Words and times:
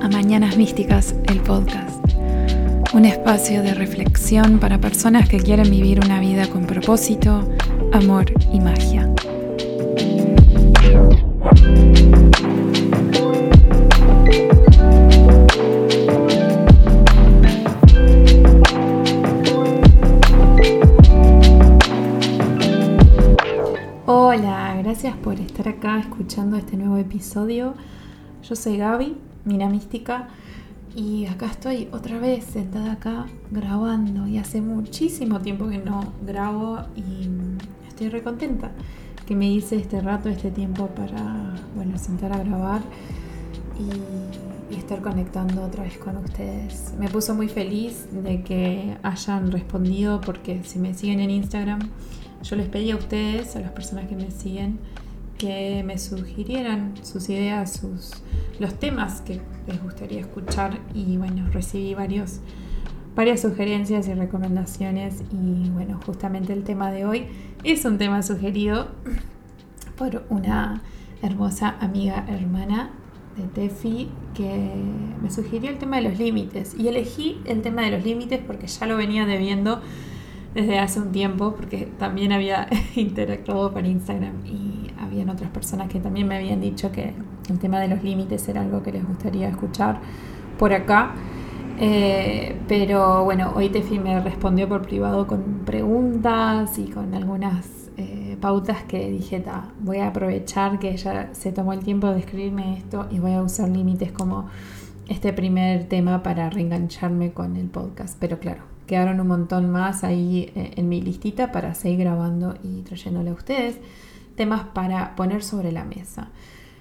a 0.00 0.08
Mañanas 0.08 0.56
Místicas, 0.56 1.14
el 1.28 1.40
podcast. 1.40 2.00
Un 2.94 3.04
espacio 3.04 3.62
de 3.62 3.74
reflexión 3.74 4.58
para 4.58 4.78
personas 4.78 5.28
que 5.28 5.38
quieren 5.38 5.70
vivir 5.70 6.00
una 6.02 6.20
vida 6.20 6.48
con 6.48 6.64
propósito, 6.64 7.46
amor 7.92 8.32
y 8.52 8.60
magia. 8.60 9.12
Hola, 24.06 24.76
gracias 24.82 25.16
por 25.18 25.34
estar 25.34 25.68
acá 25.68 25.98
escuchando 25.98 26.56
este 26.56 26.76
nuevo 26.76 26.96
episodio. 26.96 27.74
Yo 28.42 28.56
soy 28.56 28.78
Gaby, 28.78 29.16
Mina 29.44 29.68
Mística, 29.68 30.28
y 30.94 31.26
acá 31.26 31.46
estoy 31.46 31.88
otra 31.92 32.18
vez 32.18 32.44
sentada 32.44 32.92
acá 32.92 33.26
grabando. 33.50 34.26
Y 34.26 34.38
hace 34.38 34.60
muchísimo 34.60 35.40
tiempo 35.40 35.68
que 35.68 35.78
no 35.78 36.12
grabo 36.26 36.80
y 36.96 37.28
estoy 37.88 38.08
recontenta 38.08 38.72
que 39.26 39.36
me 39.36 39.50
hice 39.50 39.76
este 39.76 40.00
rato, 40.00 40.28
este 40.28 40.50
tiempo 40.50 40.88
para, 40.88 41.54
bueno, 41.76 41.96
sentar 41.98 42.32
a 42.32 42.42
grabar 42.42 42.82
y, 43.78 44.74
y 44.74 44.78
estar 44.78 45.00
conectando 45.00 45.62
otra 45.62 45.84
vez 45.84 45.96
con 45.98 46.16
ustedes. 46.16 46.94
Me 46.98 47.08
puso 47.08 47.34
muy 47.34 47.48
feliz 47.48 48.08
de 48.10 48.42
que 48.42 48.96
hayan 49.02 49.52
respondido 49.52 50.20
porque 50.20 50.64
si 50.64 50.80
me 50.80 50.94
siguen 50.94 51.20
en 51.20 51.30
Instagram, 51.30 51.78
yo 52.42 52.56
les 52.56 52.68
pedí 52.68 52.90
a 52.90 52.96
ustedes, 52.96 53.54
a 53.54 53.60
las 53.60 53.70
personas 53.70 54.08
que 54.08 54.16
me 54.16 54.30
siguen, 54.30 54.80
que 55.40 55.82
me 55.86 55.96
sugirieran 55.96 56.92
sus 57.02 57.30
ideas, 57.30 57.72
sus, 57.72 58.22
los 58.58 58.74
temas 58.74 59.22
que 59.22 59.40
les 59.66 59.82
gustaría 59.82 60.20
escuchar. 60.20 60.78
Y 60.94 61.16
bueno, 61.16 61.48
recibí 61.50 61.94
varios, 61.94 62.40
varias 63.16 63.40
sugerencias 63.40 64.06
y 64.06 64.12
recomendaciones. 64.12 65.22
Y 65.32 65.70
bueno, 65.70 65.98
justamente 66.04 66.52
el 66.52 66.62
tema 66.62 66.92
de 66.92 67.06
hoy 67.06 67.26
es 67.64 67.86
un 67.86 67.96
tema 67.96 68.22
sugerido 68.22 68.88
por 69.96 70.24
una 70.28 70.82
hermosa 71.22 71.74
amiga 71.80 72.26
hermana 72.28 72.90
de 73.38 73.44
Tefi 73.44 74.10
que 74.34 74.74
me 75.22 75.30
sugirió 75.30 75.70
el 75.70 75.78
tema 75.78 75.96
de 75.96 76.02
los 76.02 76.18
límites. 76.18 76.74
Y 76.78 76.88
elegí 76.88 77.40
el 77.46 77.62
tema 77.62 77.80
de 77.82 77.92
los 77.92 78.04
límites 78.04 78.40
porque 78.46 78.66
ya 78.66 78.84
lo 78.84 78.98
venía 78.98 79.24
debiendo 79.24 79.80
desde 80.54 80.78
hace 80.78 81.00
un 81.00 81.12
tiempo 81.12 81.54
porque 81.54 81.88
también 81.98 82.32
había 82.32 82.68
interactuado 82.96 83.72
por 83.72 83.86
Instagram 83.86 84.46
y 84.46 84.90
habían 85.00 85.28
otras 85.28 85.50
personas 85.50 85.88
que 85.88 86.00
también 86.00 86.28
me 86.28 86.36
habían 86.36 86.60
dicho 86.60 86.92
que 86.92 87.14
el 87.48 87.58
tema 87.58 87.80
de 87.80 87.88
los 87.88 88.02
límites 88.02 88.48
era 88.48 88.60
algo 88.60 88.82
que 88.82 88.92
les 88.92 89.06
gustaría 89.06 89.48
escuchar 89.48 90.00
por 90.58 90.72
acá. 90.72 91.14
Eh, 91.82 92.56
pero 92.68 93.24
bueno, 93.24 93.52
hoy 93.56 93.70
Tefi 93.70 93.98
me 93.98 94.20
respondió 94.20 94.68
por 94.68 94.82
privado 94.82 95.26
con 95.26 95.62
preguntas 95.64 96.78
y 96.78 96.88
con 96.88 97.14
algunas 97.14 97.66
eh, 97.96 98.36
pautas 98.40 98.82
que 98.84 99.10
dije, 99.10 99.42
voy 99.80 99.98
a 99.98 100.08
aprovechar 100.08 100.78
que 100.78 100.90
ella 100.90 101.30
se 101.32 101.52
tomó 101.52 101.72
el 101.72 101.80
tiempo 101.80 102.08
de 102.08 102.20
escribirme 102.20 102.76
esto 102.76 103.06
y 103.10 103.18
voy 103.18 103.32
a 103.32 103.42
usar 103.42 103.68
límites 103.70 104.12
como 104.12 104.48
este 105.08 105.32
primer 105.32 105.84
tema 105.84 106.22
para 106.22 106.50
reengancharme 106.50 107.32
con 107.32 107.56
el 107.56 107.68
podcast. 107.68 108.16
Pero 108.20 108.38
claro, 108.38 108.62
quedaron 108.90 109.20
un 109.20 109.28
montón 109.28 109.70
más 109.70 110.02
ahí 110.02 110.50
eh, 110.56 110.72
en 110.74 110.88
mi 110.88 111.00
listita 111.00 111.52
para 111.52 111.74
seguir 111.74 112.00
grabando 112.00 112.56
y 112.64 112.82
trayéndole 112.82 113.30
a 113.30 113.34
ustedes 113.34 113.78
temas 114.34 114.64
para 114.64 115.14
poner 115.14 115.44
sobre 115.44 115.70
la 115.70 115.84
mesa. 115.84 116.30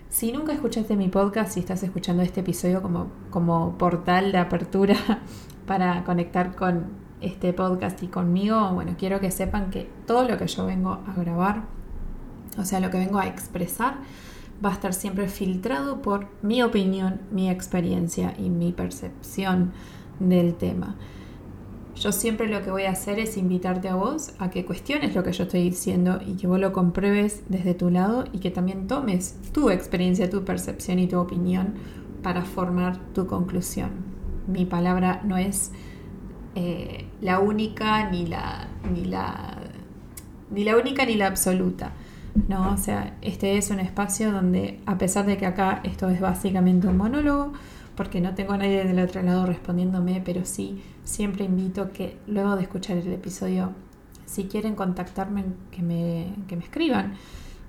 Si 0.10 0.32
nunca 0.32 0.52
escuchaste 0.52 0.96
mi 0.96 1.08
podcast, 1.08 1.52
si 1.52 1.60
estás 1.60 1.84
escuchando 1.84 2.24
este 2.24 2.40
episodio 2.40 2.82
como, 2.82 3.12
como 3.30 3.78
portal 3.78 4.32
de 4.32 4.40
apertura 4.40 4.96
para 5.68 6.04
conectar 6.04 6.56
con 6.56 6.88
este 7.22 7.54
podcast 7.54 8.02
y 8.02 8.08
conmigo, 8.08 8.72
bueno, 8.74 8.96
quiero 8.98 9.20
que 9.20 9.30
sepan 9.30 9.70
que 9.70 9.88
todo 10.08 10.28
lo 10.28 10.36
que 10.40 10.48
yo 10.48 10.66
vengo 10.66 11.02
a 11.06 11.14
grabar, 11.16 11.66
o 12.58 12.66
sea, 12.66 12.80
lo 12.80 12.90
que 12.90 12.98
vengo 12.98 13.20
a 13.20 13.28
expresar, 13.28 13.98
va 14.66 14.72
a 14.72 14.74
estar 14.74 14.96
siempre 14.96 15.28
filtrado 15.28 16.02
por 16.02 16.26
mi 16.42 16.64
opinión, 16.64 17.22
mi 17.30 17.52
experiencia 17.52 18.34
y 18.40 18.50
mi 18.50 18.72
percepción 18.72 19.74
del 20.20 20.56
tema. 20.56 20.96
Yo 22.00 22.14
siempre 22.14 22.48
lo 22.48 22.62
que 22.62 22.72
voy 22.72 22.84
a 22.84 22.92
hacer 22.92 23.20
es 23.20 23.36
invitarte 23.36 23.90
a 23.90 23.96
vos 23.96 24.32
a 24.40 24.50
que 24.50 24.64
cuestiones 24.64 25.16
lo 25.16 25.24
que 25.24 25.34
yo 25.34 25.44
estoy 25.44 25.64
diciendo 25.64 26.22
y 26.26 26.36
que 26.36 26.48
vos 26.48 26.58
lo 26.58 26.72
compruebes 26.72 27.44
desde 27.50 27.74
tu 27.74 27.90
lado 27.90 28.24
y 28.32 28.40
que 28.40 28.52
también 28.52 28.88
tomes 28.88 29.36
tu 29.52 29.70
experiencia, 29.70 30.30
tu 30.30 30.46
percepción 30.46 30.98
y 31.00 31.08
tu 31.08 31.20
opinión 31.20 31.74
para 32.24 32.46
formar 32.46 32.98
tu 33.14 33.28
conclusión. 33.28 33.90
Mi 34.48 34.66
palabra 34.66 35.22
no 35.26 35.36
es 35.36 35.74
eh, 36.56 37.06
la 37.20 37.40
única 37.40 38.10
ni 38.10 38.26
la, 38.26 38.70
ni 38.90 39.04
la 39.04 39.58
ni 40.52 40.64
la 40.64 40.78
única 40.78 41.06
ni 41.06 41.16
la 41.16 41.28
absoluta. 41.28 41.92
¿no? 42.48 42.74
O 42.74 42.78
sea, 42.78 43.18
este 43.22 43.58
es 43.58 43.72
un 43.72 43.82
espacio 43.82 44.32
donde, 44.32 44.80
a 44.86 44.98
pesar 44.98 45.26
de 45.26 45.36
que 45.36 45.46
acá 45.46 45.82
esto 45.84 46.10
es 46.10 46.22
básicamente 46.22 46.88
un 46.88 46.96
monólogo, 46.96 47.52
porque 47.96 48.22
no 48.22 48.34
tengo 48.36 48.54
a 48.54 48.58
nadie 48.58 48.86
del 48.86 49.00
otro 49.00 49.22
lado 49.22 49.46
respondiéndome, 49.46 50.22
pero 50.24 50.46
sí 50.46 50.82
siempre 51.10 51.46
invito 51.46 51.92
que 51.92 52.18
luego 52.28 52.56
de 52.56 52.64
escuchar 52.64 52.98
el 52.98 53.12
episodio, 53.12 53.72
si 54.26 54.46
quieren 54.46 54.76
contactarme, 54.76 55.44
que 55.72 55.82
me, 55.82 56.34
que 56.48 56.56
me 56.56 56.64
escriban, 56.64 57.16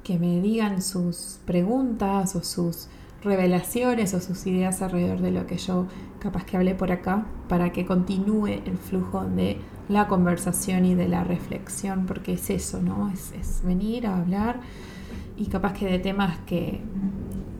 que 0.05 0.19
me 0.19 0.41
digan 0.41 0.83
sus 0.83 1.41
preguntas 1.47 2.37
o 2.37 2.43
sus 2.43 2.89
revelaciones 3.25 4.15
o 4.15 4.21
sus 4.21 4.47
ideas 4.47 4.83
alrededor 4.83 5.21
de 5.21 5.31
lo 5.31 5.47
que 5.47 5.59
yo 5.59 5.87
capaz 6.21 6.45
que 6.45 6.57
hablé 6.57 6.75
por 6.75 6.93
acá, 6.93 7.27
para 7.49 7.73
que 7.73 7.87
continúe 7.87 8.63
el 8.67 8.77
flujo 8.77 9.25
de 9.25 9.59
la 9.89 10.07
conversación 10.07 10.85
y 10.85 10.95
de 10.95 11.09
la 11.09 11.25
reflexión, 11.25 12.07
porque 12.07 12.35
es 12.35 12.51
eso, 12.51 12.81
¿no? 12.81 13.11
Es, 13.11 13.33
es 13.33 13.63
venir 13.65 14.07
a 14.07 14.19
hablar 14.19 14.61
y 15.37 15.47
capaz 15.47 15.73
que 15.73 15.87
de 15.87 15.99
temas 15.99 16.39
que 16.41 16.81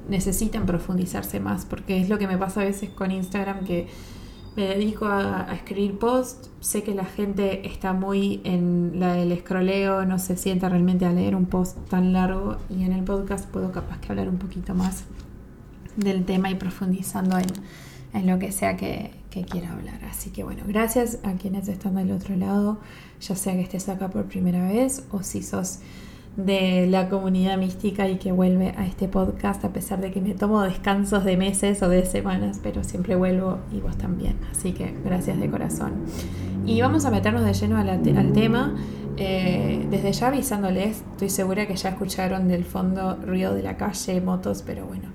necesitan 0.09 0.67
profundizarse 0.67 1.41
más, 1.41 1.65
porque 1.65 2.01
es 2.01 2.09
lo 2.11 2.19
que 2.19 2.27
me 2.27 2.37
pasa 2.37 2.61
a 2.61 2.65
veces 2.65 2.91
con 2.91 3.11
Instagram 3.11 3.65
que 3.65 3.89
me 4.57 4.67
dedico 4.67 5.07
a, 5.07 5.47
escribir 5.53 5.99
posts, 5.99 6.51
sé 6.61 6.83
que 6.83 6.95
la 6.95 7.05
gente 7.05 7.67
está 7.67 7.93
muy 7.93 8.41
en 8.45 8.93
la 8.99 9.15
del 9.15 9.33
escroleo, 9.33 10.05
no 10.05 10.19
se 10.19 10.37
sienta 10.37 10.69
realmente 10.69 11.07
a 11.07 11.13
leer 11.13 11.35
un 11.37 11.47
post 11.47 11.79
tan 11.89 12.13
largo. 12.13 12.57
Y 12.69 12.85
en 12.85 12.93
el 12.93 13.05
podcast 13.05 13.49
puedo 13.49 13.73
capaz 13.73 13.99
que 14.01 14.09
hablar 14.11 14.29
un 14.29 14.39
poquito 14.39 14.75
más 14.75 15.05
del 15.97 16.25
tema 16.25 16.51
y 16.51 16.57
profundizando 16.57 17.39
en, 17.39 17.47
en 18.13 18.27
lo 18.27 18.39
que 18.39 18.53
sea 18.53 18.77
que, 18.77 19.19
quiera 19.49 19.73
hablar. 19.73 20.05
Así 20.11 20.31
que 20.31 20.43
bueno, 20.43 20.65
gracias 20.67 21.19
a 21.23 21.35
quienes 21.35 21.69
están 21.69 21.95
del 21.95 22.11
otro 22.11 22.35
lado, 22.35 22.81
ya 23.21 23.37
sea 23.37 23.55
que 23.55 23.61
estés 23.61 23.89
acá 23.89 24.11
por 24.11 24.25
primera 24.25 24.69
vez 24.69 25.05
o 25.13 25.23
si 25.23 25.43
sos 25.43 25.79
de 26.47 26.87
la 26.87 27.09
comunidad 27.09 27.59
mística 27.59 28.09
y 28.09 28.17
que 28.17 28.33
vuelve 28.33 28.75
a 28.77 28.87
este 28.87 29.09
podcast 29.09 29.65
a 29.65 29.73
pesar 29.73 30.01
de 30.01 30.11
que 30.11 30.21
me 30.21 30.35
tomo 30.35 30.63
descansos 30.63 31.25
de 31.25 31.37
meses 31.37 31.83
o 31.83 31.89
de 31.89 32.05
semanas, 32.07 32.61
pero 32.63 32.85
siempre 32.85 33.17
vuelvo 33.17 33.59
y 33.73 33.81
vos 33.81 33.97
también. 33.97 34.37
Así 34.51 34.73
que 34.73 34.95
gracias 35.05 35.39
de 35.39 35.51
corazón. 35.51 35.93
Y 36.67 36.81
vamos 36.81 37.05
a 37.05 37.11
meternos 37.11 37.45
de 37.45 37.53
lleno 37.55 37.79
al 37.79 38.33
tema. 38.33 38.75
Eh, 39.17 39.87
desde 39.91 40.13
ya 40.13 40.29
avisándoles, 40.29 41.03
estoy 41.13 41.29
segura 41.29 41.67
que 41.67 41.77
ya 41.77 41.91
escucharon 41.91 42.49
del 42.49 42.65
fondo 42.65 43.17
ruido 43.17 43.55
de 43.55 43.63
la 43.63 43.77
calle, 43.77 44.21
motos, 44.23 44.63
pero 44.65 44.87
bueno, 44.87 45.09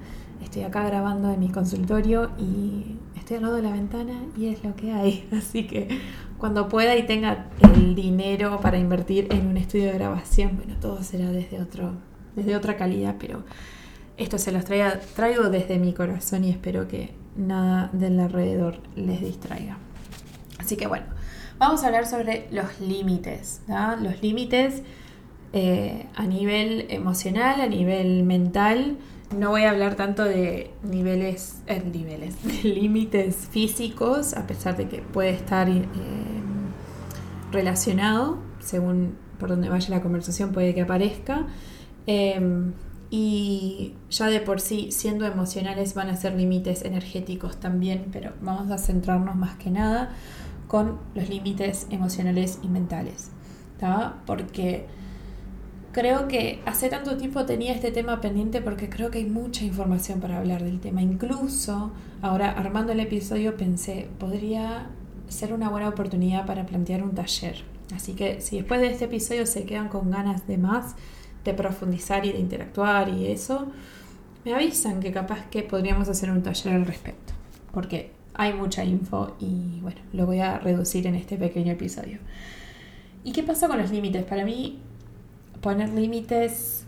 estoy 0.43 0.61
acá 0.61 0.83
grabando 0.83 1.31
en 1.31 1.39
mi 1.39 1.49
consultorio 1.49 2.29
y 2.37 2.97
estoy 3.15 3.37
al 3.37 3.43
lado 3.43 3.55
de 3.55 3.63
la 3.63 3.71
ventana 3.71 4.13
y 4.37 4.47
es 4.47 4.63
lo 4.63 4.75
que 4.75 4.91
hay. 4.91 5.27
Así 5.35 5.65
que 5.65 5.87
cuando 6.37 6.67
pueda 6.67 6.95
y 6.95 7.03
tenga 7.03 7.47
el 7.61 7.95
dinero 7.95 8.59
para 8.61 8.77
invertir 8.77 9.27
en 9.31 9.47
un 9.47 9.57
estudio 9.57 9.85
de 9.85 9.93
grabación, 9.93 10.57
bueno, 10.57 10.75
todo 10.79 11.01
será 11.03 11.31
desde, 11.31 11.61
otro, 11.61 11.93
desde 12.35 12.55
otra 12.55 12.77
calidad, 12.77 13.15
pero 13.19 13.43
esto 14.17 14.37
se 14.37 14.51
los 14.51 14.65
traiga, 14.65 14.99
traigo 15.15 15.49
desde 15.49 15.77
mi 15.79 15.93
corazón 15.93 16.43
y 16.43 16.49
espero 16.49 16.87
que 16.87 17.13
nada 17.35 17.89
del 17.93 18.19
alrededor 18.19 18.79
les 18.95 19.21
distraiga. 19.21 19.77
Así 20.57 20.77
que 20.77 20.87
bueno, 20.87 21.05
vamos 21.57 21.83
a 21.83 21.87
hablar 21.87 22.07
sobre 22.07 22.47
los 22.51 22.79
límites, 22.79 23.61
los 24.01 24.21
límites 24.21 24.83
eh, 25.53 26.07
a 26.15 26.25
nivel 26.25 26.87
emocional, 26.89 27.61
a 27.61 27.67
nivel 27.67 28.23
mental. 28.23 28.97
No 29.35 29.49
voy 29.49 29.63
a 29.63 29.71
hablar 29.71 29.95
tanto 29.95 30.23
de 30.23 30.71
niveles, 30.83 31.61
eh, 31.67 31.83
niveles, 31.83 32.35
de 32.63 32.69
límites 32.69 33.35
físicos, 33.51 34.33
a 34.33 34.47
pesar 34.47 34.77
de 34.77 34.87
que 34.87 34.99
puede 35.01 35.31
estar 35.31 35.69
eh, 35.69 35.83
relacionado, 37.51 38.39
según 38.59 39.17
por 39.39 39.49
donde 39.49 39.69
vaya 39.69 39.89
la 39.89 40.01
conversación 40.01 40.51
puede 40.51 40.73
que 40.73 40.81
aparezca. 40.81 41.47
Em, 42.07 42.73
y 43.09 43.93
ya 44.09 44.27
de 44.27 44.39
por 44.39 44.61
sí, 44.61 44.91
siendo 44.91 45.25
emocionales, 45.25 45.93
van 45.93 46.09
a 46.09 46.15
ser 46.15 46.35
límites 46.35 46.83
energéticos 46.83 47.59
también, 47.59 48.07
pero 48.11 48.33
vamos 48.41 48.71
a 48.71 48.77
centrarnos 48.77 49.35
más 49.35 49.55
que 49.57 49.69
nada 49.69 50.11
con 50.67 50.97
los 51.13 51.29
límites 51.29 51.87
emocionales 51.89 52.59
y 52.63 52.67
mentales. 52.67 53.31
Porque 54.25 54.87
creo 55.95 56.27
que 56.27 56.59
hace 56.65 56.89
tanto 56.89 57.15
tiempo 57.15 57.45
tenía 57.45 57.73
este 57.73 57.89
tema 57.89 58.19
pendiente 58.19 58.59
porque 58.59 58.89
creo 58.89 59.11
que 59.11 59.19
hay 59.19 59.25
mucha 59.25 59.63
información 59.63 60.19
para 60.19 60.39
hablar 60.39 60.61
del 60.61 60.81
tema. 60.81 61.01
Incluso 61.01 61.93
ahora 62.21 62.51
armando 62.51 62.91
el 62.91 62.99
episodio 62.99 63.55
pensé, 63.55 64.09
podría 64.19 64.89
ser 65.29 65.53
una 65.53 65.69
buena 65.69 65.87
oportunidad 65.87 66.45
para 66.45 66.65
plantear 66.65 67.01
un 67.01 67.15
taller. 67.15 67.63
Así 67.95 68.11
que 68.11 68.41
si 68.41 68.57
después 68.57 68.81
de 68.81 68.87
este 68.87 69.05
episodio 69.05 69.45
se 69.45 69.63
quedan 69.63 69.87
con 69.87 70.11
ganas 70.11 70.45
de 70.47 70.57
más, 70.57 70.97
de 71.45 71.53
profundizar 71.53 72.25
y 72.25 72.33
de 72.33 72.39
interactuar 72.39 73.07
y 73.07 73.27
eso, 73.27 73.67
me 74.43 74.53
avisan 74.53 74.99
que 74.99 75.13
capaz 75.13 75.45
que 75.49 75.63
podríamos 75.63 76.09
hacer 76.09 76.29
un 76.29 76.43
taller 76.43 76.73
al 76.73 76.85
respecto. 76.85 77.31
Porque 77.71 78.11
hay 78.33 78.51
mucha 78.51 78.83
info 78.83 79.37
y 79.39 79.79
bueno, 79.79 80.01
lo 80.11 80.25
voy 80.25 80.41
a 80.41 80.59
reducir 80.59 81.07
en 81.07 81.15
este 81.15 81.37
pequeño 81.37 81.71
episodio. 81.71 82.17
¿Y 83.23 83.31
qué 83.31 83.43
pasa 83.43 83.69
con 83.69 83.77
los 83.77 83.91
límites? 83.91 84.25
Para 84.25 84.43
mí 84.43 84.81
poner 85.61 85.89
límites 85.89 86.85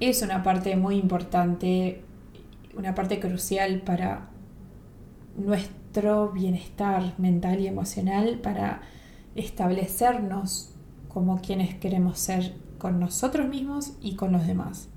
es 0.00 0.22
una 0.22 0.42
parte 0.42 0.76
muy 0.76 0.96
importante, 0.96 2.02
una 2.76 2.94
parte 2.94 3.20
crucial 3.20 3.82
para 3.82 4.28
nuestro 5.36 6.30
bienestar 6.30 7.14
mental 7.18 7.60
y 7.60 7.66
emocional, 7.66 8.38
para 8.42 8.82
establecernos 9.34 10.70
como 11.08 11.40
quienes 11.40 11.74
queremos 11.74 12.18
ser 12.18 12.54
con 12.78 13.00
nosotros 13.00 13.48
mismos 13.48 13.92
y 14.00 14.14
con 14.14 14.32
los 14.32 14.46
demás. 14.46 14.88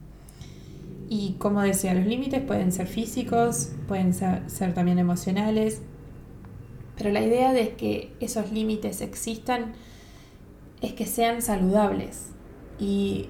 Y 1.09 1.33
como 1.39 1.61
decía, 1.61 1.93
los 1.93 2.05
límites 2.05 2.41
pueden 2.41 2.71
ser 2.71 2.87
físicos, 2.87 3.71
pueden 3.87 4.13
ser, 4.13 4.49
ser, 4.49 4.73
también 4.73 4.99
emocionales, 4.99 5.81
pero 6.97 7.11
la 7.11 7.21
idea 7.21 7.53
de 7.53 7.75
que 7.75 8.13
esos 8.19 8.51
límites 8.51 9.01
existan 9.01 9.73
es 10.81 10.93
que 10.93 11.05
sean 11.05 11.41
saludables, 11.41 12.30
y 12.81 13.29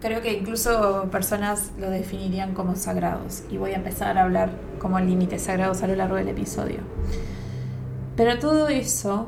creo 0.00 0.22
que 0.22 0.38
incluso 0.38 1.08
personas 1.10 1.72
lo 1.80 1.90
definirían 1.90 2.54
como 2.54 2.76
sagrados. 2.76 3.42
Y 3.50 3.56
voy 3.56 3.72
a 3.72 3.76
empezar 3.76 4.16
a 4.16 4.22
hablar 4.22 4.52
como 4.78 5.00
límites 5.00 5.42
sagrados 5.42 5.82
a 5.82 5.88
lo 5.88 5.96
largo 5.96 6.14
del 6.14 6.28
episodio. 6.28 6.78
Pero 8.16 8.38
todo 8.38 8.68
eso 8.68 9.26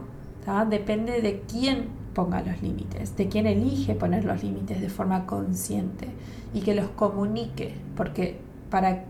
depende 0.69 1.20
de 1.20 1.41
quién 1.41 1.88
ponga 2.14 2.43
los 2.43 2.62
límites, 2.62 3.17
de 3.17 3.29
quién 3.29 3.47
elige 3.47 3.94
poner 3.94 4.25
los 4.25 4.43
límites 4.43 4.81
de 4.81 4.88
forma 4.88 5.26
consciente 5.26 6.08
y 6.55 6.61
que 6.61 6.75
los 6.75 6.88
comunique, 6.91 7.75
porque 7.97 8.38
para 8.70 9.05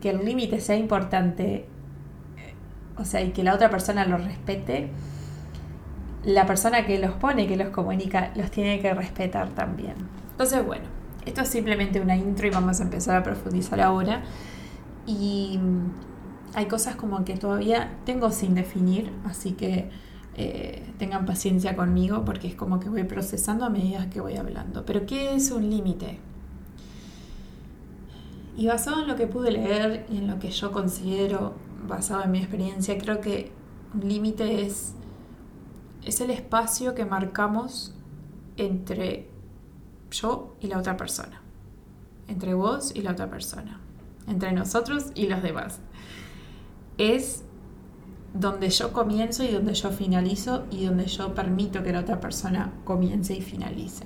que 0.00 0.10
el 0.10 0.24
límite 0.24 0.60
sea 0.60 0.76
importante, 0.76 1.66
o 2.96 3.04
sea, 3.04 3.22
y 3.22 3.30
que 3.30 3.42
la 3.42 3.54
otra 3.54 3.70
persona 3.70 4.06
lo 4.06 4.16
respete, 4.18 4.90
la 6.26 6.44
persona 6.44 6.84
que 6.84 6.98
los 6.98 7.12
pone, 7.12 7.46
que 7.46 7.56
los 7.56 7.68
comunica, 7.68 8.32
los 8.34 8.50
tiene 8.50 8.80
que 8.80 8.92
respetar 8.92 9.50
también. 9.50 9.94
Entonces, 10.32 10.66
bueno, 10.66 10.84
esto 11.24 11.42
es 11.42 11.48
simplemente 11.48 12.00
una 12.00 12.16
intro 12.16 12.48
y 12.48 12.50
vamos 12.50 12.80
a 12.80 12.82
empezar 12.82 13.16
a 13.16 13.22
profundizar 13.22 13.80
ahora. 13.80 14.24
Y 15.06 15.58
mm, 15.58 15.92
hay 16.54 16.66
cosas 16.66 16.96
como 16.96 17.24
que 17.24 17.36
todavía 17.36 17.92
tengo 18.04 18.32
sin 18.32 18.54
definir, 18.54 19.12
así 19.24 19.52
que 19.52 19.88
eh, 20.34 20.82
tengan 20.98 21.26
paciencia 21.26 21.76
conmigo 21.76 22.24
porque 22.24 22.48
es 22.48 22.56
como 22.56 22.80
que 22.80 22.88
voy 22.88 23.04
procesando 23.04 23.64
a 23.64 23.70
medida 23.70 24.10
que 24.10 24.20
voy 24.20 24.36
hablando. 24.36 24.84
Pero 24.84 25.06
¿qué 25.06 25.36
es 25.36 25.52
un 25.52 25.70
límite? 25.70 26.18
Y 28.56 28.66
basado 28.66 29.02
en 29.02 29.06
lo 29.06 29.14
que 29.14 29.28
pude 29.28 29.52
leer 29.52 30.06
y 30.10 30.18
en 30.18 30.26
lo 30.26 30.40
que 30.40 30.50
yo 30.50 30.72
considero, 30.72 31.54
basado 31.86 32.24
en 32.24 32.32
mi 32.32 32.38
experiencia, 32.38 32.98
creo 32.98 33.20
que 33.20 33.52
un 33.94 34.08
límite 34.08 34.66
es 34.66 34.96
es 36.06 36.20
el 36.20 36.30
espacio 36.30 36.94
que 36.94 37.04
marcamos 37.04 37.92
entre 38.56 39.28
yo 40.10 40.56
y 40.60 40.68
la 40.68 40.78
otra 40.78 40.96
persona, 40.96 41.42
entre 42.28 42.54
vos 42.54 42.94
y 42.94 43.02
la 43.02 43.10
otra 43.10 43.28
persona, 43.28 43.80
entre 44.28 44.52
nosotros 44.52 45.06
y 45.16 45.26
los 45.26 45.42
demás. 45.42 45.80
Es 46.96 47.42
donde 48.32 48.70
yo 48.70 48.92
comienzo 48.92 49.42
y 49.42 49.48
donde 49.48 49.74
yo 49.74 49.90
finalizo 49.90 50.64
y 50.70 50.86
donde 50.86 51.06
yo 51.06 51.34
permito 51.34 51.82
que 51.82 51.92
la 51.92 52.00
otra 52.00 52.20
persona 52.20 52.72
comience 52.84 53.34
y 53.34 53.42
finalice. 53.42 54.04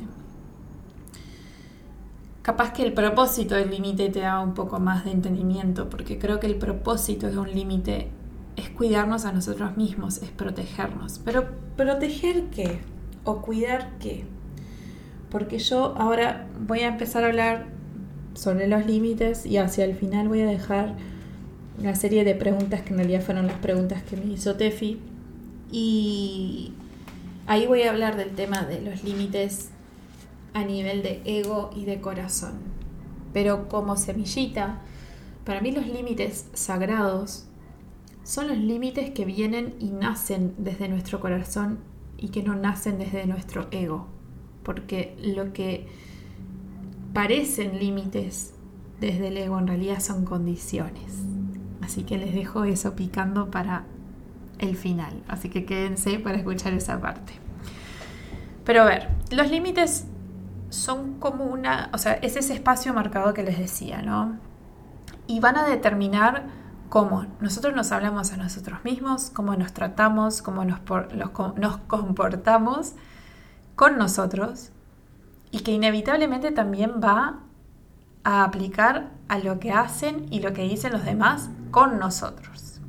Capaz 2.41 2.73
que 2.73 2.83
el 2.83 2.95
propósito 2.95 3.55
del 3.55 3.71
límite 3.71 4.09
te 4.09 4.21
da 4.21 4.41
un 4.41 4.55
poco 4.55 4.81
más 4.81 5.05
de 5.05 5.11
entendimiento, 5.13 5.91
porque 5.91 6.19
creo 6.19 6.41
que 6.41 6.47
el 6.47 6.57
propósito 6.57 7.31
de 7.31 7.39
un 7.39 7.53
límite 7.53 8.11
es 8.57 8.71
cuidarnos 8.71 9.25
a 9.25 9.33
nosotros 9.33 9.77
mismos, 9.77 10.23
es 10.23 10.31
protegernos. 10.31 11.21
Pero 11.25 11.49
proteger 11.77 12.45
qué? 12.51 12.79
¿O 13.25 13.43
cuidar 13.43 13.91
qué? 13.99 14.25
Porque 15.31 15.59
yo 15.59 15.95
ahora 15.97 16.49
voy 16.61 16.81
a 16.81 16.89
empezar 16.89 17.25
a 17.25 17.29
hablar 17.29 17.67
sobre 18.35 18.69
los 18.69 18.87
límites 18.87 19.47
y 19.47 19.59
hacia 19.59 19.85
el 19.85 19.95
final 19.95 20.29
voy 20.29 20.41
a 20.41 20.47
dejar 20.47 20.97
una 21.79 21.95
serie 21.95 22.25
de 22.25 22.35
preguntas 22.35 22.83
que 22.83 22.91
en 22.91 22.99
realidad 22.99 23.23
fueron 23.23 23.47
las 23.47 23.59
preguntas 23.59 24.03
que 24.03 24.17
me 24.17 24.27
hizo 24.27 24.57
Tefi. 24.57 25.01
Y 25.73 26.73
ahí 27.47 27.67
voy 27.67 27.83
a 27.83 27.91
hablar 27.91 28.17
del 28.17 28.31
tema 28.31 28.63
de 28.65 28.81
los 28.81 29.05
límites 29.05 29.71
a 30.53 30.65
nivel 30.65 31.03
de 31.03 31.23
ego 31.25 31.71
y 31.75 31.85
de 31.85 32.01
corazón. 32.01 32.55
Pero 33.33 33.69
como 33.69 33.97
semillita, 33.97 34.81
para 35.45 35.61
mí 35.61 35.71
los 35.71 35.87
límites 35.87 36.47
sagrados 36.55 37.47
son 38.23 38.49
los 38.49 38.59
límites 38.59 39.11
que 39.11 39.25
vienen 39.25 39.75
y 39.79 39.91
nacen 39.91 40.55
desde 40.59 40.89
nuestro 40.89 41.21
corazón 41.21 41.79
y 42.17 42.29
que 42.29 42.43
no 42.43 42.55
nacen 42.55 42.99
desde 42.99 43.27
nuestro 43.27 43.69
ego. 43.71 44.09
Porque 44.63 45.17
lo 45.23 45.53
que 45.53 45.89
parecen 47.13 47.79
límites 47.79 48.55
desde 49.01 49.29
el 49.29 49.37
ego 49.39 49.59
en 49.59 49.67
realidad 49.67 50.01
son 50.01 50.25
condiciones. 50.25 51.25
Así 51.81 52.05
que 52.05 52.19
les 52.19 52.35
dejo 52.35 52.65
eso 52.65 52.95
picando 52.95 53.51
para 53.51 53.85
el 54.59 54.77
final. 54.77 55.23
Así 55.27 55.49
que 55.49 55.65
quédense 55.65 56.19
para 56.19 56.39
escuchar 56.39 56.75
esa 56.75 57.01
parte. 57.01 57.33
Pero 58.65 58.83
a 58.83 58.85
ver, 58.85 59.09
los 59.31 59.51
límites 59.51 60.07
son 60.69 61.19
como 61.19 61.45
una, 61.45 61.91
o 61.93 61.99
sea, 61.99 62.13
es 62.15 62.37
ese 62.37 62.55
espacio 62.55 62.95
marcado 62.95 63.35
que 63.35 63.43
les 63.43 63.59
decía, 63.59 64.03
¿no? 64.03 64.39
Y 65.27 65.41
van 65.41 65.57
a 65.57 65.65
determinar 65.65 66.60
cómo 66.91 67.25
nosotros 67.41 67.75
nos 67.75 67.93
hablamos 67.93 68.33
a 68.33 68.37
nosotros 68.37 68.85
mismos, 68.85 69.31
cómo 69.31 69.55
nos 69.55 69.73
tratamos, 69.73 70.43
cómo 70.43 70.65
nos, 70.65 70.81
nos 71.57 71.77
comportamos 71.87 72.95
con 73.77 73.97
nosotros 73.97 74.71
y 75.53 75.61
que 75.61 75.71
inevitablemente 75.71 76.51
también 76.51 77.01
va 77.03 77.39
a 78.25 78.45
aplicar 78.45 79.09
a 79.29 79.39
lo 79.39 79.61
que 79.61 79.73
hacen 79.73 80.27
y 80.31 80.41
lo 80.41 80.53
que 80.53 80.63
dicen 80.63 80.93
los 80.93 81.05
demás 81.05 81.49
con 81.71 81.99
nosotros. 82.01 82.81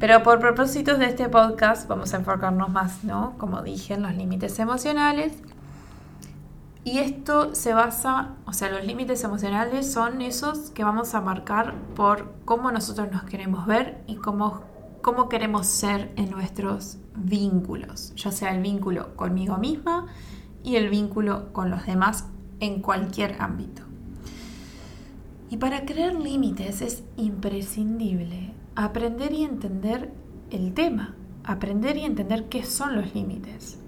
Pero 0.00 0.22
por 0.22 0.40
propósitos 0.40 0.98
de 0.98 1.06
este 1.06 1.28
podcast 1.28 1.86
vamos 1.86 2.12
a 2.14 2.16
enfocarnos 2.16 2.70
más, 2.70 3.04
¿no? 3.04 3.36
Como 3.38 3.62
dije, 3.62 3.94
en 3.94 4.02
los 4.02 4.16
límites 4.16 4.58
emocionales 4.58 5.34
y 6.84 6.98
esto 6.98 7.54
se 7.54 7.74
basa, 7.74 8.34
o 8.44 8.52
sea, 8.52 8.70
los 8.70 8.84
límites 8.84 9.22
emocionales 9.22 9.90
son 9.90 10.20
esos 10.20 10.70
que 10.70 10.82
vamos 10.82 11.14
a 11.14 11.20
marcar 11.20 11.74
por 11.94 12.34
cómo 12.44 12.72
nosotros 12.72 13.10
nos 13.12 13.22
queremos 13.22 13.66
ver 13.66 14.02
y 14.08 14.16
cómo, 14.16 14.62
cómo 15.00 15.28
queremos 15.28 15.68
ser 15.68 16.12
en 16.16 16.30
nuestros 16.30 16.98
vínculos, 17.14 18.12
ya 18.16 18.32
sea 18.32 18.52
el 18.52 18.62
vínculo 18.62 19.14
conmigo 19.14 19.58
misma 19.58 20.06
y 20.64 20.74
el 20.74 20.90
vínculo 20.90 21.52
con 21.52 21.70
los 21.70 21.86
demás 21.86 22.26
en 22.58 22.82
cualquier 22.82 23.40
ámbito. 23.40 23.82
Y 25.50 25.58
para 25.58 25.84
crear 25.84 26.14
límites 26.14 26.82
es 26.82 27.04
imprescindible 27.16 28.54
aprender 28.74 29.32
y 29.32 29.44
entender 29.44 30.10
el 30.50 30.74
tema, 30.74 31.14
aprender 31.44 31.96
y 31.96 32.04
entender 32.04 32.48
qué 32.48 32.64
son 32.64 32.96
los 32.96 33.14
límites 33.14 33.78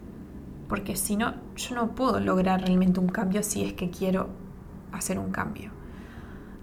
porque 0.75 0.97
si 0.97 1.15
no, 1.15 1.35
yo 1.55 1.77
no 1.77 1.95
puedo 1.95 2.19
lograr 2.19 2.63
realmente 2.63 2.99
un 2.99 3.07
cambio 3.07 3.45
si 3.45 3.63
es 3.63 3.75
que 3.75 3.91
quiero 3.91 4.31
hacer 4.91 5.21
un 5.21 5.31
cambio. 5.31 5.71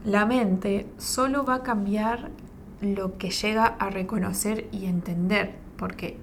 La 0.04 0.26
mente 0.26 0.92
solo 0.98 1.46
va 1.46 1.56
a 1.56 1.64
cambiar 1.64 2.30
lo 2.82 3.18
que 3.18 3.30
llega 3.30 3.66
a 3.66 3.90
reconocer 3.90 4.68
y 4.74 4.88
entender, 4.88 5.56
porque 5.78 6.18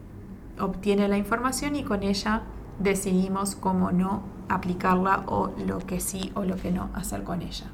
obtiene 0.61 1.09
la 1.09 1.17
información 1.17 1.77
y 1.77 1.83
con 1.83 2.03
ella 2.03 2.43
decidimos 2.79 3.57
cómo 3.57 3.91
no 3.91 4.23
aplicarla 4.51 5.25
o 5.25 5.55
lo 5.67 5.79
que 5.79 6.01
sí 6.01 6.31
o 6.35 6.45
lo 6.45 6.57
que 6.57 6.71
no 6.71 6.91
hacer 6.93 7.25
con 7.25 7.41
ella. 7.41 7.71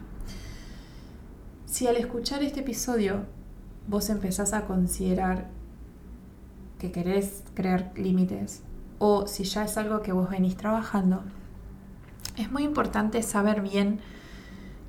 Si 1.66 1.88
al 1.88 1.97
escuchar 1.97 2.40
este 2.44 2.61
episodio 2.61 3.25
vos 3.88 4.11
empezás 4.11 4.52
a 4.52 4.64
considerar 4.64 5.50
que 6.78 6.92
querés 6.92 7.42
crear 7.56 7.90
límites, 7.97 8.62
o 9.06 9.26
si 9.26 9.44
ya 9.44 9.64
es 9.64 9.76
algo 9.76 10.00
que 10.00 10.12
vos 10.12 10.30
venís 10.30 10.56
trabajando, 10.56 11.25
es 12.38 12.50
muy 12.50 12.62
importante 12.62 13.23
saber 13.23 13.61
bien 13.61 14.00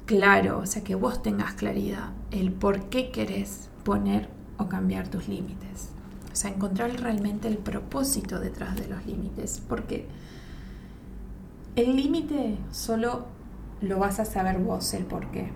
claro, 0.06 0.60
o 0.60 0.66
sea, 0.66 0.86
que 0.86 0.96
vos 0.96 1.22
tengas 1.22 1.56
claridad 1.56 2.14
el 2.32 2.54
por 2.54 2.86
qué 2.86 3.12
querés 3.12 3.70
poner 3.84 4.30
o 4.58 4.70
cambiar 4.70 5.10
tus 5.10 5.28
límites. 5.28 5.90
O 6.32 6.36
sea, 6.38 6.50
encontrar 6.50 6.92
realmente 7.02 7.50
el 7.50 7.58
propósito 7.58 8.40
detrás 8.40 8.78
de 8.78 8.88
los 8.88 9.06
límites, 9.06 9.62
porque 9.68 10.08
El 11.76 11.98
límite 11.98 12.58
solo 12.72 13.26
lo 13.82 14.00
vas 14.00 14.22
a 14.22 14.26
saber 14.26 14.60
vos 14.60 14.94
el 14.94 15.04
por 15.04 15.30
qué. 15.32 15.52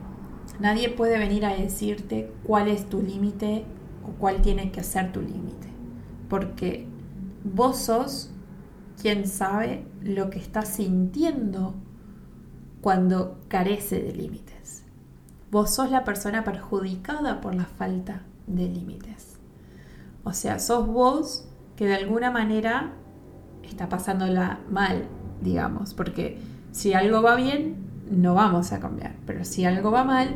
Nadie 0.59 0.89
puede 0.89 1.17
venir 1.17 1.45
a 1.45 1.55
decirte 1.55 2.29
cuál 2.43 2.67
es 2.67 2.89
tu 2.89 3.01
límite 3.01 3.63
o 4.05 4.11
cuál 4.19 4.41
tiene 4.41 4.69
que 4.69 4.83
ser 4.83 5.13
tu 5.13 5.21
límite. 5.21 5.69
Porque 6.27 6.85
vos 7.45 7.77
sos 7.77 8.31
quien 9.01 9.27
sabe 9.27 9.85
lo 10.01 10.29
que 10.29 10.39
estás 10.39 10.69
sintiendo 10.69 11.75
cuando 12.81 13.39
carece 13.47 14.01
de 14.01 14.13
límites. 14.13 14.83
Vos 15.51 15.71
sos 15.71 15.89
la 15.89 16.03
persona 16.03 16.43
perjudicada 16.43 17.41
por 17.41 17.55
la 17.55 17.65
falta 17.65 18.23
de 18.47 18.67
límites. 18.67 19.37
O 20.23 20.33
sea, 20.33 20.59
sos 20.59 20.87
vos 20.87 21.47
que 21.75 21.85
de 21.85 21.95
alguna 21.95 22.29
manera 22.29 22.93
está 23.63 23.89
pasándola 23.89 24.59
mal, 24.69 25.05
digamos, 25.41 25.93
porque 25.93 26.37
si 26.71 26.93
algo 26.93 27.21
va 27.21 27.35
bien, 27.35 27.77
no 28.11 28.33
vamos 28.33 28.71
a 28.73 28.79
cambiar, 28.79 29.15
pero 29.25 29.45
si 29.45 29.65
algo 29.65 29.91
va 29.91 30.03
mal, 30.03 30.35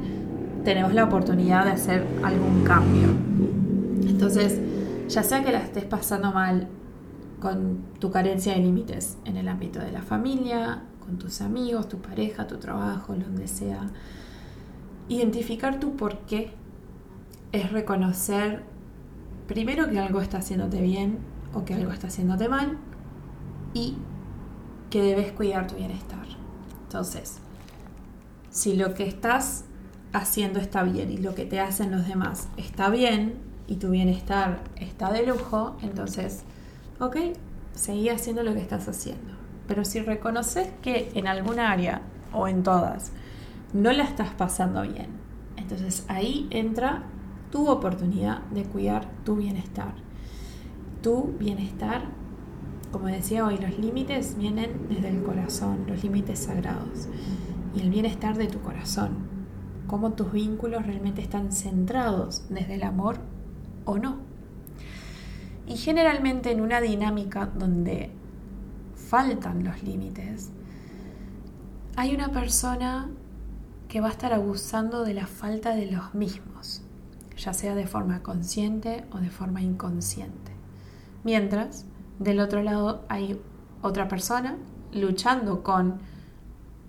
tenemos 0.63 0.93
la 0.93 1.03
oportunidad 1.03 1.65
de 1.65 1.71
hacer 1.71 2.07
algún 2.23 2.63
cambio. 2.63 3.09
Entonces, 4.07 4.59
ya 5.09 5.23
sea 5.23 5.43
que 5.43 5.51
la 5.51 5.59
estés 5.59 5.85
pasando 5.85 6.31
mal 6.31 6.67
con 7.43 7.83
tu 7.99 8.09
carencia 8.09 8.53
de 8.53 8.61
límites 8.61 9.17
en 9.25 9.35
el 9.35 9.49
ámbito 9.49 9.79
de 9.79 9.91
la 9.91 10.01
familia, 10.01 10.83
con 11.03 11.17
tus 11.17 11.41
amigos, 11.41 11.89
tu 11.89 11.97
pareja, 11.97 12.47
tu 12.47 12.55
trabajo, 12.55 13.13
donde 13.13 13.49
sea, 13.49 13.89
identificar 15.09 15.77
tu 15.77 15.97
por 15.97 16.19
qué 16.19 16.53
es 17.51 17.69
reconocer 17.69 18.63
primero 19.45 19.89
que 19.89 19.99
algo 19.99 20.21
está 20.21 20.37
haciéndote 20.37 20.79
bien 20.79 21.17
o 21.53 21.65
que 21.65 21.73
algo 21.73 21.91
está 21.91 22.07
haciéndote 22.07 22.47
mal 22.47 22.77
y 23.73 23.97
que 24.89 25.01
debes 25.03 25.33
cuidar 25.33 25.67
tu 25.67 25.75
bienestar. 25.75 26.25
Entonces, 26.83 27.39
si 28.51 28.77
lo 28.77 28.93
que 28.93 29.05
estás 29.05 29.65
haciendo 30.13 30.61
está 30.61 30.83
bien 30.83 31.11
y 31.11 31.17
lo 31.17 31.35
que 31.35 31.43
te 31.43 31.59
hacen 31.59 31.91
los 31.91 32.07
demás 32.07 32.47
está 32.55 32.89
bien 32.89 33.33
y 33.67 33.75
tu 33.75 33.89
bienestar 33.89 34.63
está 34.77 35.11
de 35.11 35.27
lujo, 35.27 35.75
entonces, 35.81 36.45
ok, 37.05 37.17
seguí 37.73 38.09
haciendo 38.09 38.43
lo 38.43 38.53
que 38.53 38.61
estás 38.61 38.87
haciendo. 38.87 39.33
Pero 39.67 39.85
si 39.85 39.99
reconoces 39.99 40.69
que 40.81 41.11
en 41.13 41.27
algún 41.27 41.59
área 41.59 42.01
o 42.33 42.47
en 42.47 42.63
todas 42.63 43.11
no 43.73 43.91
la 43.91 44.03
estás 44.03 44.31
pasando 44.31 44.81
bien, 44.83 45.07
entonces 45.57 46.05
ahí 46.07 46.47
entra 46.51 47.03
tu 47.51 47.69
oportunidad 47.69 48.39
de 48.45 48.63
cuidar 48.63 49.09
tu 49.23 49.35
bienestar. 49.35 49.93
Tu 51.01 51.35
bienestar 51.39 52.03
como 52.93 53.07
decía 53.07 53.43
hoy, 53.43 53.57
los 53.57 53.79
límites 53.79 54.37
vienen 54.37 54.85
desde 54.87 55.09
el 55.09 55.23
corazón, 55.23 55.85
los 55.87 56.03
límites 56.03 56.37
sagrados 56.37 57.07
y 57.75 57.81
el 57.81 57.89
bienestar 57.89 58.37
de 58.37 58.45
tu 58.45 58.61
corazón. 58.61 59.15
Cómo 59.87 60.13
tus 60.13 60.31
vínculos 60.31 60.85
realmente 60.85 61.19
están 61.19 61.51
centrados 61.51 62.45
desde 62.49 62.75
el 62.75 62.83
amor 62.83 63.17
o 63.85 63.97
no. 63.97 64.17
Y 65.67 65.77
generalmente 65.77 66.51
en 66.51 66.61
una 66.61 66.81
dinámica 66.81 67.45
donde 67.45 68.11
faltan 68.95 69.63
los 69.63 69.83
límites, 69.83 70.51
hay 71.95 72.13
una 72.15 72.31
persona 72.31 73.09
que 73.87 74.01
va 74.01 74.07
a 74.07 74.11
estar 74.11 74.33
abusando 74.33 75.03
de 75.03 75.13
la 75.13 75.27
falta 75.27 75.75
de 75.75 75.91
los 75.91 76.15
mismos, 76.15 76.81
ya 77.37 77.53
sea 77.53 77.75
de 77.75 77.85
forma 77.85 78.23
consciente 78.23 79.05
o 79.11 79.19
de 79.19 79.29
forma 79.29 79.61
inconsciente. 79.61 80.51
Mientras 81.23 81.85
del 82.19 82.39
otro 82.39 82.63
lado 82.63 83.05
hay 83.09 83.39
otra 83.81 84.07
persona 84.07 84.57
luchando 84.91 85.61
con 85.63 85.99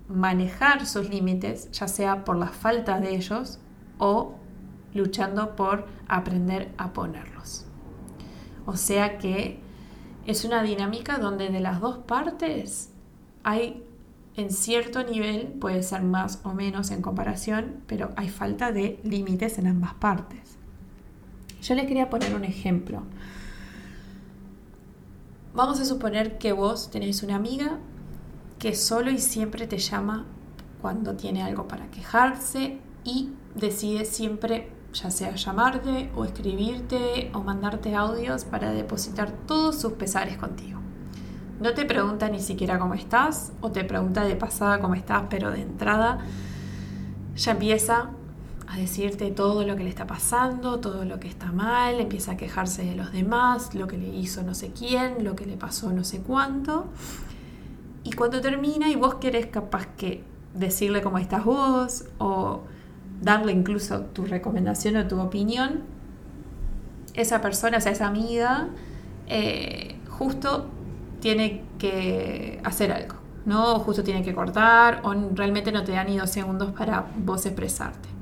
manejar 0.07 0.85
sus 0.85 1.09
límites, 1.09 1.71
ya 1.71 1.87
sea 1.87 2.25
por 2.25 2.37
la 2.37 2.47
falta 2.47 2.99
de 2.99 3.15
ellos 3.15 3.59
o 3.97 4.35
luchando 4.93 5.55
por 5.55 5.85
aprender 6.07 6.73
a 6.77 6.93
ponerlos. 6.93 7.64
O 8.65 8.77
sea 8.77 9.17
que 9.17 9.59
es 10.25 10.43
una 10.45 10.63
dinámica 10.63 11.17
donde 11.17 11.49
de 11.49 11.59
las 11.59 11.79
dos 11.79 11.99
partes 11.99 12.89
hay 13.43 13.83
en 14.35 14.51
cierto 14.51 15.03
nivel, 15.03 15.47
puede 15.47 15.81
ser 15.81 16.01
más 16.01 16.41
o 16.43 16.53
menos 16.53 16.91
en 16.91 17.01
comparación, 17.01 17.81
pero 17.87 18.11
hay 18.17 18.29
falta 18.29 18.71
de 18.71 18.99
límites 19.03 19.57
en 19.59 19.67
ambas 19.67 19.93
partes. 19.93 20.57
Yo 21.61 21.73
les 21.73 21.87
quería 21.87 22.09
poner 22.09 22.35
un 22.35 22.43
ejemplo. 22.43 23.03
Vamos 25.53 25.79
a 25.79 25.85
suponer 25.85 26.37
que 26.37 26.51
vos 26.51 26.91
tenés 26.91 27.23
una 27.23 27.35
amiga 27.35 27.79
que 28.59 28.75
solo 28.75 29.09
y 29.09 29.19
siempre 29.19 29.67
te 29.67 29.77
llama 29.77 30.25
cuando 30.81 31.15
tiene 31.15 31.41
algo 31.41 31.67
para 31.67 31.89
quejarse 31.91 32.77
y 33.05 33.29
decide 33.55 34.03
siempre 34.03 34.69
ya 34.95 35.11
sea 35.11 35.35
llamarte 35.35 36.09
o 36.15 36.25
escribirte 36.25 37.29
o 37.33 37.41
mandarte 37.41 37.95
audios 37.95 38.45
para 38.45 38.71
depositar 38.71 39.31
todos 39.45 39.79
sus 39.79 39.93
pesares 39.93 40.37
contigo. 40.37 40.79
No 41.59 41.73
te 41.73 41.85
pregunta 41.85 42.29
ni 42.29 42.39
siquiera 42.39 42.79
cómo 42.79 42.93
estás 42.93 43.51
o 43.61 43.71
te 43.71 43.83
pregunta 43.83 44.23
de 44.23 44.35
pasada 44.35 44.79
cómo 44.79 44.95
estás, 44.95 45.23
pero 45.29 45.51
de 45.51 45.61
entrada 45.61 46.19
ya 47.35 47.51
empieza 47.51 48.09
a 48.67 48.77
decirte 48.77 49.29
todo 49.31 49.65
lo 49.65 49.75
que 49.75 49.83
le 49.83 49.89
está 49.89 50.07
pasando, 50.07 50.79
todo 50.79 51.05
lo 51.05 51.19
que 51.19 51.27
está 51.27 51.51
mal, 51.51 51.99
empieza 51.99 52.31
a 52.31 52.37
quejarse 52.37 52.83
de 52.83 52.95
los 52.95 53.11
demás, 53.11 53.75
lo 53.75 53.87
que 53.87 53.97
le 53.97 54.07
hizo 54.07 54.43
no 54.43 54.53
sé 54.53 54.71
quién, 54.71 55.23
lo 55.23 55.35
que 55.35 55.45
le 55.45 55.57
pasó 55.57 55.91
no 55.91 56.03
sé 56.03 56.21
cuánto. 56.21 56.87
Y 58.03 58.13
cuando 58.13 58.41
termina 58.41 58.89
y 58.89 58.95
vos 58.95 59.15
querés 59.15 59.47
capaz 59.47 59.87
que 59.97 60.23
decirle 60.53 61.01
cómo 61.01 61.17
estás 61.17 61.43
vos 61.43 62.05
o 62.17 62.61
darle 63.21 63.51
incluso 63.51 64.01
tu 64.01 64.25
recomendación 64.25 64.97
o 64.97 65.07
tu 65.07 65.19
opinión, 65.19 65.83
esa 67.13 67.41
persona, 67.41 67.77
o 67.77 67.81
sea, 67.81 67.91
esa 67.91 68.07
amiga, 68.07 68.67
eh, 69.27 69.97
justo 70.09 70.67
tiene 71.19 71.63
que 71.79 72.59
hacer 72.63 72.91
algo, 72.91 73.15
¿no? 73.45 73.79
justo 73.79 74.03
tiene 74.03 74.23
que 74.23 74.33
cortar 74.33 75.01
o 75.03 75.13
realmente 75.33 75.71
no 75.71 75.83
te 75.83 75.93
dan 75.93 76.07
ni 76.07 76.17
dos 76.17 76.29
segundos 76.29 76.71
para 76.71 77.05
vos 77.17 77.45
expresarte 77.45 78.15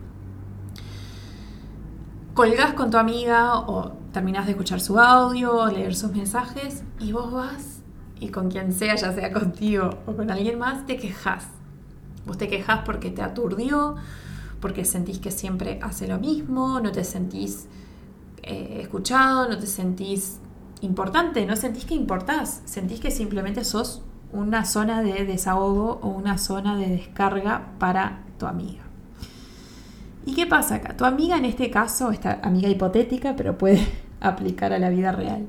colgás 2.33 2.73
con 2.73 2.89
tu 2.89 2.97
amiga 2.97 3.59
o 3.59 3.91
terminás 4.11 4.45
de 4.45 4.51
escuchar 4.51 4.79
su 4.79 4.99
audio 4.99 5.55
o 5.55 5.67
leer 5.67 5.95
sus 5.95 6.11
mensajes 6.11 6.83
y 6.99 7.11
vos 7.11 7.31
vas 7.31 7.81
y 8.19 8.29
con 8.29 8.49
quien 8.49 8.73
sea, 8.73 8.95
ya 8.95 9.11
sea 9.11 9.31
contigo 9.31 9.89
o 10.05 10.13
con 10.13 10.31
alguien 10.31 10.57
más, 10.57 10.85
te 10.85 10.97
quejas. 10.97 11.47
Vos 12.25 12.37
te 12.37 12.47
quejas 12.47 12.81
porque 12.85 13.11
te 13.11 13.21
aturdió, 13.21 13.95
porque 14.63 14.85
sentís 14.85 15.19
que 15.19 15.29
siempre 15.29 15.77
hace 15.81 16.07
lo 16.07 16.19
mismo, 16.19 16.79
no 16.79 16.93
te 16.93 17.03
sentís 17.03 17.67
eh, 18.43 18.77
escuchado, 18.83 19.49
no 19.49 19.59
te 19.59 19.67
sentís 19.67 20.39
importante, 20.79 21.45
no 21.45 21.57
sentís 21.57 21.83
que 21.83 21.95
importás, 21.95 22.61
sentís 22.63 23.01
que 23.01 23.11
simplemente 23.11 23.65
sos 23.65 24.03
una 24.31 24.63
zona 24.63 25.03
de 25.03 25.25
desahogo 25.25 25.99
o 26.01 26.07
una 26.07 26.37
zona 26.37 26.77
de 26.77 26.87
descarga 26.87 27.73
para 27.77 28.23
tu 28.39 28.45
amiga. 28.45 28.83
¿Y 30.25 30.33
qué 30.33 30.47
pasa 30.47 30.75
acá? 30.75 30.95
Tu 30.95 31.03
amiga 31.03 31.35
en 31.35 31.43
este 31.43 31.69
caso, 31.69 32.11
esta 32.11 32.39
amiga 32.41 32.69
hipotética, 32.69 33.35
pero 33.35 33.57
puede 33.57 33.85
aplicar 34.21 34.71
a 34.71 34.79
la 34.79 34.89
vida 34.89 35.11
real. 35.11 35.45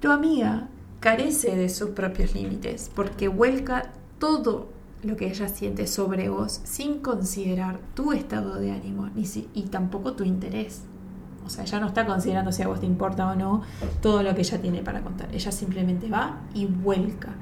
Tu 0.00 0.10
amiga 0.10 0.66
carece 0.98 1.54
de 1.54 1.68
sus 1.68 1.90
propios 1.90 2.34
límites 2.34 2.90
porque 2.92 3.28
vuelca 3.28 3.92
todo 4.18 4.73
lo 5.04 5.16
que 5.16 5.28
ella 5.28 5.48
siente 5.48 5.86
sobre 5.86 6.28
vos 6.28 6.60
sin 6.64 7.00
considerar 7.00 7.78
tu 7.94 8.12
estado 8.12 8.56
de 8.56 8.72
ánimo 8.72 9.08
ni 9.14 9.26
si, 9.26 9.48
y 9.54 9.62
tampoco 9.62 10.14
tu 10.14 10.24
interés. 10.24 10.82
O 11.46 11.50
sea, 11.50 11.64
ella 11.64 11.80
no 11.80 11.88
está 11.88 12.06
considerando 12.06 12.52
si 12.52 12.62
a 12.62 12.68
vos 12.68 12.80
te 12.80 12.86
importa 12.86 13.30
o 13.30 13.34
no 13.34 13.62
todo 14.00 14.22
lo 14.22 14.34
que 14.34 14.40
ella 14.40 14.60
tiene 14.60 14.82
para 14.82 15.02
contar. 15.02 15.28
Ella 15.34 15.52
simplemente 15.52 16.08
va 16.08 16.40
y 16.54 16.66
vuelca. 16.66 17.34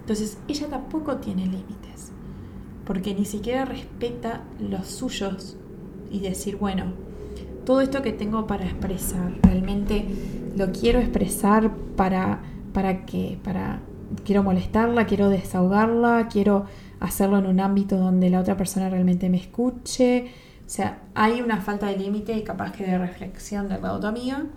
Entonces, 0.00 0.38
ella 0.48 0.68
tampoco 0.68 1.16
tiene 1.16 1.44
límites 1.44 2.12
porque 2.86 3.14
ni 3.14 3.24
siquiera 3.24 3.64
respeta 3.64 4.42
los 4.60 4.86
suyos 4.86 5.56
y 6.10 6.20
decir, 6.20 6.56
bueno, 6.56 6.84
todo 7.64 7.80
esto 7.80 8.00
que 8.00 8.12
tengo 8.12 8.46
para 8.46 8.64
expresar, 8.64 9.32
realmente 9.42 10.06
lo 10.56 10.70
quiero 10.70 11.00
expresar 11.00 11.74
para, 11.96 12.40
para 12.72 13.04
qué, 13.04 13.38
para, 13.42 13.80
quiero 14.24 14.44
molestarla, 14.44 15.06
quiero 15.06 15.28
desahogarla, 15.28 16.28
quiero 16.28 16.66
hacerlo 17.00 17.38
en 17.38 17.46
un 17.46 17.60
ámbito 17.60 17.96
donde 17.96 18.30
la 18.30 18.40
otra 18.40 18.56
persona 18.56 18.88
realmente 18.88 19.28
me 19.28 19.38
escuche. 19.38 20.30
O 20.66 20.68
sea, 20.68 21.02
hay 21.14 21.42
una 21.42 21.60
falta 21.60 21.86
de 21.86 21.96
límite 21.96 22.36
y 22.36 22.42
capaz 22.42 22.72
que 22.72 22.84
de 22.84 22.98
reflexión 22.98 23.68
del 23.68 23.82
lado 23.82 24.00
de. 24.00 24.50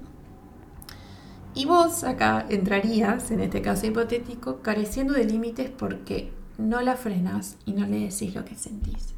Y 1.53 1.65
vos 1.65 2.03
acá 2.03 2.46
entrarías, 2.50 3.31
en 3.31 3.41
este 3.41 3.62
caso 3.62 3.88
hipotético, 3.88 4.62
careciendo 4.62 5.13
de 5.13 5.25
límites 5.25 5.69
porque 5.69 6.31
no 6.58 6.81
la 6.81 6.96
frenas 6.96 7.58
y 7.65 7.74
no 7.74 7.86
le 7.86 8.00
decís 8.00 8.36
lo 8.36 8.46
que 8.46 8.55
sentís. 8.55 9.13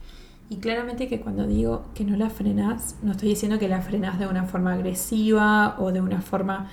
Y 0.49 0.57
claramente 0.57 1.07
que 1.07 1.21
cuando 1.21 1.47
digo 1.47 1.85
que 1.93 2.03
no 2.03 2.17
la 2.17 2.29
frenás, 2.29 2.97
no 3.01 3.11
estoy 3.11 3.29
diciendo 3.29 3.57
que 3.57 3.69
la 3.69 3.81
frenás 3.81 4.19
de 4.19 4.27
una 4.27 4.45
forma 4.45 4.73
agresiva 4.73 5.77
o 5.79 5.91
de 5.91 6.01
una 6.01 6.21
forma 6.21 6.69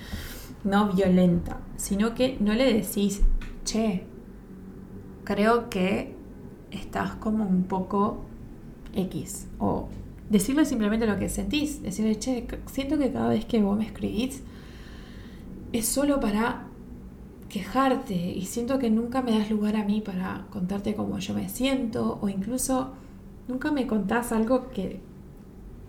no 0.63 0.91
violenta, 0.91 1.57
sino 1.77 2.13
que 2.13 2.37
no 2.41 2.53
le 2.53 2.73
decís, 2.73 3.21
che, 3.63 4.05
creo 5.23 5.69
que 5.69 6.18
estás 6.71 7.15
como 7.15 7.45
un 7.45 7.63
poco 7.63 8.21
X. 8.93 9.47
O 9.59 9.89
decirle 10.29 10.65
simplemente 10.65 11.05
lo 11.05 11.17
que 11.17 11.29
sentís. 11.29 11.81
Decirle, 11.81 12.17
che, 12.19 12.47
siento 12.71 12.97
que 12.97 13.11
cada 13.11 13.29
vez 13.29 13.45
que 13.45 13.61
vos 13.61 13.77
me 13.77 13.85
escribís 13.85 14.41
es 15.71 15.87
solo 15.87 16.19
para 16.19 16.65
quejarte 17.49 18.13
y 18.13 18.45
siento 18.45 18.79
que 18.79 18.89
nunca 18.89 19.21
me 19.21 19.37
das 19.37 19.49
lugar 19.49 19.75
a 19.75 19.83
mí 19.83 20.01
para 20.01 20.45
contarte 20.51 20.95
cómo 20.95 21.17
yo 21.17 21.33
me 21.33 21.49
siento 21.49 22.19
o 22.21 22.29
incluso 22.29 22.91
nunca 23.47 23.71
me 23.71 23.87
contás 23.87 24.31
algo 24.31 24.69
que, 24.69 24.99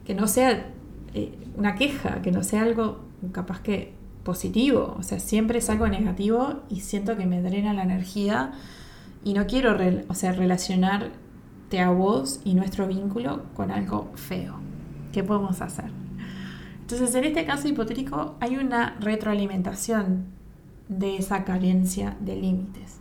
que 0.07 0.15
no 0.15 0.27
sea 0.27 0.73
eh, 1.15 1.33
una 1.57 1.75
queja, 1.75 2.23
que 2.23 2.33
no 2.33 2.43
sea 2.43 2.63
algo 2.63 3.01
capaz 3.33 3.61
que 3.61 3.93
positivo, 4.25 4.97
o 4.99 5.03
sea, 5.03 5.21
siempre 5.21 5.59
es 5.59 5.71
algo 5.71 5.87
negativo 5.87 6.61
y 6.69 6.81
siento 6.81 7.17
que 7.17 7.27
me 7.27 7.43
drena 7.43 7.75
la 7.75 7.83
energía 7.83 8.53
y 9.25 9.35
no 9.35 9.47
quiero 9.47 9.77
o 10.09 10.15
sea, 10.15 10.33
relacionarte 10.33 11.81
a 11.81 11.91
vos 11.91 12.41
y 12.45 12.55
nuestro 12.55 12.87
vínculo 12.87 13.45
con 13.55 13.71
algo 13.71 14.11
feo. 14.15 14.55
¿Qué 15.13 15.23
podemos 15.23 15.61
hacer? 15.61 15.91
Entonces, 16.81 17.15
en 17.15 17.25
este 17.25 17.45
caso 17.45 17.69
hipotético 17.69 18.37
hay 18.41 18.57
una 18.57 18.97
retroalimentación 19.01 20.27
de 20.89 21.17
esa 21.17 21.45
carencia 21.45 22.17
de 22.21 22.37
límites. 22.37 22.97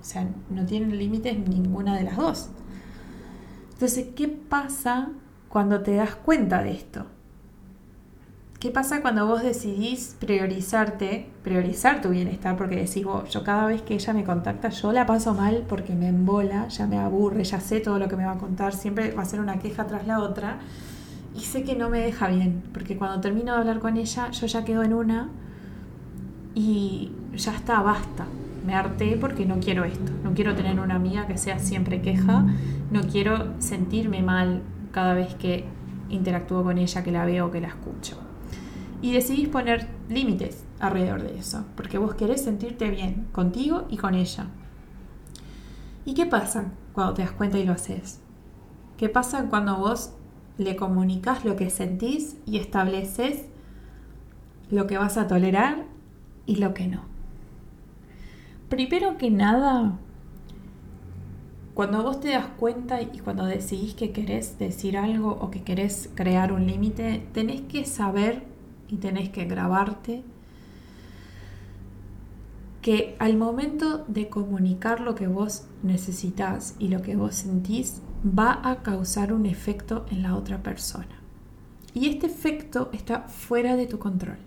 O 0.00 0.04
sea, 0.04 0.28
no 0.48 0.64
tienen 0.66 0.98
límites 0.98 1.38
ninguna 1.38 1.96
de 1.96 2.04
las 2.04 2.16
dos. 2.16 2.48
Entonces, 3.74 4.08
¿qué 4.16 4.28
pasa 4.28 5.10
cuando 5.48 5.82
te 5.82 5.94
das 5.94 6.16
cuenta 6.16 6.62
de 6.62 6.72
esto? 6.72 7.06
¿Qué 8.60 8.70
pasa 8.70 9.00
cuando 9.00 9.26
vos 9.26 9.42
decidís 9.42 10.16
priorizarte, 10.20 11.30
priorizar 11.42 12.02
tu 12.02 12.10
bienestar? 12.10 12.58
Porque 12.58 12.76
decís 12.76 13.02
vos, 13.06 13.30
yo 13.30 13.42
cada 13.42 13.64
vez 13.64 13.80
que 13.80 13.94
ella 13.94 14.12
me 14.12 14.22
contacta, 14.22 14.68
yo 14.68 14.92
la 14.92 15.06
paso 15.06 15.32
mal 15.32 15.64
porque 15.66 15.94
me 15.94 16.08
embola, 16.08 16.68
ya 16.68 16.86
me 16.86 16.98
aburre, 16.98 17.42
ya 17.42 17.58
sé 17.58 17.80
todo 17.80 17.98
lo 17.98 18.06
que 18.06 18.16
me 18.16 18.26
va 18.26 18.32
a 18.32 18.38
contar, 18.38 18.74
siempre 18.74 19.12
va 19.12 19.22
a 19.22 19.24
ser 19.24 19.40
una 19.40 19.58
queja 19.58 19.86
tras 19.86 20.06
la 20.06 20.20
otra. 20.20 20.58
Y 21.34 21.40
sé 21.40 21.62
que 21.62 21.74
no 21.74 21.88
me 21.88 22.00
deja 22.00 22.28
bien, 22.28 22.62
porque 22.74 22.98
cuando 22.98 23.22
termino 23.22 23.54
de 23.54 23.60
hablar 23.60 23.78
con 23.78 23.96
ella, 23.96 24.30
yo 24.30 24.46
ya 24.46 24.62
quedo 24.62 24.82
en 24.82 24.92
una 24.92 25.30
y 26.54 27.12
ya 27.34 27.54
está, 27.54 27.80
basta. 27.80 28.26
Me 28.66 28.74
harté 28.74 29.16
porque 29.18 29.46
no 29.46 29.58
quiero 29.58 29.84
esto. 29.84 30.12
No 30.22 30.34
quiero 30.34 30.54
tener 30.54 30.78
una 30.80 30.96
amiga 30.96 31.26
que 31.26 31.38
sea 31.38 31.58
siempre 31.58 32.02
queja. 32.02 32.44
No 32.90 33.00
quiero 33.10 33.58
sentirme 33.58 34.20
mal 34.20 34.60
cada 34.92 35.14
vez 35.14 35.34
que 35.36 35.64
interactúo 36.10 36.62
con 36.62 36.76
ella, 36.76 37.02
que 37.02 37.10
la 37.10 37.24
veo 37.24 37.50
que 37.50 37.62
la 37.62 37.68
escucho 37.68 38.29
y 39.02 39.12
decidís 39.12 39.48
poner 39.48 39.88
límites 40.08 40.64
alrededor 40.78 41.22
de 41.22 41.38
eso, 41.38 41.64
porque 41.76 41.98
vos 41.98 42.14
querés 42.14 42.42
sentirte 42.42 42.90
bien 42.90 43.28
contigo 43.32 43.86
y 43.88 43.96
con 43.96 44.14
ella. 44.14 44.46
¿Y 46.04 46.14
qué 46.14 46.26
pasa 46.26 46.72
cuando 46.92 47.14
te 47.14 47.22
das 47.22 47.32
cuenta 47.32 47.58
y 47.58 47.64
lo 47.64 47.72
haces? 47.72 48.20
¿Qué 48.96 49.08
pasa 49.08 49.46
cuando 49.48 49.76
vos 49.76 50.12
le 50.58 50.76
comunicas 50.76 51.44
lo 51.44 51.56
que 51.56 51.70
sentís 51.70 52.36
y 52.46 52.58
estableces 52.58 53.46
lo 54.70 54.86
que 54.86 54.98
vas 54.98 55.16
a 55.16 55.26
tolerar 55.26 55.86
y 56.46 56.56
lo 56.56 56.74
que 56.74 56.86
no? 56.86 57.02
Primero 58.68 59.16
que 59.16 59.30
nada, 59.30 59.98
cuando 61.74 62.02
vos 62.02 62.20
te 62.20 62.28
das 62.28 62.46
cuenta 62.58 63.00
y 63.00 63.20
cuando 63.24 63.46
decidís 63.46 63.94
que 63.94 64.12
querés 64.12 64.58
decir 64.58 64.96
algo 64.96 65.30
o 65.40 65.50
que 65.50 65.62
querés 65.62 66.10
crear 66.14 66.52
un 66.52 66.66
límite, 66.66 67.26
tenés 67.32 67.62
que 67.62 67.84
saber 67.84 68.49
y 68.90 68.96
tenés 68.96 69.30
que 69.30 69.44
grabarte 69.44 70.22
que 72.82 73.14
al 73.18 73.36
momento 73.36 74.04
de 74.08 74.28
comunicar 74.28 75.00
lo 75.00 75.14
que 75.14 75.26
vos 75.26 75.64
necesitas 75.82 76.74
y 76.78 76.88
lo 76.88 77.02
que 77.02 77.14
vos 77.14 77.34
sentís, 77.34 78.00
va 78.26 78.60
a 78.64 78.82
causar 78.82 79.32
un 79.32 79.46
efecto 79.46 80.06
en 80.10 80.22
la 80.22 80.34
otra 80.34 80.62
persona. 80.62 81.20
Y 81.92 82.08
este 82.08 82.26
efecto 82.26 82.88
está 82.92 83.22
fuera 83.22 83.76
de 83.76 83.86
tu 83.86 83.98
control. 83.98 84.38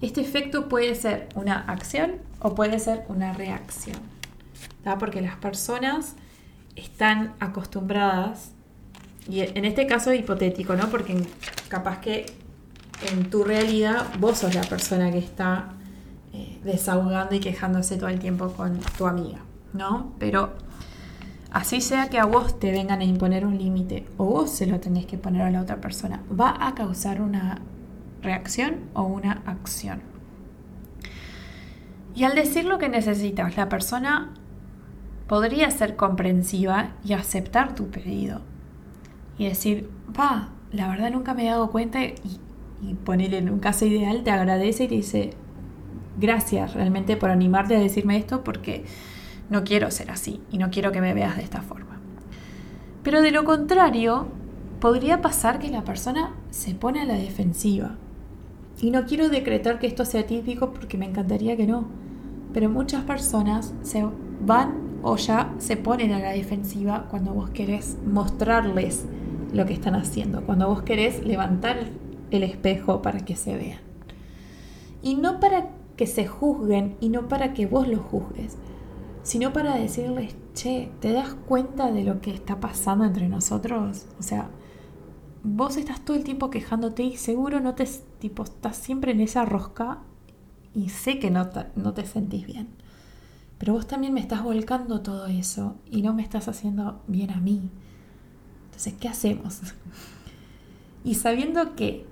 Este 0.00 0.20
efecto 0.20 0.68
puede 0.68 0.94
ser 0.94 1.28
una 1.34 1.60
acción 1.60 2.16
o 2.40 2.54
puede 2.54 2.78
ser 2.78 3.04
una 3.08 3.32
reacción. 3.34 3.98
Porque 4.98 5.20
las 5.20 5.36
personas 5.36 6.16
están 6.74 7.34
acostumbradas, 7.38 8.52
y 9.28 9.40
en 9.40 9.64
este 9.64 9.86
caso 9.86 10.12
hipotético, 10.12 10.74
¿no? 10.74 10.88
Porque 10.88 11.22
capaz 11.68 12.00
que 12.00 12.26
en 13.08 13.30
tu 13.30 13.44
realidad 13.44 14.06
vos 14.18 14.38
sos 14.38 14.54
la 14.54 14.62
persona 14.62 15.10
que 15.10 15.18
está 15.18 15.70
eh, 16.32 16.60
desahogando 16.64 17.34
y 17.34 17.40
quejándose 17.40 17.96
todo 17.96 18.08
el 18.08 18.18
tiempo 18.18 18.52
con 18.52 18.78
tu 18.96 19.06
amiga, 19.06 19.38
¿no? 19.72 20.12
Pero 20.18 20.54
así 21.50 21.80
sea 21.80 22.08
que 22.08 22.18
a 22.18 22.24
vos 22.24 22.58
te 22.58 22.70
vengan 22.70 23.00
a 23.00 23.04
imponer 23.04 23.46
un 23.46 23.58
límite 23.58 24.06
o 24.16 24.26
vos 24.26 24.50
se 24.50 24.66
lo 24.66 24.80
tenés 24.80 25.06
que 25.06 25.18
poner 25.18 25.42
a 25.42 25.50
la 25.50 25.62
otra 25.62 25.80
persona, 25.80 26.22
va 26.38 26.56
a 26.66 26.74
causar 26.74 27.20
una 27.20 27.60
reacción 28.22 28.76
o 28.94 29.02
una 29.02 29.42
acción. 29.46 30.02
Y 32.14 32.24
al 32.24 32.34
decir 32.34 32.64
lo 32.64 32.78
que 32.78 32.88
necesitas, 32.88 33.56
la 33.56 33.68
persona 33.68 34.34
podría 35.26 35.70
ser 35.70 35.96
comprensiva 35.96 36.90
y 37.04 37.12
aceptar 37.12 37.74
tu 37.74 37.88
pedido. 37.88 38.40
Y 39.38 39.46
decir, 39.46 39.88
va, 40.18 40.50
la 40.72 40.88
verdad 40.88 41.10
nunca 41.12 41.34
me 41.34 41.46
he 41.46 41.50
dado 41.50 41.70
cuenta 41.70 42.02
y 42.02 42.40
y 42.82 42.94
ponerle 42.94 43.38
en 43.38 43.50
un 43.50 43.58
caso 43.58 43.86
ideal, 43.86 44.22
te 44.22 44.30
agradece 44.30 44.84
y 44.84 44.88
te 44.88 44.94
dice, 44.94 45.30
gracias 46.18 46.74
realmente 46.74 47.16
por 47.16 47.30
animarte 47.30 47.76
a 47.76 47.80
decirme 47.80 48.16
esto 48.16 48.44
porque 48.44 48.84
no 49.48 49.64
quiero 49.64 49.90
ser 49.90 50.10
así 50.10 50.40
y 50.50 50.58
no 50.58 50.70
quiero 50.70 50.92
que 50.92 51.00
me 51.00 51.14
veas 51.14 51.36
de 51.36 51.42
esta 51.42 51.62
forma. 51.62 51.98
Pero 53.02 53.22
de 53.22 53.30
lo 53.30 53.44
contrario, 53.44 54.28
podría 54.80 55.20
pasar 55.20 55.58
que 55.58 55.70
la 55.70 55.84
persona 55.84 56.34
se 56.50 56.74
pone 56.74 57.00
a 57.00 57.06
la 57.06 57.14
defensiva. 57.14 57.96
Y 58.80 58.90
no 58.90 59.04
quiero 59.04 59.28
decretar 59.28 59.78
que 59.78 59.86
esto 59.86 60.04
sea 60.04 60.26
típico 60.26 60.72
porque 60.72 60.96
me 60.96 61.06
encantaría 61.06 61.56
que 61.56 61.66
no. 61.66 61.86
Pero 62.52 62.68
muchas 62.70 63.04
personas 63.04 63.74
se 63.82 64.04
van 64.44 64.90
o 65.02 65.16
ya 65.16 65.52
se 65.58 65.76
ponen 65.76 66.12
a 66.12 66.18
la 66.18 66.30
defensiva 66.30 67.06
cuando 67.10 67.32
vos 67.32 67.50
querés 67.50 67.96
mostrarles 68.06 69.04
lo 69.52 69.66
que 69.66 69.72
están 69.72 69.94
haciendo, 69.94 70.42
cuando 70.42 70.68
vos 70.68 70.82
querés 70.82 71.24
levantar 71.24 71.78
el 72.30 72.42
espejo 72.42 73.02
para 73.02 73.24
que 73.24 73.36
se 73.36 73.56
vean. 73.56 73.80
Y 75.02 75.14
no 75.14 75.40
para 75.40 75.70
que 75.96 76.06
se 76.06 76.26
juzguen 76.26 76.96
y 77.00 77.08
no 77.08 77.28
para 77.28 77.52
que 77.52 77.66
vos 77.66 77.88
los 77.88 78.00
juzgues, 78.00 78.56
sino 79.22 79.52
para 79.52 79.76
decirles, 79.76 80.34
che, 80.54 80.90
¿te 81.00 81.12
das 81.12 81.34
cuenta 81.34 81.90
de 81.90 82.04
lo 82.04 82.20
que 82.20 82.30
está 82.30 82.60
pasando 82.60 83.04
entre 83.04 83.28
nosotros? 83.28 84.06
O 84.18 84.22
sea, 84.22 84.50
vos 85.42 85.76
estás 85.76 86.04
todo 86.04 86.16
el 86.16 86.24
tiempo 86.24 86.50
quejándote 86.50 87.02
y 87.02 87.16
seguro 87.16 87.60
no 87.60 87.74
te, 87.74 87.86
tipo, 88.18 88.44
estás 88.44 88.76
siempre 88.76 89.12
en 89.12 89.20
esa 89.20 89.44
rosca 89.44 89.98
y 90.74 90.88
sé 90.88 91.18
que 91.18 91.30
no 91.30 91.50
no 91.76 91.92
te 91.92 92.06
sentís 92.06 92.46
bien. 92.46 92.68
Pero 93.58 93.74
vos 93.74 93.86
también 93.86 94.14
me 94.14 94.20
estás 94.20 94.42
volcando 94.42 95.02
todo 95.02 95.26
eso 95.26 95.76
y 95.90 96.00
no 96.00 96.14
me 96.14 96.22
estás 96.22 96.48
haciendo 96.48 97.02
bien 97.06 97.30
a 97.30 97.40
mí. 97.40 97.70
Entonces, 98.66 98.94
¿qué 98.98 99.08
hacemos? 99.08 99.60
Y 101.02 101.14
sabiendo 101.14 101.76
que 101.76 102.06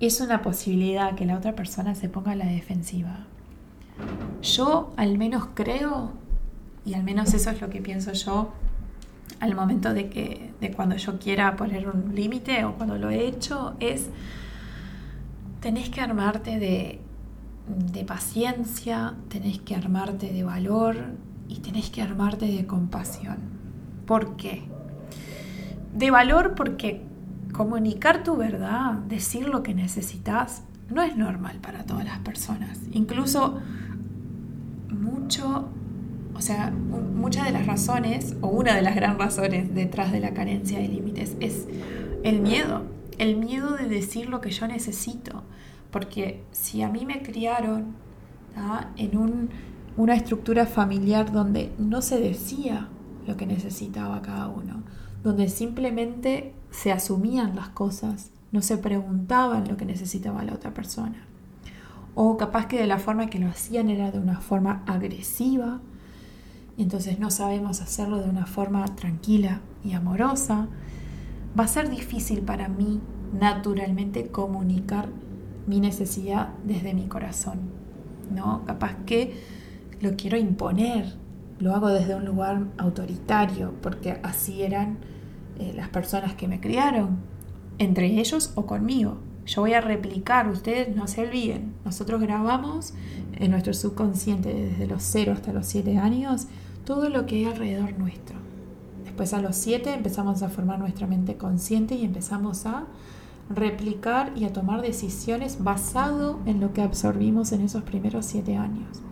es 0.00 0.20
una 0.20 0.42
posibilidad 0.42 1.14
que 1.14 1.26
la 1.26 1.36
otra 1.36 1.54
persona 1.54 1.94
se 1.94 2.08
ponga 2.08 2.32
a 2.32 2.36
la 2.36 2.46
defensiva. 2.46 3.26
Yo 4.42 4.92
al 4.96 5.18
menos 5.18 5.48
creo, 5.54 6.12
y 6.86 6.94
al 6.94 7.04
menos 7.04 7.34
eso 7.34 7.50
es 7.50 7.60
lo 7.60 7.68
que 7.68 7.80
pienso 7.80 8.12
yo, 8.12 8.52
al 9.40 9.54
momento 9.54 9.92
de 9.92 10.08
que 10.08 10.52
de 10.60 10.70
cuando 10.70 10.96
yo 10.96 11.18
quiera 11.18 11.56
poner 11.56 11.88
un 11.88 12.14
límite 12.14 12.64
o 12.64 12.74
cuando 12.74 12.96
lo 12.96 13.10
he 13.10 13.26
hecho, 13.26 13.74
es 13.78 14.08
tenés 15.60 15.90
que 15.90 16.00
armarte 16.00 16.58
de, 16.58 17.00
de 17.92 18.04
paciencia, 18.04 19.14
tenés 19.28 19.60
que 19.60 19.74
armarte 19.74 20.32
de 20.32 20.42
valor 20.42 20.96
y 21.48 21.56
tenés 21.60 21.90
que 21.90 22.00
armarte 22.00 22.46
de 22.46 22.66
compasión. 22.66 23.36
¿Por 24.06 24.36
qué? 24.36 24.62
De 25.94 26.10
valor 26.10 26.54
porque 26.54 27.09
comunicar 27.60 28.22
tu 28.22 28.36
verdad, 28.36 28.94
decir 29.06 29.46
lo 29.46 29.62
que 29.62 29.74
necesitas, 29.74 30.62
no 30.88 31.02
es 31.02 31.14
normal 31.14 31.58
para 31.60 31.84
todas 31.84 32.06
las 32.06 32.18
personas. 32.20 32.80
Incluso 32.90 33.60
mucho, 34.88 35.68
o 36.34 36.40
sea, 36.40 36.70
muchas 36.70 37.44
de 37.44 37.52
las 37.52 37.66
razones, 37.66 38.34
o 38.40 38.48
una 38.48 38.74
de 38.74 38.80
las 38.80 38.94
gran 38.94 39.18
razones 39.18 39.74
detrás 39.74 40.10
de 40.10 40.20
la 40.20 40.32
carencia 40.32 40.78
de 40.78 40.88
límites 40.88 41.36
es 41.40 41.68
el 42.24 42.40
miedo, 42.40 42.84
el 43.18 43.36
miedo 43.36 43.76
de 43.76 43.90
decir 43.90 44.30
lo 44.30 44.40
que 44.40 44.52
yo 44.52 44.66
necesito. 44.66 45.42
Porque 45.90 46.42
si 46.52 46.80
a 46.80 46.88
mí 46.88 47.04
me 47.04 47.20
criaron 47.20 47.94
en 48.96 49.50
una 49.98 50.14
estructura 50.14 50.64
familiar 50.64 51.30
donde 51.30 51.74
no 51.76 52.00
se 52.00 52.18
decía 52.18 52.88
lo 53.26 53.36
que 53.36 53.44
necesitaba 53.44 54.22
cada 54.22 54.48
uno, 54.48 54.82
donde 55.22 55.50
simplemente 55.50 56.54
se 56.70 56.92
asumían 56.92 57.56
las 57.56 57.68
cosas, 57.70 58.30
no 58.52 58.62
se 58.62 58.78
preguntaban 58.78 59.68
lo 59.68 59.76
que 59.76 59.84
necesitaba 59.84 60.44
la 60.44 60.54
otra 60.54 60.72
persona. 60.72 61.26
O 62.14 62.36
capaz 62.36 62.66
que 62.66 62.80
de 62.80 62.86
la 62.86 62.98
forma 62.98 63.30
que 63.30 63.38
lo 63.38 63.48
hacían 63.48 63.88
era 63.88 64.10
de 64.10 64.18
una 64.18 64.40
forma 64.40 64.82
agresiva 64.86 65.80
y 66.76 66.82
entonces 66.82 67.18
no 67.18 67.30
sabemos 67.30 67.80
hacerlo 67.80 68.18
de 68.18 68.30
una 68.30 68.46
forma 68.46 68.84
tranquila 68.96 69.60
y 69.84 69.92
amorosa, 69.92 70.68
va 71.58 71.64
a 71.64 71.68
ser 71.68 71.90
difícil 71.90 72.42
para 72.42 72.68
mí 72.68 73.00
naturalmente 73.38 74.28
comunicar 74.28 75.08
mi 75.66 75.80
necesidad 75.80 76.48
desde 76.64 76.94
mi 76.94 77.06
corazón. 77.06 77.58
¿no? 78.34 78.64
Capaz 78.64 78.96
que 79.06 79.34
lo 80.00 80.16
quiero 80.16 80.36
imponer, 80.36 81.14
lo 81.58 81.74
hago 81.74 81.88
desde 81.88 82.14
un 82.14 82.24
lugar 82.24 82.66
autoritario, 82.78 83.74
porque 83.82 84.18
así 84.22 84.62
eran 84.62 84.98
eh, 85.60 85.72
las 85.74 85.88
personas 85.88 86.34
que 86.34 86.48
me 86.48 86.60
criaron, 86.60 87.18
entre 87.78 88.06
ellos 88.06 88.52
o 88.54 88.66
conmigo. 88.66 89.18
Yo 89.46 89.62
voy 89.62 89.74
a 89.74 89.80
replicar, 89.80 90.48
ustedes 90.48 90.94
no 90.94 91.06
se 91.06 91.22
olviden, 91.22 91.74
nosotros 91.84 92.20
grabamos 92.20 92.94
en 93.34 93.50
nuestro 93.50 93.74
subconsciente 93.74 94.52
desde 94.52 94.86
los 94.86 95.02
0 95.02 95.32
hasta 95.32 95.52
los 95.52 95.66
7 95.66 95.98
años 95.98 96.46
todo 96.84 97.08
lo 97.08 97.26
que 97.26 97.36
hay 97.36 97.44
alrededor 97.44 97.98
nuestro. 97.98 98.36
Después 99.04 99.34
a 99.34 99.40
los 99.40 99.56
7 99.56 99.92
empezamos 99.92 100.42
a 100.42 100.48
formar 100.48 100.78
nuestra 100.78 101.06
mente 101.06 101.36
consciente 101.36 101.94
y 101.94 102.04
empezamos 102.04 102.64
a 102.66 102.86
replicar 103.48 104.32
y 104.36 104.44
a 104.44 104.52
tomar 104.52 104.80
decisiones 104.80 105.62
basado 105.62 106.38
en 106.46 106.60
lo 106.60 106.72
que 106.72 106.82
absorbimos 106.82 107.52
en 107.52 107.62
esos 107.62 107.82
primeros 107.82 108.26
7 108.26 108.56
años. 108.56 109.02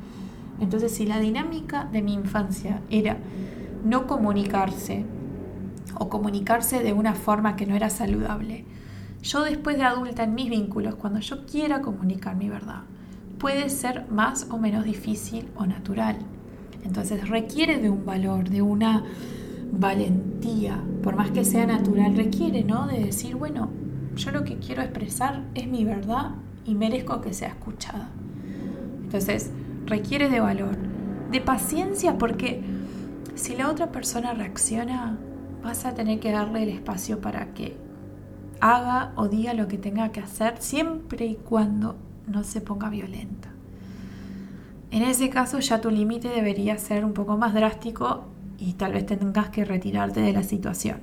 Entonces, 0.60 0.92
si 0.92 1.06
la 1.06 1.20
dinámica 1.20 1.84
de 1.84 2.02
mi 2.02 2.14
infancia 2.14 2.80
era 2.90 3.18
no 3.84 4.06
comunicarse 4.06 5.04
o 5.96 6.08
comunicarse 6.08 6.82
de 6.82 6.92
una 6.92 7.14
forma 7.14 7.56
que 7.56 7.66
no 7.66 7.74
era 7.74 7.90
saludable, 7.90 8.64
yo 9.22 9.42
después 9.42 9.76
de 9.76 9.84
adulta 9.84 10.24
en 10.24 10.34
mis 10.34 10.50
vínculos, 10.50 10.94
cuando 10.94 11.20
yo 11.20 11.44
quiera 11.46 11.80
comunicar 11.80 12.36
mi 12.36 12.48
verdad, 12.48 12.82
puede 13.38 13.68
ser 13.68 14.06
más 14.10 14.48
o 14.50 14.58
menos 14.58 14.84
difícil 14.84 15.48
o 15.56 15.66
natural. 15.66 16.16
Entonces 16.84 17.28
requiere 17.28 17.78
de 17.78 17.90
un 17.90 18.04
valor, 18.04 18.48
de 18.48 18.62
una 18.62 19.04
valentía, 19.72 20.82
por 21.02 21.16
más 21.16 21.30
que 21.30 21.44
sea 21.44 21.66
natural, 21.66 22.16
requiere, 22.16 22.64
¿no? 22.64 22.86
De 22.86 23.00
decir, 23.00 23.36
bueno, 23.36 23.70
yo 24.16 24.30
lo 24.30 24.44
que 24.44 24.58
quiero 24.58 24.82
expresar 24.82 25.44
es 25.54 25.66
mi 25.68 25.84
verdad 25.84 26.32
y 26.64 26.74
merezco 26.74 27.20
que 27.20 27.32
sea 27.32 27.48
escuchada. 27.48 28.10
Entonces, 29.02 29.50
requiere 29.86 30.28
de 30.28 30.40
valor, 30.40 30.76
de 31.30 31.40
paciencia, 31.40 32.18
porque 32.18 32.62
si 33.34 33.56
la 33.56 33.70
otra 33.70 33.92
persona 33.92 34.34
reacciona, 34.34 35.18
vas 35.62 35.84
a 35.84 35.94
tener 35.94 36.20
que 36.20 36.32
darle 36.32 36.62
el 36.62 36.68
espacio 36.70 37.20
para 37.20 37.54
que 37.54 37.76
haga 38.60 39.12
o 39.16 39.28
diga 39.28 39.54
lo 39.54 39.68
que 39.68 39.78
tenga 39.78 40.10
que 40.10 40.20
hacer, 40.20 40.56
siempre 40.60 41.26
y 41.26 41.34
cuando 41.36 41.96
no 42.26 42.44
se 42.44 42.60
ponga 42.60 42.90
violenta. 42.90 43.50
En 44.90 45.02
ese 45.02 45.28
caso 45.30 45.60
ya 45.60 45.80
tu 45.80 45.90
límite 45.90 46.28
debería 46.28 46.78
ser 46.78 47.04
un 47.04 47.12
poco 47.12 47.36
más 47.36 47.54
drástico 47.54 48.24
y 48.58 48.72
tal 48.74 48.94
vez 48.94 49.06
tengas 49.06 49.50
que 49.50 49.64
retirarte 49.64 50.20
de 50.20 50.32
la 50.32 50.42
situación 50.42 51.02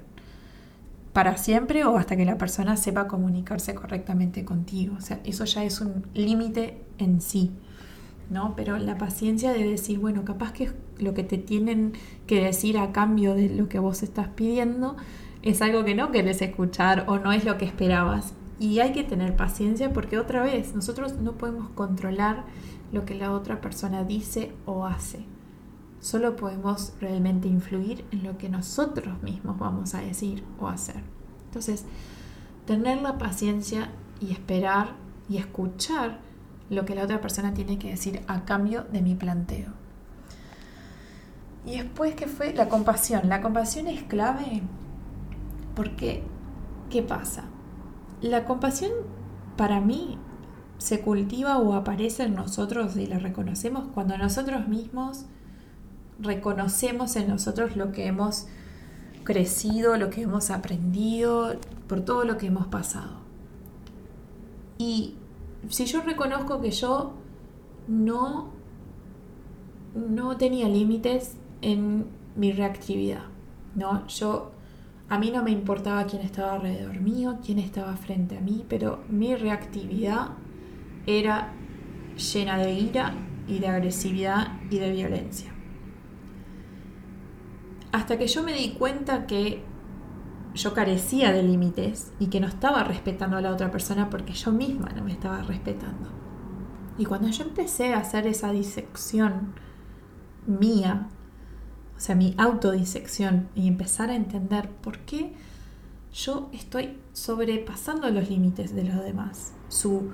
para 1.16 1.38
siempre 1.38 1.86
o 1.86 1.98
hasta 1.98 2.18
que 2.18 2.26
la 2.26 2.38
persona 2.38 2.76
sepa 2.76 3.08
comunicarse 3.08 3.74
correctamente 3.74 4.44
contigo. 4.44 4.98
O 4.98 5.02
sea, 5.02 5.22
eso 5.24 5.46
ya 5.46 5.64
es 5.64 5.80
un 5.80 6.06
límite 6.14 6.82
en 6.98 7.22
sí. 7.22 7.52
¿No? 8.30 8.56
Pero 8.56 8.78
la 8.78 8.98
paciencia 8.98 9.54
de 9.54 9.68
decir, 9.68 10.00
bueno, 10.00 10.26
capaz 10.26 10.54
que 10.54 10.72
lo 10.98 11.14
que 11.14 11.24
te 11.24 11.38
tienen 11.38 11.94
que 12.28 12.44
decir 12.44 12.78
a 12.78 12.92
cambio 12.92 13.36
de 13.36 13.50
lo 13.50 13.70
que 13.70 13.80
vos 13.80 14.04
estás 14.04 14.30
pidiendo 14.30 14.96
es 15.42 15.62
algo 15.62 15.84
que 15.84 15.96
no 15.96 16.12
querés 16.12 16.42
escuchar 16.42 17.06
o 17.08 17.20
no 17.20 17.32
es 17.32 17.46
lo 17.46 17.58
que 17.58 17.66
esperabas. 17.66 18.34
Y 18.60 18.80
hay 18.80 18.94
que 18.94 19.04
tener 19.04 19.36
paciencia 19.36 19.94
porque 19.94 20.18
otra 20.18 20.42
vez 20.42 20.74
nosotros 20.74 21.18
no 21.20 21.34
podemos 21.34 21.70
controlar 21.70 22.46
lo 22.92 23.06
que 23.06 23.16
la 23.16 23.32
otra 23.32 23.62
persona 23.62 24.04
dice 24.04 24.54
o 24.66 24.86
hace. 24.86 25.26
Solo 26.00 26.36
podemos 26.36 26.94
realmente 27.02 27.48
influir 27.48 28.06
en 28.12 28.24
lo 28.24 28.38
que 28.38 28.50
nosotros 28.50 29.22
mismos 29.24 29.58
vamos 29.60 29.94
a 29.94 30.02
decir 30.02 30.44
o 30.60 30.68
hacer. 30.68 31.02
Entonces, 31.48 31.86
tener 32.66 33.02
la 33.02 33.18
paciencia 33.18 33.90
y 34.20 34.32
esperar 34.32 34.96
y 35.30 35.38
escuchar 35.38 36.20
lo 36.70 36.86
que 36.86 36.96
la 36.96 37.04
otra 37.04 37.22
persona 37.22 37.54
tiene 37.54 37.78
que 37.78 37.90
decir 37.90 38.22
a 38.28 38.46
cambio 38.46 38.86
de 38.92 39.02
mi 39.02 39.16
planteo. 39.16 39.70
Y 41.66 41.78
después, 41.78 42.16
¿qué 42.16 42.28
fue? 42.28 42.54
La 42.54 42.70
compasión. 42.70 43.28
La 43.28 43.42
compasión 43.42 43.88
es 43.88 44.04
clave 44.04 44.62
porque, 45.76 46.24
¿qué 46.90 47.02
pasa? 47.02 47.46
La 48.22 48.46
compasión 48.46 48.92
para 49.58 49.82
mí 49.82 50.18
se 50.78 51.02
cultiva 51.02 51.58
o 51.58 51.74
aparece 51.74 52.24
en 52.24 52.36
nosotros 52.36 52.96
y 52.98 53.08
la 53.08 53.20
reconocemos 53.20 53.86
cuando 53.94 54.18
nosotros 54.18 54.68
mismos 54.68 55.26
reconocemos 56.20 57.16
en 57.16 57.28
nosotros 57.28 57.76
lo 57.76 57.92
que 57.92 58.08
hemos 58.08 58.48
crecido, 59.24 59.98
lo 59.98 60.10
que 60.10 60.22
hemos 60.22 60.52
aprendido, 60.52 61.56
por 61.88 62.02
todo 62.02 62.24
lo 62.24 62.38
que 62.38 62.48
hemos 62.48 62.68
pasado. 62.68 63.22
Y 64.78 65.16
si 65.70 65.86
yo 65.86 66.02
reconozco 66.02 66.62
que 66.62 66.72
yo 66.72 67.14
no, 67.88 68.50
no 69.94 70.38
tenía 70.38 70.68
límites 70.68 71.38
en 71.62 72.06
mi 72.36 72.52
reactividad, 72.52 73.26
¿no? 73.76 74.06
Yo 74.08 74.52
a 75.10 75.20
mí 75.20 75.32
no 75.32 75.44
me 75.44 75.52
importaba 75.52 76.06
quién 76.06 76.22
estaba 76.22 76.54
alrededor 76.54 77.00
mío, 77.00 77.38
quién 77.46 77.60
estaba 77.60 77.96
frente 77.96 78.38
a 78.38 78.42
mí, 78.42 78.66
pero 78.68 79.04
mi 79.10 79.36
reactividad 79.36 80.30
era 81.06 81.54
llena 82.34 82.58
de 82.58 82.74
ira 82.74 83.14
y 83.48 83.60
de 83.60 83.68
agresividad 83.68 84.60
y 84.70 84.80
de 84.80 84.92
violencia. 84.92 85.52
Hasta 87.92 88.18
que 88.18 88.28
yo 88.28 88.44
me 88.44 88.54
di 88.54 88.72
cuenta 88.72 89.28
que 89.28 89.64
yo 90.56 90.74
carecía 90.74 91.32
de 91.32 91.44
límites 91.44 92.12
y 92.20 92.28
que 92.28 92.40
no 92.40 92.48
estaba 92.48 92.84
respetando 92.84 93.38
a 93.38 93.42
la 93.42 93.52
otra 93.52 93.72
persona 93.72 94.10
porque 94.10 94.34
yo 94.34 94.52
misma 94.52 94.90
no 94.96 95.04
me 95.04 95.12
estaba 95.12 95.42
respetando. 95.44 96.10
Y 96.98 97.06
cuando 97.06 97.28
yo 97.28 97.44
empecé 97.44 97.94
a 97.94 98.00
hacer 98.00 98.26
esa 98.26 98.52
disección 98.52 99.54
mía, 100.48 101.10
o 101.98 102.00
sea, 102.00 102.16
mi 102.16 102.34
autodisección 102.38 103.50
y 103.54 103.68
empezar 103.68 104.10
a 104.10 104.16
entender 104.16 104.70
por 104.70 105.00
qué 105.00 105.34
yo 106.14 106.50
estoy 106.54 106.98
sobrepasando 107.12 108.10
los 108.10 108.30
límites 108.30 108.74
de 108.74 108.86
los 108.86 109.04
demás, 109.04 109.54
su, 109.68 110.12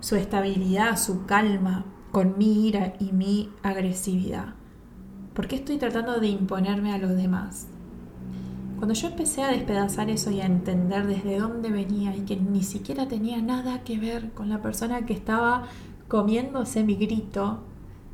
su 0.00 0.16
estabilidad, 0.16 0.98
su 0.98 1.26
calma 1.26 1.84
con 2.10 2.36
mi 2.38 2.66
ira 2.66 2.94
y 2.98 3.12
mi 3.12 3.50
agresividad. 3.62 4.54
¿Por 5.34 5.46
qué 5.46 5.56
estoy 5.56 5.78
tratando 5.78 6.18
de 6.18 6.28
imponerme 6.28 6.92
a 6.92 6.98
los 6.98 7.14
demás? 7.14 7.68
Cuando 8.76 8.92
yo 8.94 9.08
empecé 9.08 9.42
a 9.42 9.50
despedazar 9.50 10.10
eso 10.10 10.30
y 10.30 10.40
a 10.40 10.46
entender 10.46 11.06
desde 11.06 11.38
dónde 11.38 11.70
venía 11.70 12.14
y 12.14 12.20
que 12.20 12.36
ni 12.36 12.62
siquiera 12.62 13.08
tenía 13.08 13.40
nada 13.40 13.82
que 13.84 13.98
ver 13.98 14.32
con 14.32 14.50
la 14.50 14.60
persona 14.60 15.06
que 15.06 15.14
estaba 15.14 15.64
comiéndose 16.08 16.84
mi 16.84 16.94
grito, 16.96 17.60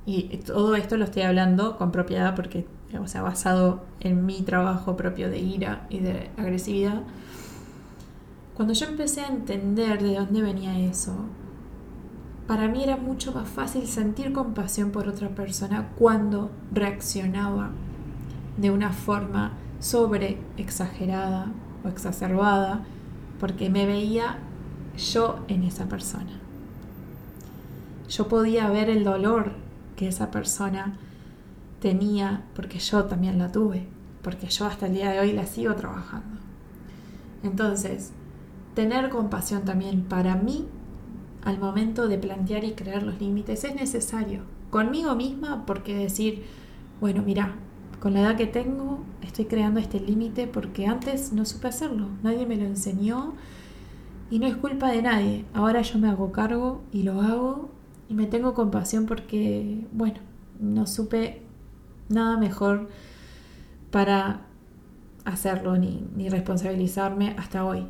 y 0.06 0.36
todo 0.38 0.74
esto 0.74 0.96
lo 0.96 1.04
estoy 1.04 1.22
hablando 1.22 1.76
con 1.76 1.92
propiedad 1.92 2.34
porque, 2.34 2.66
o 3.00 3.06
sea, 3.06 3.22
basado 3.22 3.84
en 4.00 4.26
mi 4.26 4.42
trabajo 4.42 4.96
propio 4.96 5.30
de 5.30 5.38
ira 5.38 5.86
y 5.90 5.98
de 5.98 6.30
agresividad, 6.36 7.02
cuando 8.54 8.74
yo 8.74 8.86
empecé 8.86 9.22
a 9.22 9.28
entender 9.28 10.02
de 10.02 10.14
dónde 10.16 10.42
venía 10.42 10.78
eso, 10.78 11.14
para 12.46 12.68
mí 12.68 12.82
era 12.82 12.96
mucho 12.96 13.32
más 13.32 13.48
fácil 13.48 13.86
sentir 13.86 14.32
compasión 14.32 14.90
por 14.90 15.08
otra 15.08 15.28
persona 15.30 15.90
cuando 15.98 16.50
reaccionaba 16.72 17.70
de 18.56 18.70
una 18.70 18.92
forma 18.92 19.52
sobre 19.82 20.38
exagerada 20.56 21.52
o 21.84 21.88
exacerbada 21.88 22.84
porque 23.40 23.68
me 23.68 23.84
veía 23.84 24.38
yo 24.96 25.40
en 25.48 25.64
esa 25.64 25.88
persona. 25.88 26.38
Yo 28.08 28.28
podía 28.28 28.70
ver 28.70 28.88
el 28.88 29.02
dolor 29.02 29.52
que 29.96 30.06
esa 30.06 30.30
persona 30.30 30.96
tenía 31.80 32.44
porque 32.54 32.78
yo 32.78 33.04
también 33.06 33.38
la 33.38 33.50
tuve, 33.50 33.88
porque 34.22 34.46
yo 34.46 34.66
hasta 34.66 34.86
el 34.86 34.94
día 34.94 35.10
de 35.10 35.18
hoy 35.18 35.32
la 35.32 35.46
sigo 35.46 35.74
trabajando. 35.74 36.38
Entonces, 37.42 38.12
tener 38.74 39.10
compasión 39.10 39.64
también 39.64 40.02
para 40.04 40.36
mí 40.36 40.68
al 41.44 41.58
momento 41.58 42.06
de 42.06 42.18
plantear 42.18 42.62
y 42.62 42.74
crear 42.74 43.02
los 43.02 43.20
límites 43.20 43.64
es 43.64 43.74
necesario. 43.74 44.42
Conmigo 44.70 45.16
misma, 45.16 45.66
porque 45.66 45.96
decir, 45.96 46.44
bueno, 47.00 47.22
mira, 47.22 47.56
con 48.02 48.14
la 48.14 48.22
edad 48.22 48.36
que 48.36 48.48
tengo, 48.48 49.04
estoy 49.22 49.44
creando 49.44 49.78
este 49.78 50.00
límite 50.00 50.48
porque 50.48 50.88
antes 50.88 51.32
no 51.32 51.44
supe 51.44 51.68
hacerlo, 51.68 52.08
nadie 52.24 52.46
me 52.46 52.56
lo 52.56 52.64
enseñó 52.64 53.34
y 54.28 54.40
no 54.40 54.48
es 54.48 54.56
culpa 54.56 54.90
de 54.90 55.02
nadie. 55.02 55.44
Ahora 55.54 55.82
yo 55.82 56.00
me 56.00 56.08
hago 56.08 56.32
cargo 56.32 56.82
y 56.90 57.04
lo 57.04 57.22
hago 57.22 57.70
y 58.08 58.14
me 58.14 58.26
tengo 58.26 58.54
compasión 58.54 59.06
porque, 59.06 59.86
bueno, 59.92 60.18
no 60.58 60.88
supe 60.88 61.42
nada 62.08 62.38
mejor 62.38 62.88
para 63.92 64.46
hacerlo 65.24 65.76
ni, 65.76 66.04
ni 66.16 66.28
responsabilizarme 66.28 67.36
hasta 67.38 67.64
hoy. 67.64 67.86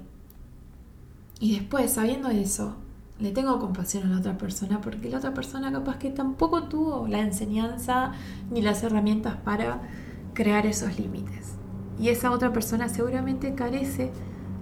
Y 1.40 1.54
después, 1.54 1.90
sabiendo 1.90 2.28
eso, 2.28 2.76
le 3.18 3.30
tengo 3.30 3.58
compasión 3.58 4.04
a 4.04 4.10
la 4.10 4.18
otra 4.18 4.36
persona 4.36 4.80
porque 4.80 5.08
la 5.08 5.18
otra 5.18 5.34
persona 5.34 5.70
capaz 5.70 5.98
que 5.98 6.10
tampoco 6.10 6.64
tuvo 6.64 7.06
la 7.06 7.20
enseñanza 7.20 8.12
ni 8.50 8.62
las 8.62 8.82
herramientas 8.82 9.36
para 9.36 9.80
crear 10.34 10.66
esos 10.66 10.98
límites. 10.98 11.54
Y 12.00 12.08
esa 12.08 12.30
otra 12.30 12.52
persona 12.52 12.88
seguramente 12.88 13.54
carece 13.54 14.10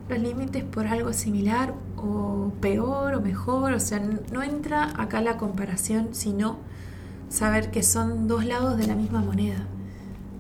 los 0.09 0.19
límites 0.19 0.65
por 0.65 0.87
algo 0.87 1.13
similar 1.13 1.75
o 1.97 2.53
peor 2.61 3.15
o 3.15 3.21
mejor. 3.21 3.73
O 3.73 3.81
sea, 3.81 4.01
no 4.33 4.43
entra 4.43 4.93
acá 5.01 5.21
la 5.23 5.37
comparación, 5.37 6.09
sino 6.13 6.59
saber 7.29 7.71
que 7.71 7.83
son 7.83 8.27
dos 8.27 8.45
lados 8.45 8.77
de 8.77 8.87
la 8.87 8.97
misma 8.97 9.23
moneda. 9.23 9.67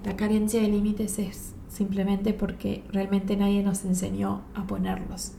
La 0.04 0.16
carencia 0.16 0.60
de 0.60 0.68
límites 0.68 1.18
es 1.18 1.54
simplemente 1.68 2.34
porque 2.34 2.84
realmente 2.92 3.36
nadie 3.36 3.62
nos 3.62 3.84
enseñó 3.84 4.42
a 4.54 4.66
ponerlos. 4.66 5.32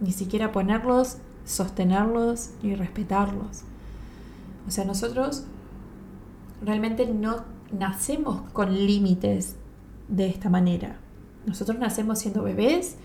Ni 0.00 0.12
siquiera 0.12 0.52
ponerlos, 0.52 1.18
sostenerlos 1.44 2.50
y 2.62 2.74
respetarlos. 2.74 3.62
O 4.66 4.70
sea, 4.70 4.84
nosotros 4.84 5.44
realmente 6.62 7.06
no 7.06 7.44
nacemos 7.72 8.42
con 8.52 8.72
límites 8.74 9.56
de 10.08 10.28
esta 10.28 10.48
manera. 10.48 10.98
Nosotros 11.46 11.78
nacemos 11.78 12.18
siendo 12.18 12.42
bebés 12.42 12.96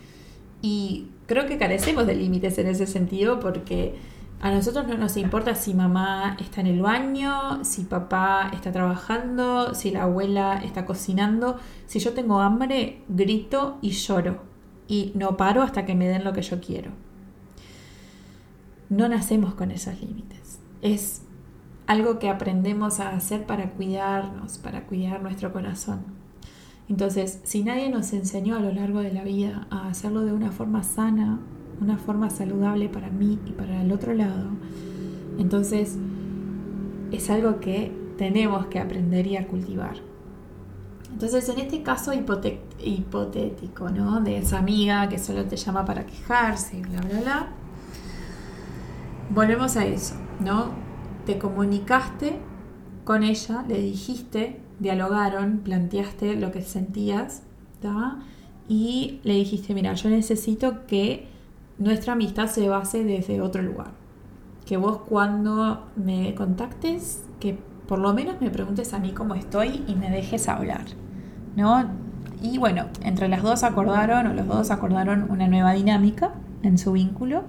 y 0.62 1.08
creo 1.26 1.46
que 1.46 1.58
carecemos 1.58 2.06
de 2.06 2.14
límites 2.14 2.58
en 2.58 2.66
ese 2.66 2.86
sentido 2.86 3.40
porque 3.40 3.96
a 4.40 4.50
nosotros 4.50 4.86
no 4.88 4.96
nos 4.96 5.18
importa 5.18 5.54
si 5.54 5.74
mamá 5.74 6.36
está 6.40 6.62
en 6.62 6.66
el 6.66 6.80
baño, 6.80 7.62
si 7.62 7.82
papá 7.82 8.50
está 8.54 8.72
trabajando, 8.72 9.74
si 9.74 9.90
la 9.90 10.04
abuela 10.04 10.62
está 10.64 10.86
cocinando. 10.86 11.58
Si 11.86 11.98
yo 11.98 12.14
tengo 12.14 12.40
hambre, 12.40 13.02
grito 13.08 13.76
y 13.82 13.90
lloro. 13.90 14.38
Y 14.88 15.12
no 15.14 15.36
paro 15.36 15.62
hasta 15.62 15.84
que 15.84 15.94
me 15.94 16.08
den 16.08 16.24
lo 16.24 16.32
que 16.32 16.40
yo 16.40 16.58
quiero. 16.58 16.92
No 18.90 19.08
nacemos 19.08 19.54
con 19.54 19.70
esos 19.70 19.98
límites. 20.00 20.58
Es 20.82 21.22
algo 21.86 22.18
que 22.18 22.28
aprendemos 22.28 23.00
a 23.00 23.10
hacer 23.10 23.46
para 23.46 23.70
cuidarnos, 23.70 24.58
para 24.58 24.86
cuidar 24.86 25.22
nuestro 25.22 25.52
corazón. 25.52 26.00
Entonces, 26.88 27.40
si 27.44 27.62
nadie 27.62 27.88
nos 27.88 28.12
enseñó 28.12 28.56
a 28.56 28.60
lo 28.60 28.72
largo 28.72 28.98
de 28.98 29.12
la 29.12 29.22
vida 29.22 29.68
a 29.70 29.88
hacerlo 29.88 30.22
de 30.22 30.32
una 30.32 30.50
forma 30.50 30.82
sana, 30.82 31.38
una 31.80 31.98
forma 31.98 32.30
saludable 32.30 32.88
para 32.88 33.10
mí 33.10 33.38
y 33.46 33.52
para 33.52 33.80
el 33.80 33.92
otro 33.92 34.12
lado, 34.12 34.50
entonces 35.38 35.96
es 37.12 37.30
algo 37.30 37.60
que 37.60 37.92
tenemos 38.18 38.66
que 38.66 38.80
aprender 38.80 39.26
y 39.28 39.36
a 39.36 39.46
cultivar. 39.46 39.94
Entonces, 41.12 41.48
en 41.48 41.60
este 41.60 41.82
caso 41.84 42.12
hipotético, 42.12 43.88
¿no? 43.90 44.20
De 44.20 44.38
esa 44.38 44.58
amiga 44.58 45.08
que 45.08 45.18
solo 45.18 45.44
te 45.44 45.56
llama 45.56 45.84
para 45.84 46.04
quejarse 46.06 46.82
bla, 46.82 47.00
bla, 47.02 47.20
bla. 47.20 47.48
Volvemos 49.32 49.76
a 49.76 49.86
eso, 49.86 50.14
¿no? 50.40 50.70
Te 51.24 51.38
comunicaste 51.38 52.38
con 53.04 53.22
ella, 53.22 53.64
le 53.68 53.80
dijiste, 53.80 54.60
dialogaron, 54.80 55.58
planteaste 55.58 56.34
lo 56.34 56.50
que 56.50 56.62
sentías, 56.62 57.42
Y 58.68 59.20
le 59.24 59.34
dijiste, 59.34 59.72
mira, 59.74 59.94
yo 59.94 60.10
necesito 60.10 60.86
que 60.86 61.26
nuestra 61.78 62.12
amistad 62.12 62.46
se 62.46 62.68
base 62.68 63.04
desde 63.04 63.40
otro 63.40 63.62
lugar. 63.62 63.92
Que 64.66 64.76
vos 64.76 64.98
cuando 65.08 65.86
me 65.96 66.34
contactes, 66.34 67.22
que 67.40 67.58
por 67.88 67.98
lo 67.98 68.12
menos 68.14 68.40
me 68.40 68.50
preguntes 68.50 68.92
a 68.94 68.98
mí 68.98 69.12
cómo 69.12 69.34
estoy 69.34 69.82
y 69.88 69.94
me 69.94 70.10
dejes 70.10 70.48
hablar. 70.48 70.84
¿No? 71.56 71.84
Y 72.42 72.58
bueno, 72.58 72.86
entre 73.02 73.28
las 73.28 73.42
dos 73.42 73.62
acordaron, 73.64 74.26
o 74.26 74.34
los 74.34 74.46
dos 74.46 74.70
acordaron 74.70 75.30
una 75.30 75.48
nueva 75.48 75.72
dinámica 75.72 76.32
en 76.62 76.78
su 76.78 76.92
vínculo. 76.92 77.44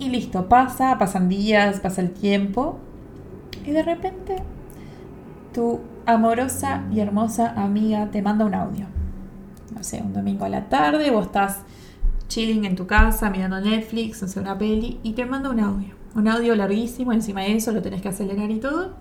Y 0.00 0.08
listo, 0.08 0.48
pasa, 0.48 0.96
pasan 0.98 1.28
días, 1.28 1.78
pasa 1.78 2.00
el 2.00 2.10
tiempo. 2.10 2.78
Y 3.66 3.70
de 3.70 3.82
repente 3.82 4.36
tu 5.52 5.80
amorosa 6.06 6.84
y 6.90 7.00
hermosa 7.00 7.52
amiga 7.62 8.10
te 8.10 8.22
manda 8.22 8.46
un 8.46 8.54
audio. 8.54 8.86
No 9.74 9.84
sé, 9.84 10.00
un 10.00 10.14
domingo 10.14 10.46
a 10.46 10.48
la 10.48 10.70
tarde, 10.70 11.10
vos 11.10 11.26
estás 11.26 11.58
chilling 12.28 12.64
en 12.64 12.76
tu 12.76 12.86
casa, 12.86 13.28
mirando 13.28 13.60
Netflix, 13.60 14.22
o 14.22 14.28
sea, 14.28 14.40
una 14.40 14.56
peli, 14.56 14.98
y 15.02 15.12
te 15.12 15.26
manda 15.26 15.50
un 15.50 15.60
audio. 15.60 15.94
Un 16.14 16.28
audio 16.28 16.54
larguísimo, 16.54 17.12
encima 17.12 17.42
de 17.42 17.56
eso 17.56 17.70
lo 17.70 17.82
tenés 17.82 18.00
que 18.00 18.08
acelerar 18.08 18.50
y 18.50 18.58
todo. 18.58 18.94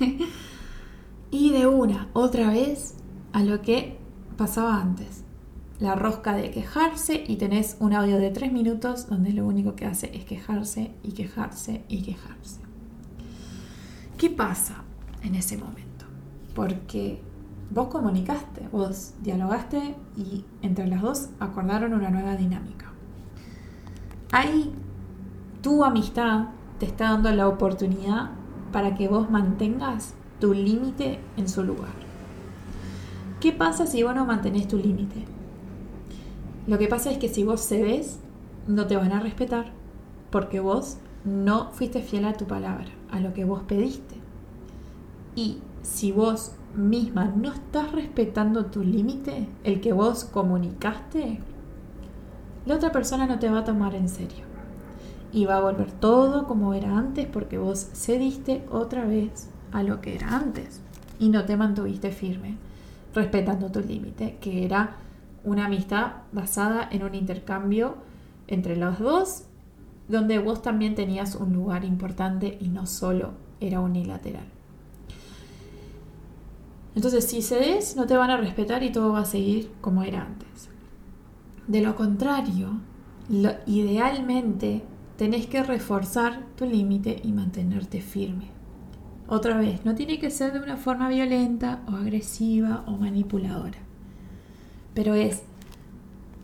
y 1.30 1.50
de 1.50 1.66
una, 1.66 2.08
otra 2.12 2.50
vez, 2.50 2.94
a 3.32 3.42
lo 3.42 3.62
que 3.62 3.98
pasaba 4.36 4.82
antes. 4.82 5.24
La 5.80 5.94
rosca 5.94 6.34
de 6.34 6.50
quejarse 6.50 7.24
y 7.26 7.36
tenés 7.36 7.78
un 7.80 7.94
audio 7.94 8.18
de 8.18 8.30
tres 8.30 8.52
minutos 8.52 9.08
donde 9.08 9.32
lo 9.32 9.46
único 9.46 9.76
que 9.76 9.86
hace 9.86 10.14
es 10.14 10.26
quejarse 10.26 10.90
y 11.02 11.12
quejarse 11.12 11.84
y 11.88 12.02
quejarse. 12.02 12.60
¿Qué 14.18 14.28
pasa 14.28 14.84
en 15.22 15.34
ese 15.34 15.56
momento? 15.56 16.04
Porque 16.54 17.22
vos 17.70 17.88
comunicaste, 17.88 18.68
vos 18.70 19.14
dialogaste 19.22 19.94
y 20.18 20.44
entre 20.60 20.86
las 20.86 21.00
dos 21.00 21.30
acordaron 21.40 21.94
una 21.94 22.10
nueva 22.10 22.36
dinámica. 22.36 22.92
Ahí 24.32 24.70
tu 25.62 25.82
amistad 25.82 26.48
te 26.78 26.84
está 26.84 27.04
dando 27.04 27.30
la 27.32 27.48
oportunidad 27.48 28.32
para 28.70 28.94
que 28.94 29.08
vos 29.08 29.30
mantengas 29.30 30.12
tu 30.40 30.52
límite 30.52 31.20
en 31.38 31.48
su 31.48 31.64
lugar. 31.64 31.94
¿Qué 33.40 33.52
pasa 33.52 33.86
si 33.86 34.02
vos 34.02 34.14
no 34.14 34.26
mantenés 34.26 34.68
tu 34.68 34.76
límite? 34.76 35.24
Lo 36.66 36.78
que 36.78 36.88
pasa 36.88 37.10
es 37.10 37.18
que 37.18 37.28
si 37.28 37.44
vos 37.44 37.60
cedes, 37.60 38.18
no 38.66 38.86
te 38.86 38.96
van 38.96 39.12
a 39.12 39.20
respetar 39.20 39.72
porque 40.30 40.60
vos 40.60 40.98
no 41.24 41.70
fuiste 41.72 42.02
fiel 42.02 42.24
a 42.24 42.34
tu 42.34 42.46
palabra, 42.46 42.88
a 43.10 43.20
lo 43.20 43.34
que 43.34 43.44
vos 43.44 43.62
pediste. 43.66 44.16
Y 45.34 45.58
si 45.82 46.12
vos 46.12 46.52
misma 46.74 47.32
no 47.36 47.52
estás 47.52 47.92
respetando 47.92 48.66
tu 48.66 48.82
límite, 48.82 49.48
el 49.64 49.80
que 49.80 49.92
vos 49.92 50.24
comunicaste, 50.24 51.40
la 52.66 52.74
otra 52.76 52.92
persona 52.92 53.26
no 53.26 53.38
te 53.38 53.50
va 53.50 53.60
a 53.60 53.64
tomar 53.64 53.94
en 53.94 54.08
serio. 54.08 54.44
Y 55.32 55.46
va 55.46 55.56
a 55.56 55.60
volver 55.60 55.90
todo 55.92 56.46
como 56.46 56.74
era 56.74 56.96
antes 56.96 57.26
porque 57.26 57.58
vos 57.58 57.88
cediste 57.94 58.64
otra 58.70 59.04
vez 59.04 59.48
a 59.72 59.82
lo 59.82 60.00
que 60.00 60.14
era 60.14 60.36
antes 60.36 60.80
y 61.18 61.28
no 61.28 61.44
te 61.44 61.56
mantuviste 61.56 62.10
firme, 62.10 62.56
respetando 63.14 63.70
tu 63.70 63.80
límite, 63.80 64.38
que 64.40 64.64
era 64.64 64.96
una 65.44 65.66
amistad 65.66 66.22
basada 66.32 66.88
en 66.90 67.02
un 67.02 67.14
intercambio 67.14 67.96
entre 68.46 68.76
los 68.76 68.98
dos, 68.98 69.44
donde 70.08 70.38
vos 70.38 70.62
también 70.62 70.94
tenías 70.94 71.34
un 71.36 71.52
lugar 71.52 71.84
importante 71.84 72.58
y 72.60 72.68
no 72.68 72.86
solo 72.86 73.32
era 73.60 73.80
unilateral. 73.80 74.46
Entonces, 76.94 77.24
si 77.24 77.42
cedes, 77.42 77.96
no 77.96 78.06
te 78.06 78.16
van 78.16 78.30
a 78.30 78.36
respetar 78.36 78.82
y 78.82 78.90
todo 78.90 79.12
va 79.12 79.20
a 79.20 79.24
seguir 79.24 79.70
como 79.80 80.02
era 80.02 80.22
antes. 80.22 80.68
De 81.68 81.80
lo 81.80 81.94
contrario, 81.94 82.80
idealmente 83.66 84.82
tenés 85.16 85.46
que 85.46 85.62
reforzar 85.62 86.46
tu 86.56 86.66
límite 86.66 87.20
y 87.22 87.32
mantenerte 87.32 88.00
firme. 88.00 88.48
Otra 89.28 89.56
vez, 89.56 89.84
no 89.84 89.94
tiene 89.94 90.18
que 90.18 90.30
ser 90.30 90.52
de 90.52 90.58
una 90.58 90.76
forma 90.76 91.08
violenta 91.08 91.82
o 91.86 91.92
agresiva 91.92 92.82
o 92.88 92.96
manipuladora, 92.96 93.78
pero 95.00 95.14
es 95.14 95.40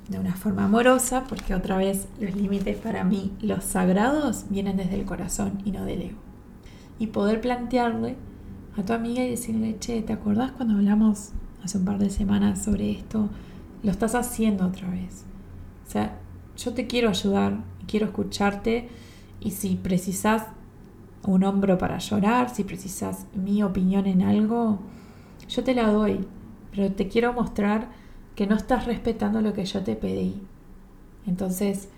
de 0.08 0.18
una 0.18 0.34
forma 0.34 0.64
amorosa, 0.64 1.24
porque 1.28 1.54
otra 1.54 1.76
vez 1.76 2.08
los 2.18 2.34
límites 2.34 2.78
para 2.78 3.04
mí, 3.04 3.30
los 3.42 3.64
sagrados, 3.64 4.46
vienen 4.48 4.78
desde 4.78 4.94
el 4.94 5.04
corazón 5.04 5.58
y 5.66 5.72
no 5.72 5.84
del 5.84 6.00
ego. 6.00 6.18
Y 6.98 7.08
poder 7.08 7.42
plantearle 7.42 8.16
a 8.78 8.82
tu 8.82 8.94
amiga 8.94 9.22
y 9.22 9.28
decirle, 9.28 9.76
che, 9.78 10.00
¿te 10.00 10.14
acordás 10.14 10.52
cuando 10.52 10.72
hablamos 10.72 11.32
hace 11.62 11.76
un 11.76 11.84
par 11.84 11.98
de 11.98 12.08
semanas 12.08 12.64
sobre 12.64 12.92
esto? 12.92 13.28
Lo 13.82 13.90
estás 13.90 14.14
haciendo 14.14 14.64
otra 14.66 14.88
vez. 14.88 15.24
O 15.86 15.90
sea, 15.90 16.16
yo 16.56 16.72
te 16.72 16.86
quiero 16.86 17.10
ayudar, 17.10 17.58
quiero 17.86 18.06
escucharte 18.06 18.88
y 19.38 19.50
si 19.50 19.76
precisas 19.76 20.44
un 21.24 21.44
hombro 21.44 21.76
para 21.76 21.98
llorar, 21.98 22.48
si 22.48 22.64
precisas 22.64 23.26
mi 23.34 23.62
opinión 23.62 24.06
en 24.06 24.22
algo, 24.22 24.78
yo 25.46 25.62
te 25.62 25.74
la 25.74 25.92
doy, 25.92 26.26
pero 26.70 26.90
te 26.90 27.06
quiero 27.08 27.34
mostrar 27.34 28.05
que 28.36 28.46
no 28.46 28.54
estás 28.54 28.86
respetando 28.86 29.40
lo 29.40 29.52
que 29.52 29.64
yo 29.64 29.82
te 29.82 29.96
pedí. 29.96 30.40
Entonces, 31.26 31.88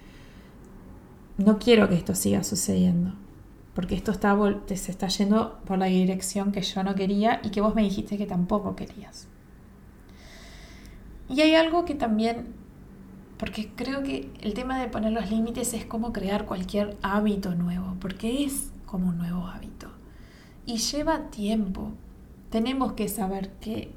no 1.37 1.59
quiero 1.59 1.89
que 1.91 1.97
esto 1.97 2.15
siga 2.15 2.43
sucediendo 2.43 3.13
porque 3.79 3.95
esto 3.95 4.11
está, 4.11 4.37
se 4.75 4.91
está 4.91 5.07
yendo 5.07 5.61
por 5.65 5.79
la 5.79 5.87
dirección 5.87 6.51
que 6.51 6.63
yo 6.63 6.83
no 6.83 6.97
quería 6.97 7.41
y 7.45 7.51
que 7.51 7.61
vos 7.61 7.77
me 7.77 7.85
dijiste 7.85 8.19
que 8.19 8.27
tampoco 8.27 8.75
querías. 8.75 9.29
Y 11.29 11.43
hay 11.43 11.55
algo 11.55 11.85
que 11.85 11.95
también, 11.95 12.55
porque 13.37 13.71
creo 13.77 14.03
que 14.03 14.33
el 14.41 14.55
tema 14.55 14.81
de 14.81 14.89
poner 14.89 15.13
los 15.13 15.31
límites 15.31 15.75
es 15.75 15.87
como 15.87 16.13
crear 16.13 16.45
cualquier 16.45 16.97
hábito 17.03 17.55
nuevo, 17.55 17.95
porque 18.01 18.43
es 18.43 18.73
como 18.85 19.11
un 19.11 19.19
nuevo 19.19 19.47
hábito. 19.47 19.93
Y 20.67 20.79
lleva 20.79 21.31
tiempo. 21.31 21.93
Tenemos 22.51 22.95
que 22.95 23.07
saber 23.07 23.53
que 23.61 23.95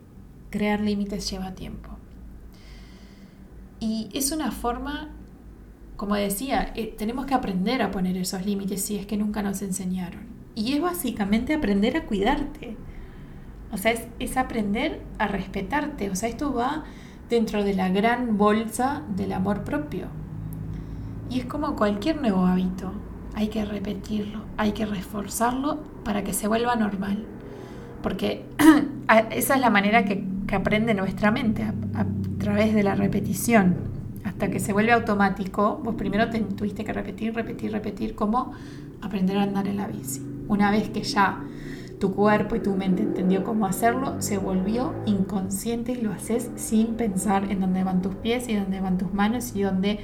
crear 0.51 0.79
límites 0.81 1.27
lleva 1.27 1.55
tiempo. 1.55 1.89
Y 3.81 4.07
es 4.13 4.31
una 4.31 4.51
forma 4.51 5.09
como 6.01 6.15
decía, 6.15 6.71
eh, 6.73 6.95
tenemos 6.97 7.27
que 7.27 7.35
aprender 7.35 7.83
a 7.83 7.91
poner 7.91 8.17
esos 8.17 8.43
límites 8.43 8.81
si 8.81 8.97
es 8.97 9.05
que 9.05 9.17
nunca 9.17 9.43
nos 9.43 9.61
enseñaron. 9.61 10.21
Y 10.55 10.73
es 10.73 10.81
básicamente 10.81 11.53
aprender 11.53 11.95
a 11.95 12.07
cuidarte. 12.07 12.75
O 13.71 13.77
sea, 13.77 13.91
es, 13.91 14.07
es 14.17 14.35
aprender 14.35 14.99
a 15.19 15.27
respetarte. 15.27 16.09
O 16.09 16.15
sea, 16.15 16.27
esto 16.27 16.55
va 16.55 16.85
dentro 17.29 17.63
de 17.63 17.75
la 17.75 17.89
gran 17.89 18.39
bolsa 18.39 19.03
del 19.15 19.31
amor 19.31 19.63
propio. 19.63 20.07
Y 21.29 21.41
es 21.41 21.45
como 21.45 21.75
cualquier 21.75 22.19
nuevo 22.19 22.47
hábito. 22.47 22.93
Hay 23.35 23.49
que 23.49 23.63
repetirlo, 23.63 24.41
hay 24.57 24.71
que 24.71 24.87
reforzarlo 24.87 25.83
para 26.03 26.23
que 26.23 26.33
se 26.33 26.47
vuelva 26.47 26.75
normal. 26.75 27.27
Porque 28.01 28.47
esa 29.29 29.53
es 29.53 29.61
la 29.61 29.69
manera 29.69 30.03
que, 30.03 30.25
aprende 30.51 30.95
nuestra 30.95 31.29
mente, 31.29 31.63
través 32.41 32.73
de 32.73 32.83
la 32.83 32.95
repetición. 32.95 33.75
Hasta 34.23 34.49
que 34.49 34.59
se 34.59 34.73
vuelve 34.73 34.91
automático, 34.91 35.79
vos 35.83 35.95
primero 35.95 36.29
te, 36.29 36.39
tuviste 36.39 36.83
que 36.83 36.93
repetir, 36.93 37.33
repetir, 37.33 37.71
repetir, 37.71 38.15
como 38.15 38.53
aprender 39.01 39.37
a 39.37 39.43
andar 39.43 39.67
en 39.67 39.77
la 39.77 39.87
bici. 39.87 40.21
Una 40.47 40.71
vez 40.71 40.89
que 40.89 41.03
ya 41.03 41.43
tu 41.99 42.13
cuerpo 42.13 42.55
y 42.55 42.59
tu 42.59 42.75
mente 42.75 43.03
entendió 43.03 43.43
cómo 43.43 43.65
hacerlo, 43.65 44.21
se 44.21 44.37
volvió 44.37 44.93
inconsciente 45.05 45.93
y 45.93 46.01
lo 46.01 46.11
haces 46.11 46.49
sin 46.55 46.95
pensar 46.95 47.51
en 47.51 47.61
dónde 47.61 47.83
van 47.83 48.01
tus 48.01 48.15
pies 48.15 48.49
y 48.49 48.55
dónde 48.55 48.81
van 48.81 48.97
tus 48.97 49.13
manos 49.13 49.55
y 49.55 49.61
dónde 49.61 49.99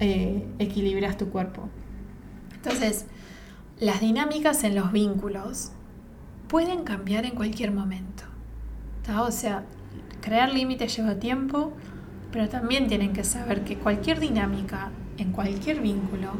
eh, 0.00 0.46
equilibras 0.58 1.16
tu 1.16 1.28
cuerpo. 1.30 1.68
Entonces, 2.54 3.06
las 3.78 4.00
dinámicas 4.00 4.64
en 4.64 4.74
los 4.74 4.90
vínculos 4.92 5.70
pueden 6.48 6.82
cambiar 6.82 7.24
en 7.24 7.34
cualquier 7.34 7.70
momento. 7.70 8.24
O 9.18 9.30
sea, 9.30 9.64
crear 10.24 10.54
límites 10.54 10.96
lleva 10.96 11.16
tiempo, 11.16 11.74
pero 12.32 12.48
también 12.48 12.88
tienen 12.88 13.12
que 13.12 13.24
saber 13.24 13.62
que 13.62 13.76
cualquier 13.76 14.20
dinámica 14.20 14.90
en 15.18 15.32
cualquier 15.32 15.82
vínculo 15.82 16.30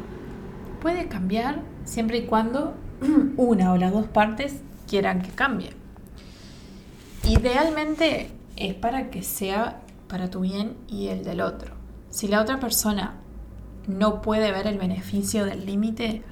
puede 0.81 1.07
cambiar 1.07 1.61
siempre 1.83 2.17
y 2.17 2.25
cuando 2.25 2.73
una 3.37 3.71
o 3.71 3.77
las 3.77 3.93
dos 3.93 4.07
partes 4.07 4.55
quieran 4.89 5.21
que 5.21 5.29
cambie. 5.29 5.69
Idealmente 7.29 8.31
es 8.55 8.73
para 8.73 9.11
que 9.11 9.21
sea 9.21 9.81
para 10.07 10.31
tu 10.31 10.39
bien 10.39 10.75
y 10.87 11.09
el 11.09 11.23
del 11.23 11.41
otro. 11.41 11.75
Si 12.09 12.27
la 12.27 12.41
otra 12.41 12.59
persona 12.59 13.17
no 13.87 14.23
puede 14.23 14.51
ver 14.51 14.65
el 14.65 14.79
beneficio 14.79 15.45
del 15.45 15.63
límite, 15.67 16.23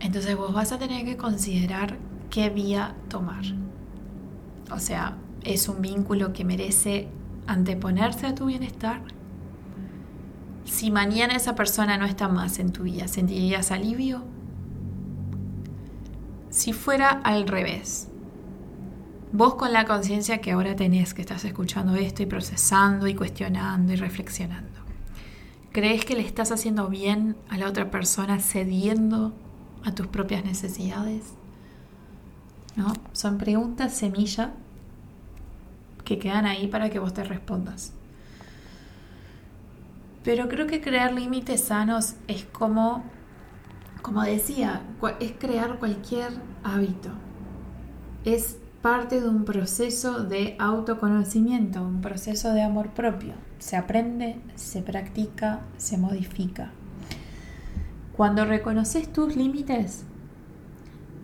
entonces 0.00 0.36
vos 0.36 0.52
vas 0.52 0.72
a 0.72 0.78
tener 0.78 1.04
que 1.04 1.16
considerar 1.16 1.96
qué 2.28 2.50
vía 2.50 2.96
tomar. 3.08 3.44
O 4.72 4.80
sea, 4.80 5.16
es 5.46 5.68
un 5.68 5.80
vínculo 5.80 6.32
que 6.32 6.44
merece 6.44 7.08
anteponerse 7.46 8.26
a 8.26 8.34
tu 8.34 8.46
bienestar. 8.46 9.00
Si 10.64 10.90
mañana 10.90 11.36
esa 11.36 11.54
persona 11.54 11.96
no 11.96 12.04
está 12.04 12.28
más 12.28 12.58
en 12.58 12.72
tu 12.72 12.82
vida, 12.82 13.08
¿sentirías 13.08 13.70
alivio? 13.70 14.24
Si 16.50 16.72
fuera 16.72 17.10
al 17.10 17.46
revés, 17.46 18.08
vos 19.32 19.54
con 19.54 19.72
la 19.72 19.84
conciencia 19.84 20.40
que 20.40 20.52
ahora 20.52 20.74
tenés, 20.74 21.14
que 21.14 21.22
estás 21.22 21.44
escuchando 21.44 21.94
esto 21.94 22.22
y 22.22 22.26
procesando 22.26 23.06
y 23.06 23.14
cuestionando 23.14 23.92
y 23.92 23.96
reflexionando, 23.96 24.76
¿Crees 25.76 26.06
que 26.06 26.14
le 26.14 26.22
estás 26.22 26.52
haciendo 26.52 26.88
bien 26.88 27.36
a 27.50 27.58
la 27.58 27.68
otra 27.68 27.90
persona 27.90 28.38
cediendo 28.38 29.34
a 29.84 29.94
tus 29.94 30.06
propias 30.06 30.42
necesidades? 30.42 31.34
¿No? 32.76 32.94
Son 33.12 33.36
preguntas 33.36 33.92
semilla 33.92 34.54
que 36.06 36.18
quedan 36.18 36.46
ahí 36.46 36.68
para 36.68 36.88
que 36.88 37.00
vos 37.00 37.12
te 37.12 37.24
respondas. 37.24 37.92
Pero 40.22 40.48
creo 40.48 40.66
que 40.66 40.80
crear 40.80 41.12
límites 41.12 41.64
sanos 41.64 42.14
es 42.28 42.44
como, 42.44 43.04
como 44.02 44.22
decía, 44.22 44.82
es 45.20 45.32
crear 45.38 45.78
cualquier 45.78 46.30
hábito. 46.62 47.10
Es 48.24 48.56
parte 48.82 49.20
de 49.20 49.28
un 49.28 49.44
proceso 49.44 50.22
de 50.22 50.56
autoconocimiento, 50.60 51.82
un 51.82 52.00
proceso 52.00 52.52
de 52.52 52.62
amor 52.62 52.90
propio. 52.90 53.34
Se 53.58 53.76
aprende, 53.76 54.40
se 54.54 54.82
practica, 54.82 55.60
se 55.76 55.98
modifica. 55.98 56.70
Cuando 58.16 58.44
reconoces 58.44 59.12
tus 59.12 59.34
límites 59.34 60.04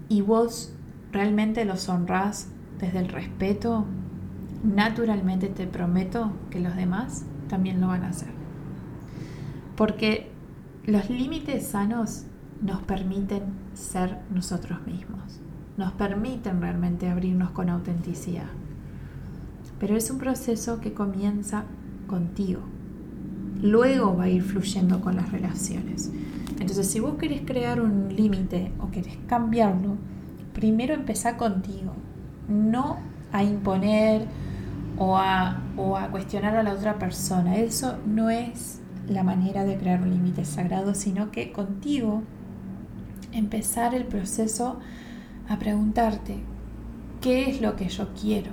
y 0.08 0.22
vos 0.22 0.72
realmente 1.12 1.64
los 1.64 1.88
honrás 1.88 2.48
desde 2.78 2.98
el 2.98 3.08
respeto, 3.08 3.86
naturalmente 4.62 5.48
te 5.48 5.66
prometo 5.66 6.32
que 6.50 6.60
los 6.60 6.76
demás 6.76 7.24
también 7.48 7.80
lo 7.80 7.88
van 7.88 8.04
a 8.04 8.08
hacer. 8.08 8.30
Porque 9.76 10.30
los 10.84 11.10
límites 11.10 11.66
sanos 11.66 12.24
nos 12.60 12.82
permiten 12.82 13.42
ser 13.74 14.18
nosotros 14.30 14.86
mismos 14.86 15.42
nos 15.76 15.92
permiten 15.92 16.60
realmente 16.60 17.08
abrirnos 17.08 17.50
con 17.50 17.68
autenticidad. 17.68 18.50
Pero 19.78 19.96
es 19.96 20.10
un 20.10 20.18
proceso 20.18 20.80
que 20.80 20.92
comienza 20.92 21.64
contigo. 22.06 22.60
Luego 23.60 24.16
va 24.16 24.24
a 24.24 24.28
ir 24.28 24.42
fluyendo 24.42 25.00
con 25.00 25.16
las 25.16 25.32
relaciones. 25.32 26.10
Entonces, 26.60 26.88
si 26.88 27.00
vos 27.00 27.16
querés 27.16 27.42
crear 27.44 27.80
un 27.80 28.14
límite 28.14 28.72
o 28.78 28.90
querés 28.90 29.18
cambiarlo, 29.26 29.96
primero 30.52 30.94
empezá 30.94 31.36
contigo. 31.36 31.94
No 32.48 32.98
a 33.32 33.42
imponer 33.42 34.26
o 35.02 35.16
a, 35.16 35.60
o 35.76 35.96
a 35.96 36.08
cuestionar 36.08 36.54
a 36.54 36.62
la 36.62 36.74
otra 36.74 36.96
persona. 36.96 37.56
Eso 37.56 37.98
no 38.06 38.30
es 38.30 38.80
la 39.08 39.24
manera 39.24 39.64
de 39.64 39.76
crear 39.76 40.00
un 40.00 40.10
límite 40.10 40.44
sagrado, 40.44 40.94
sino 40.94 41.32
que 41.32 41.50
contigo 41.50 42.22
empezar 43.32 43.96
el 43.96 44.04
proceso 44.04 44.78
a 45.48 45.58
preguntarte, 45.58 46.36
¿qué 47.20 47.50
es 47.50 47.60
lo 47.60 47.74
que 47.74 47.88
yo 47.88 48.10
quiero? 48.14 48.52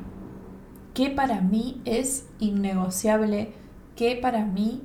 ¿Qué 0.96 1.12
para 1.12 1.40
mí 1.40 1.82
es 1.86 2.28
innegociable? 2.40 3.54
¿Qué 3.96 4.18
para 4.20 4.44
mí 4.44 4.82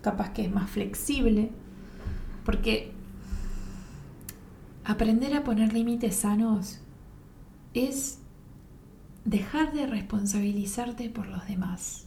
capaz 0.00 0.30
que 0.30 0.44
es 0.44 0.52
más 0.52 0.70
flexible? 0.70 1.50
Porque 2.44 2.92
aprender 4.84 5.34
a 5.34 5.42
poner 5.42 5.72
límites 5.72 6.14
sanos 6.14 6.78
es 7.74 8.20
dejar 9.26 9.72
de 9.72 9.86
responsabilizarte 9.86 11.10
por 11.10 11.26
los 11.26 11.46
demás. 11.48 12.06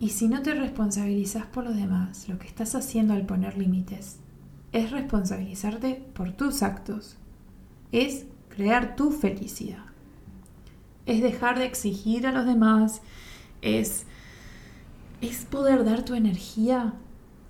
Y 0.00 0.10
si 0.10 0.28
no 0.28 0.42
te 0.42 0.54
responsabilizas 0.54 1.44
por 1.46 1.64
los 1.64 1.76
demás, 1.76 2.28
lo 2.28 2.38
que 2.38 2.46
estás 2.46 2.74
haciendo 2.74 3.12
al 3.12 3.26
poner 3.26 3.58
límites 3.58 4.18
es 4.72 4.90
responsabilizarte 4.90 6.02
por 6.14 6.32
tus 6.32 6.62
actos, 6.62 7.16
es 7.92 8.24
crear 8.48 8.96
tu 8.96 9.10
felicidad, 9.10 9.84
es 11.04 11.22
dejar 11.22 11.58
de 11.58 11.66
exigir 11.66 12.26
a 12.26 12.32
los 12.32 12.46
demás, 12.46 13.02
es, 13.60 14.06
es 15.20 15.44
poder 15.44 15.84
dar 15.84 16.04
tu 16.04 16.14
energía 16.14 16.94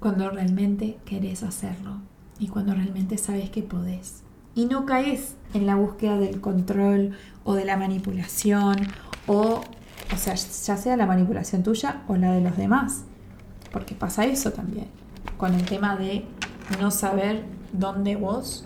cuando 0.00 0.28
realmente 0.30 0.98
querés 1.04 1.44
hacerlo 1.44 2.00
y 2.40 2.48
cuando 2.48 2.74
realmente 2.74 3.16
sabes 3.16 3.50
que 3.50 3.62
podés. 3.62 4.22
Y 4.58 4.64
no 4.64 4.86
caes 4.86 5.36
en 5.54 5.66
la 5.66 5.76
búsqueda 5.76 6.18
del 6.18 6.40
control 6.40 7.12
o 7.44 7.54
de 7.54 7.64
la 7.64 7.76
manipulación 7.76 8.88
o, 9.28 9.60
o 10.12 10.16
sea, 10.16 10.34
ya 10.34 10.76
sea 10.76 10.96
la 10.96 11.06
manipulación 11.06 11.62
tuya 11.62 12.02
o 12.08 12.16
la 12.16 12.32
de 12.32 12.40
los 12.40 12.56
demás. 12.56 13.04
Porque 13.70 13.94
pasa 13.94 14.24
eso 14.24 14.50
también 14.50 14.88
con 15.36 15.54
el 15.54 15.64
tema 15.64 15.94
de 15.94 16.24
no 16.80 16.90
saber 16.90 17.44
dónde 17.72 18.16
vos 18.16 18.64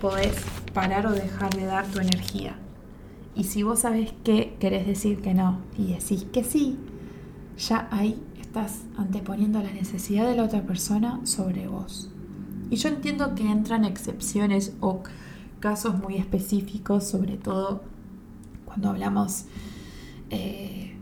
podés 0.00 0.34
parar 0.74 1.06
o 1.06 1.12
dejar 1.12 1.54
de 1.54 1.66
dar 1.66 1.86
tu 1.86 2.00
energía. 2.00 2.56
Y 3.36 3.44
si 3.44 3.62
vos 3.62 3.78
sabés 3.78 4.10
que 4.24 4.56
querés 4.58 4.88
decir 4.88 5.22
que 5.22 5.34
no 5.34 5.60
y 5.78 5.92
decís 5.92 6.26
que 6.32 6.42
sí, 6.42 6.80
ya 7.56 7.86
ahí 7.92 8.20
estás 8.40 8.80
anteponiendo 8.96 9.62
la 9.62 9.70
necesidad 9.70 10.26
de 10.26 10.34
la 10.34 10.42
otra 10.42 10.62
persona 10.62 11.20
sobre 11.22 11.68
vos. 11.68 12.10
Y 12.70 12.76
yo 12.76 12.88
entiendo 12.88 13.34
que 13.34 13.50
entran 13.50 13.84
excepciones 13.84 14.74
o 14.80 15.02
casos 15.60 15.98
muy 15.98 16.16
específicos, 16.16 17.06
sobre 17.06 17.36
todo 17.36 17.82
cuando 18.64 18.90
hablamos, 18.90 19.46
eh, 20.30 20.94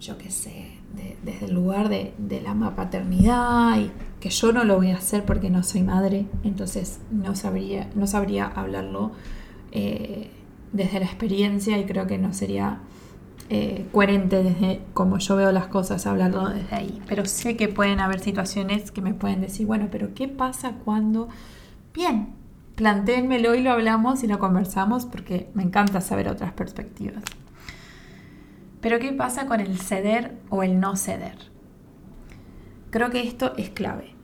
yo 0.00 0.16
qué 0.18 0.30
sé, 0.30 0.78
desde 1.24 1.46
el 1.46 1.54
lugar 1.54 1.88
de, 1.88 2.14
de 2.18 2.40
la 2.40 2.54
paternidad 2.74 3.78
y 3.78 3.90
que 4.20 4.30
yo 4.30 4.52
no 4.52 4.64
lo 4.64 4.76
voy 4.76 4.90
a 4.90 4.96
hacer 4.96 5.24
porque 5.24 5.50
no 5.50 5.62
soy 5.62 5.82
madre, 5.82 6.26
entonces 6.44 7.00
no 7.10 7.34
sabría, 7.34 7.90
no 7.94 8.06
sabría 8.06 8.46
hablarlo 8.46 9.12
eh, 9.72 10.30
desde 10.72 11.00
la 11.00 11.06
experiencia 11.06 11.78
y 11.78 11.84
creo 11.84 12.06
que 12.06 12.18
no 12.18 12.32
sería 12.32 12.80
eh, 13.50 13.86
coherente 13.92 14.42
desde 14.42 14.80
como 14.94 15.18
yo 15.18 15.36
veo 15.36 15.52
las 15.52 15.66
cosas 15.66 16.06
hablarlo 16.06 16.48
desde 16.48 16.74
ahí. 16.74 17.02
Pero 17.06 17.26
sé 17.26 17.56
que 17.56 17.68
pueden 17.68 18.00
haber 18.00 18.20
situaciones 18.20 18.90
que 18.90 19.02
me 19.02 19.12
pueden 19.12 19.42
decir, 19.42 19.66
bueno, 19.66 19.88
pero 19.90 20.14
¿qué 20.14 20.28
pasa 20.28 20.72
cuando... 20.84 21.28
Bien, 21.92 22.34
plantéenmelo 22.76 23.54
y 23.54 23.62
lo 23.62 23.72
hablamos 23.72 24.22
y 24.22 24.26
lo 24.26 24.38
conversamos 24.38 25.04
porque 25.04 25.50
me 25.52 25.62
encanta 25.62 26.00
saber 26.00 26.28
otras 26.28 26.52
perspectivas. 26.52 27.22
Pero 28.80 28.98
¿qué 28.98 29.12
pasa 29.12 29.46
con 29.46 29.60
el 29.60 29.78
ceder 29.78 30.38
o 30.48 30.62
el 30.62 30.80
no 30.80 30.96
ceder? 30.96 31.50
creo 32.90 33.10
que 33.10 33.22
esto 33.22 33.54
es 33.56 33.70
clave. 33.70 34.14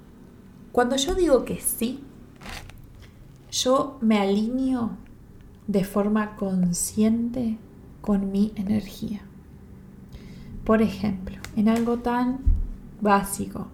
Cuando 0.73 0.97
yo 0.97 1.15
digo 1.15 1.45
que 1.45 1.61
sí, 1.61 2.05
yo 3.51 3.99
me 4.01 4.19
alineo 4.19 4.91
de 5.67 5.85
forma 5.85 6.37
consciente 6.37 7.59
con 8.07 8.31
mi 8.31 8.53
energía. 8.55 9.21
Por 10.65 10.81
ejemplo, 10.81 11.37
en 11.57 11.69
algo 11.69 11.99
tan 11.99 12.39
básico. 13.01 13.67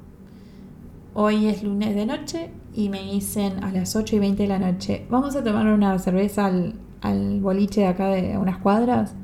Hoy 1.12 1.48
es 1.48 1.62
lunes 1.62 1.94
de 1.94 2.06
noche 2.06 2.50
y 2.74 2.88
me 2.88 3.02
dicen 3.02 3.62
a 3.62 3.70
las 3.70 3.94
8 3.94 4.16
y 4.16 4.18
20 4.20 4.42
de 4.44 4.48
la 4.48 4.58
noche, 4.58 5.06
vamos 5.10 5.36
a 5.36 5.44
tomar 5.44 5.66
una 5.66 5.98
cerveza 5.98 6.46
al, 6.46 6.76
al 7.02 7.42
boliche 7.42 7.82
de 7.82 7.88
acá 7.88 8.08
de 8.08 8.38
unas 8.38 8.56
cuadras. 8.56 9.14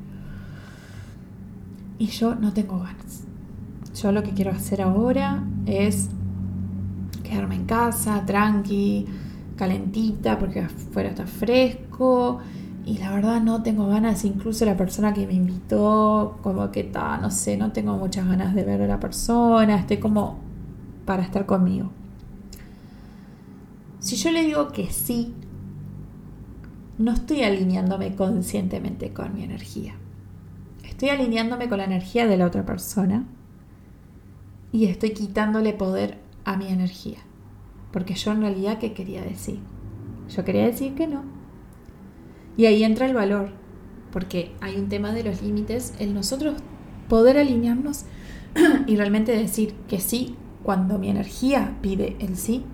Y 1.97 2.05
yo 2.05 2.35
no 2.35 2.53
tengo 2.53 2.77
ganas. 2.77 3.23
Yo 3.99 4.11
lo 4.11 4.21
que 4.21 4.31
quiero 4.31 4.51
hacer 4.51 4.79
ahora 4.83 5.43
es 5.65 6.09
quedarme 7.23 7.55
en 7.55 7.65
casa, 7.65 8.23
tranqui, 8.27 9.07
calentita, 9.55 10.37
porque 10.37 10.59
afuera 10.59 11.09
está 11.09 11.25
fresco. 11.25 12.41
Y 12.89 12.97
la 12.97 13.11
verdad 13.11 13.39
no 13.39 13.61
tengo 13.61 13.87
ganas, 13.87 14.25
incluso 14.25 14.65
la 14.65 14.75
persona 14.75 15.13
que 15.13 15.27
me 15.27 15.33
invitó, 15.33 16.39
como 16.41 16.71
que 16.71 16.79
está, 16.79 17.19
no 17.19 17.29
sé, 17.29 17.55
no 17.55 17.71
tengo 17.71 17.95
muchas 17.97 18.27
ganas 18.27 18.55
de 18.55 18.63
ver 18.63 18.81
a 18.81 18.87
la 18.87 18.99
persona, 18.99 19.75
estoy 19.75 19.97
como 19.97 20.39
para 21.05 21.21
estar 21.21 21.45
conmigo. 21.45 21.91
Si 23.99 24.15
yo 24.15 24.31
le 24.31 24.43
digo 24.43 24.69
que 24.69 24.89
sí, 24.89 25.35
no 26.97 27.11
estoy 27.11 27.43
alineándome 27.43 28.15
conscientemente 28.15 29.13
con 29.13 29.35
mi 29.35 29.43
energía. 29.43 29.93
Estoy 30.83 31.09
alineándome 31.09 31.69
con 31.69 31.77
la 31.77 31.85
energía 31.85 32.25
de 32.25 32.37
la 32.37 32.47
otra 32.47 32.65
persona 32.65 33.23
y 34.71 34.85
estoy 34.85 35.11
quitándole 35.11 35.73
poder 35.73 36.17
a 36.43 36.57
mi 36.57 36.69
energía. 36.69 37.19
Porque 37.91 38.15
yo 38.15 38.31
en 38.31 38.41
realidad, 38.41 38.79
¿qué 38.79 38.93
quería 38.93 39.21
decir? 39.21 39.59
Yo 40.35 40.43
quería 40.43 40.65
decir 40.65 40.95
que 40.95 41.05
no. 41.05 41.38
Y 42.59 42.65
ahí 42.65 42.83
entra 42.83 43.05
el 43.05 43.13
valor, 43.13 43.51
porque 44.11 44.51
hay 44.59 44.75
un 44.75 44.89
tema 44.89 45.13
de 45.13 45.23
los 45.23 45.41
límites, 45.41 45.93
el 45.97 46.13
nosotros 46.13 46.55
poder 47.07 47.37
alinearnos 47.37 48.03
y 48.85 48.97
realmente 48.97 49.31
decir 49.31 49.75
que 49.87 50.01
sí 50.01 50.35
cuando 50.61 50.99
mi 50.99 51.07
energía 51.07 51.77
pide 51.81 52.17
el 52.19 52.35
sí 52.35 52.65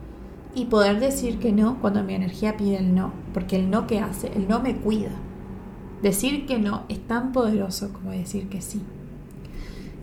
y 0.55 0.65
poder 0.65 0.99
decir 0.99 1.38
que 1.38 1.51
no 1.51 1.79
cuando 1.81 2.03
mi 2.03 2.15
energía 2.15 2.57
pide 2.57 2.77
el 2.77 2.95
no, 2.95 3.13
porque 3.31 3.57
el 3.57 3.69
no 3.69 3.86
que 3.86 3.99
hace, 3.99 4.31
el 4.33 4.47
no 4.47 4.59
me 4.59 4.75
cuida. 4.75 5.11
Decir 6.01 6.47
que 6.47 6.57
no 6.57 6.86
es 6.89 7.05
tan 7.05 7.31
poderoso 7.31 7.93
como 7.93 8.09
decir 8.09 8.49
que 8.49 8.61
sí. 8.61 8.81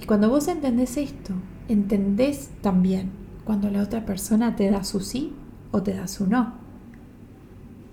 Y 0.00 0.06
cuando 0.06 0.28
vos 0.28 0.46
entendés 0.46 0.96
esto, 0.96 1.32
entendés 1.66 2.50
también 2.60 3.10
cuando 3.44 3.68
la 3.68 3.82
otra 3.82 4.06
persona 4.06 4.54
te 4.54 4.70
da 4.70 4.84
su 4.84 5.00
sí 5.00 5.32
o 5.72 5.82
te 5.82 5.92
da 5.92 6.06
su 6.06 6.28
no. 6.28 6.61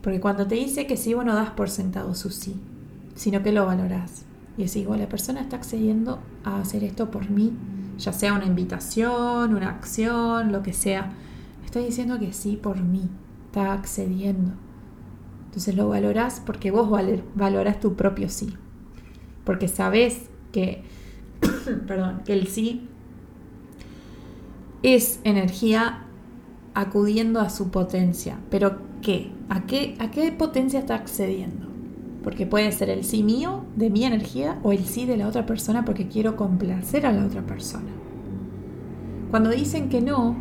Porque 0.02 0.20
cuando 0.20 0.47
te 0.47 0.56
dice 0.56 0.88
que 0.88 0.97
sí, 0.97 1.14
vos 1.14 1.26
no 1.26 1.36
das 1.36 1.52
por 1.52 1.70
sentado 1.70 2.16
su 2.16 2.30
sí, 2.30 2.56
sino 3.16 3.43
que 3.43 3.52
lo 3.52 3.66
valorás. 3.66 4.26
Y 4.58 4.64
decís, 4.64 4.86
bueno, 4.86 5.04
la 5.04 5.10
persona 5.10 5.41
está 5.41 5.58
accediendo 5.58 6.20
a 6.43 6.60
hacer 6.60 6.84
esto 6.84 7.12
por 7.12 7.30
mí, 7.30 7.54
ya 7.97 8.14
sea 8.14 8.34
una 8.34 8.45
invitación, 8.45 9.56
una 9.56 9.70
acción, 9.70 10.52
lo 10.52 10.64
que 10.64 10.74
sea. 10.74 11.12
Está 11.66 11.80
diciendo 11.80 12.20
que 12.20 12.34
sí 12.34 12.56
por 12.56 12.82
mí, 12.82 13.10
está 13.45 13.74
accediendo. 13.74 14.54
Entonces 15.45 15.76
lo 15.76 15.89
valorás 15.89 16.41
porque 16.45 16.72
vos 16.72 16.89
valorás 17.36 17.80
tu 17.80 17.95
propio 17.95 18.30
sí. 18.30 18.54
Porque 19.43 19.68
sabés 19.68 20.30
que, 20.52 20.84
perdón, 21.88 22.22
que 22.26 22.34
el 22.34 22.47
sí 22.47 22.88
es 24.84 25.20
energía 25.24 26.06
acudiendo 26.74 27.41
a 27.41 27.50
su 27.50 27.72
potencia. 27.72 28.38
Pero 28.50 28.89
¿qué? 29.02 29.32
¿A 29.50 29.66
qué, 29.66 29.95
a 30.00 30.12
qué 30.12 30.32
potencia 30.32 30.80
está 30.80 30.95
accediendo? 30.95 31.68
Porque 32.24 32.45
puede 32.45 32.72
ser 32.72 32.89
el 32.89 33.04
sí 33.04 33.24
mío, 33.24 33.64
de 33.76 33.89
mi 33.89 34.04
energía, 34.04 34.60
o 34.64 34.72
el 34.72 34.86
sí 34.86 35.06
de 35.06 35.18
la 35.18 35.28
otra 35.28 35.45
persona 35.45 35.86
porque 35.86 36.08
quiero 36.08 36.36
complacer 36.36 37.06
a 37.06 37.14
la 37.14 37.26
otra 37.26 37.45
persona. 37.45 37.89
Cuando 39.32 39.50
dicen 39.50 39.89
que 39.89 40.02
no, 40.02 40.36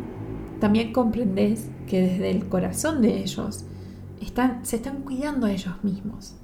también 0.59 0.91
comprendes 0.91 1.69
que 1.87 2.01
desde 2.01 2.31
el 2.31 2.49
corazón 2.49 3.01
de 3.01 3.19
ellos 3.19 3.65
están, 4.21 4.65
se 4.65 4.77
están 4.77 5.01
cuidando 5.01 5.45
a 5.45 5.51
ellos 5.51 5.75
mismos. 5.83 6.35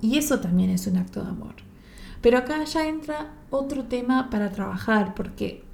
Y 0.00 0.18
eso 0.18 0.40
también 0.40 0.70
es 0.70 0.86
un 0.86 0.96
acto 0.96 1.22
de 1.22 1.30
amor. 1.30 1.54
Pero 2.20 2.38
acá 2.38 2.64
ya 2.64 2.86
entra 2.86 3.34
otro 3.50 3.84
tema 3.84 4.30
para 4.30 4.50
trabajar, 4.50 5.14
porque 5.14 5.64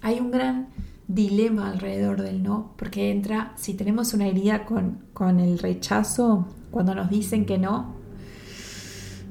hay 0.00 0.20
un 0.20 0.30
gran 0.30 0.68
dilema 1.08 1.70
alrededor 1.70 2.20
del 2.20 2.42
no, 2.42 2.74
porque 2.76 3.10
entra, 3.10 3.52
si 3.56 3.74
tenemos 3.74 4.12
una 4.12 4.28
herida 4.28 4.66
con, 4.66 4.98
con 5.14 5.40
el 5.40 5.58
rechazo, 5.58 6.46
cuando 6.70 6.94
nos 6.94 7.08
dicen 7.08 7.46
que 7.46 7.58
no, 7.58 7.96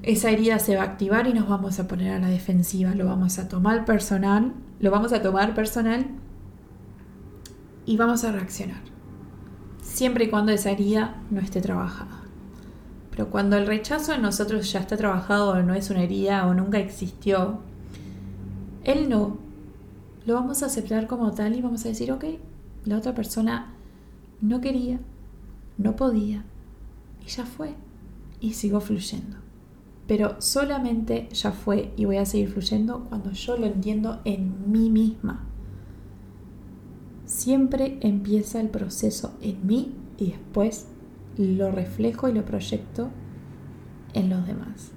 esa 0.01 0.31
herida 0.31 0.57
se 0.57 0.75
va 0.75 0.81
a 0.81 0.85
activar 0.85 1.27
y 1.27 1.33
nos 1.33 1.47
vamos 1.47 1.79
a 1.79 1.87
poner 1.87 2.13
a 2.13 2.19
la 2.19 2.29
defensiva, 2.29 2.95
lo 2.95 3.05
vamos 3.05 3.37
a 3.37 3.47
tomar 3.47 3.85
personal, 3.85 4.53
lo 4.79 4.89
vamos 4.89 5.13
a 5.13 5.21
tomar 5.21 5.53
personal 5.53 6.07
y 7.85 7.95
vamos 7.95 8.23
a 8.23 8.31
reaccionar. 8.31 8.81
Siempre 9.81 10.25
y 10.25 10.29
cuando 10.29 10.51
esa 10.51 10.71
herida 10.71 11.21
no 11.29 11.39
esté 11.39 11.61
trabajada. 11.61 12.21
Pero 13.11 13.29
cuando 13.29 13.57
el 13.57 13.67
rechazo 13.67 14.13
en 14.13 14.21
nosotros 14.21 14.71
ya 14.71 14.79
está 14.79 14.97
trabajado 14.97 15.51
o 15.51 15.61
no 15.61 15.73
es 15.73 15.89
una 15.89 16.03
herida 16.03 16.47
o 16.47 16.53
nunca 16.53 16.79
existió, 16.79 17.59
el 18.83 19.09
no 19.09 19.46
lo 20.27 20.33
vamos 20.33 20.61
a 20.61 20.65
aceptar 20.65 21.07
como 21.07 21.31
tal 21.31 21.55
y 21.55 21.61
vamos 21.61 21.85
a 21.85 21.87
decir, 21.87 22.11
ok, 22.11 22.25
la 22.83 22.97
otra 22.97 23.15
persona 23.15 23.73
no 24.41 24.59
quería, 24.59 24.99
no 25.77 25.95
podía 25.95 26.43
y 27.25 27.29
ya 27.29 27.45
fue 27.45 27.75
y 28.41 28.51
sigo 28.51 28.81
fluyendo. 28.81 29.37
Pero 30.05 30.35
solamente 30.41 31.29
ya 31.31 31.53
fue 31.53 31.93
y 31.95 32.03
voy 32.03 32.17
a 32.17 32.25
seguir 32.25 32.49
fluyendo 32.49 33.05
cuando 33.05 33.31
yo 33.31 33.55
lo 33.55 33.67
entiendo 33.67 34.19
en 34.25 34.69
mí 34.69 34.89
misma. 34.89 35.45
Siempre 37.23 37.97
empieza 38.01 38.59
el 38.59 38.67
proceso 38.67 39.33
en 39.41 39.65
mí 39.65 39.95
y 40.17 40.31
después 40.31 40.87
lo 41.37 41.71
reflejo 41.71 42.27
y 42.27 42.33
lo 42.33 42.43
proyecto 42.43 43.11
en 44.13 44.29
los 44.29 44.45
demás. 44.45 44.91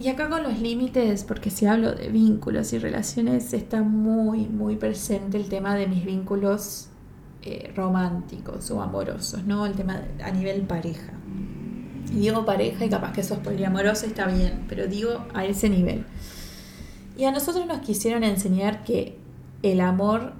Y 0.00 0.08
acá 0.08 0.30
con 0.30 0.42
los 0.42 0.58
límites, 0.58 1.24
porque 1.24 1.50
si 1.50 1.66
hablo 1.66 1.92
de 1.92 2.08
vínculos 2.08 2.72
y 2.72 2.78
relaciones, 2.78 3.52
está 3.52 3.82
muy, 3.82 4.46
muy 4.46 4.76
presente 4.76 5.36
el 5.36 5.50
tema 5.50 5.74
de 5.74 5.86
mis 5.86 6.06
vínculos 6.06 6.88
eh, 7.42 7.70
románticos 7.76 8.70
o 8.70 8.80
amorosos, 8.80 9.44
¿no? 9.44 9.66
El 9.66 9.74
tema 9.74 10.00
a 10.24 10.30
nivel 10.30 10.62
pareja. 10.62 11.12
Y 12.10 12.20
digo 12.20 12.46
pareja 12.46 12.86
y 12.86 12.88
capaz 12.88 13.12
que 13.12 13.22
sos 13.22 13.40
poliamoroso 13.40 14.06
está 14.06 14.26
bien, 14.26 14.64
pero 14.70 14.86
digo 14.86 15.26
a 15.34 15.44
ese 15.44 15.68
nivel. 15.68 16.06
Y 17.18 17.24
a 17.24 17.30
nosotros 17.30 17.66
nos 17.66 17.80
quisieron 17.80 18.24
enseñar 18.24 18.84
que 18.84 19.18
el 19.62 19.82
amor, 19.82 20.32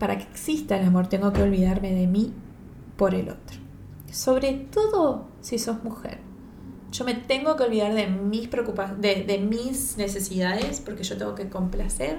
para 0.00 0.18
que 0.18 0.24
exista 0.24 0.76
el 0.76 0.88
amor, 0.88 1.06
tengo 1.06 1.32
que 1.32 1.42
olvidarme 1.42 1.92
de 1.92 2.08
mí 2.08 2.32
por 2.96 3.14
el 3.14 3.28
otro. 3.28 3.60
Sobre 4.10 4.54
todo 4.54 5.28
si 5.40 5.56
sos 5.60 5.84
mujer 5.84 6.25
yo 6.96 7.04
me 7.04 7.14
tengo 7.14 7.56
que 7.56 7.64
olvidar 7.64 7.94
de 7.94 8.06
mis 8.06 8.48
preocupaciones, 8.48 9.26
de, 9.26 9.38
mis 9.38 9.96
necesidades, 9.98 10.80
porque 10.80 11.02
yo 11.04 11.18
tengo 11.18 11.34
que 11.34 11.48
complacer 11.48 12.16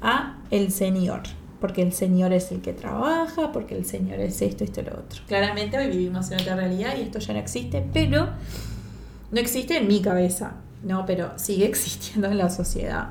a 0.00 0.38
el 0.50 0.72
Señor. 0.72 1.22
Porque 1.60 1.82
el 1.82 1.92
Señor 1.92 2.32
es 2.32 2.50
el 2.52 2.60
que 2.60 2.72
trabaja, 2.72 3.52
porque 3.52 3.76
el 3.76 3.84
Señor 3.84 4.20
es 4.20 4.42
esto, 4.42 4.64
esto, 4.64 4.82
lo 4.82 4.92
otro. 4.92 5.22
Claramente 5.26 5.76
hoy 5.78 5.88
vivimos 5.88 6.30
en 6.30 6.40
otra 6.40 6.56
realidad 6.56 6.96
y 6.98 7.02
esto 7.02 7.18
ya 7.18 7.32
no 7.32 7.40
existe, 7.40 7.84
pero 7.92 8.28
no 9.30 9.40
existe 9.40 9.76
en 9.76 9.88
mi 9.88 10.00
cabeza, 10.00 10.54
¿no? 10.82 11.04
Pero 11.06 11.36
sigue 11.36 11.66
existiendo 11.68 12.28
en 12.28 12.38
la 12.38 12.50
sociedad. 12.50 13.10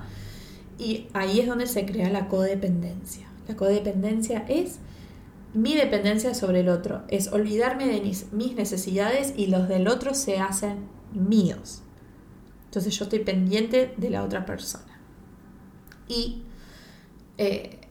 Y 0.79 1.07
ahí 1.13 1.39
es 1.39 1.47
donde 1.47 1.67
se 1.67 1.85
crea 1.85 2.09
la 2.09 2.27
codependencia. 2.27 3.27
La 3.47 3.55
codependencia 3.55 4.45
es 4.47 4.79
mi 5.53 5.75
dependencia 5.75 6.33
sobre 6.33 6.59
el 6.59 6.69
otro, 6.69 7.01
es 7.07 7.31
olvidarme 7.31 7.87
de 7.87 8.01
mis, 8.01 8.31
necesidades 8.31 9.33
y 9.37 9.47
los 9.47 9.67
del 9.67 9.87
otro 9.87 10.13
se 10.13 10.39
hacen 10.39 10.96
míos. 11.13 11.83
Entonces 12.65 12.97
yo 12.97 13.05
estoy 13.05 13.19
pendiente 13.19 13.93
de 13.97 14.09
la 14.09 14.23
otra 14.23 14.45
persona. 14.45 14.99
Y 16.07 16.43
eh, 17.37 17.81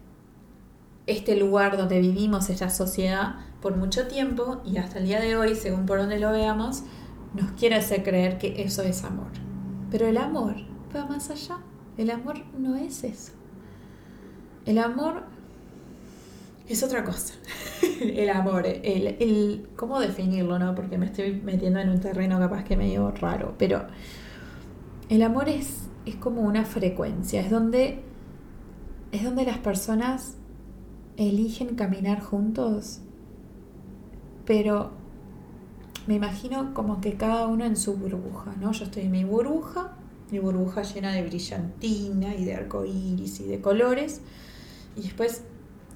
este 1.07 1.37
lugar 1.37 1.77
donde 1.77 2.01
vivimos, 2.01 2.51
esta 2.51 2.71
sociedad, 2.71 3.37
por 3.61 3.77
mucho 3.77 4.07
tiempo 4.07 4.61
y 4.65 4.79
hasta 4.79 4.99
el 4.99 5.07
día 5.07 5.21
de 5.21 5.37
hoy, 5.37 5.55
según 5.55 5.87
por 5.87 5.99
donde 5.99 6.19
lo 6.19 6.31
veamos, 6.31 6.83
nos 7.35 7.53
quiere 7.53 7.77
hacer 7.77 8.03
creer 8.03 8.39
que 8.39 8.63
eso 8.63 8.83
es 8.83 9.05
amor. 9.05 9.31
Pero 9.91 10.07
el 10.07 10.19
amor 10.19 10.57
va 10.95 11.07
más 11.07 11.31
allá. 11.31 11.59
El 11.97 12.11
amor 12.11 12.45
no 12.59 12.77
es 12.77 13.05
eso. 13.05 13.33
El 14.67 14.79
amor 14.79 15.25
es 16.69 16.83
otra 16.83 17.05
cosa. 17.05 17.35
el 18.01 18.31
amor, 18.31 18.67
el, 18.67 19.17
el, 19.19 19.69
¿cómo 19.77 20.01
definirlo? 20.01 20.59
no 20.59 20.75
Porque 20.75 20.99
me 20.99 21.07
estoy 21.07 21.41
metiendo 21.41 21.81
en 21.81 21.91
un 21.91 22.01
terreno 22.01 22.39
capaz 22.39 22.65
que 22.65 22.77
medio 22.77 23.11
raro, 23.11 23.55
pero 23.59 23.87
el 25.09 25.23
amor 25.23 25.49
es, 25.49 25.89
es 26.05 26.17
como 26.17 26.43
una 26.43 26.65
frecuencia, 26.65 27.41
es 27.41 27.51
donde 27.51 28.03
es 29.13 29.25
donde 29.25 29.45
las 29.45 29.59
personas 29.59 30.35
eligen 31.17 31.77
caminar 31.77 32.21
juntos, 32.21 33.01
pero 34.45 34.91
me 36.07 36.15
imagino 36.15 36.75
como 36.75 37.01
que 37.01 37.15
cada 37.15 37.47
uno 37.47 37.65
en 37.65 37.77
su 37.77 37.97
burbuja, 37.97 38.55
¿no? 38.61 38.73
Yo 38.73 38.85
estoy 38.85 39.05
en 39.05 39.13
mi 39.13 39.25
burbuja, 39.25 39.97
mi 40.31 40.39
burbuja 40.39 40.83
llena 40.83 41.13
de 41.13 41.23
brillantina 41.23 42.35
y 42.35 42.45
de 42.45 42.55
arcoíris 42.55 43.41
y 43.41 43.45
de 43.45 43.61
colores, 43.61 44.21
y 44.97 45.03
después, 45.03 45.45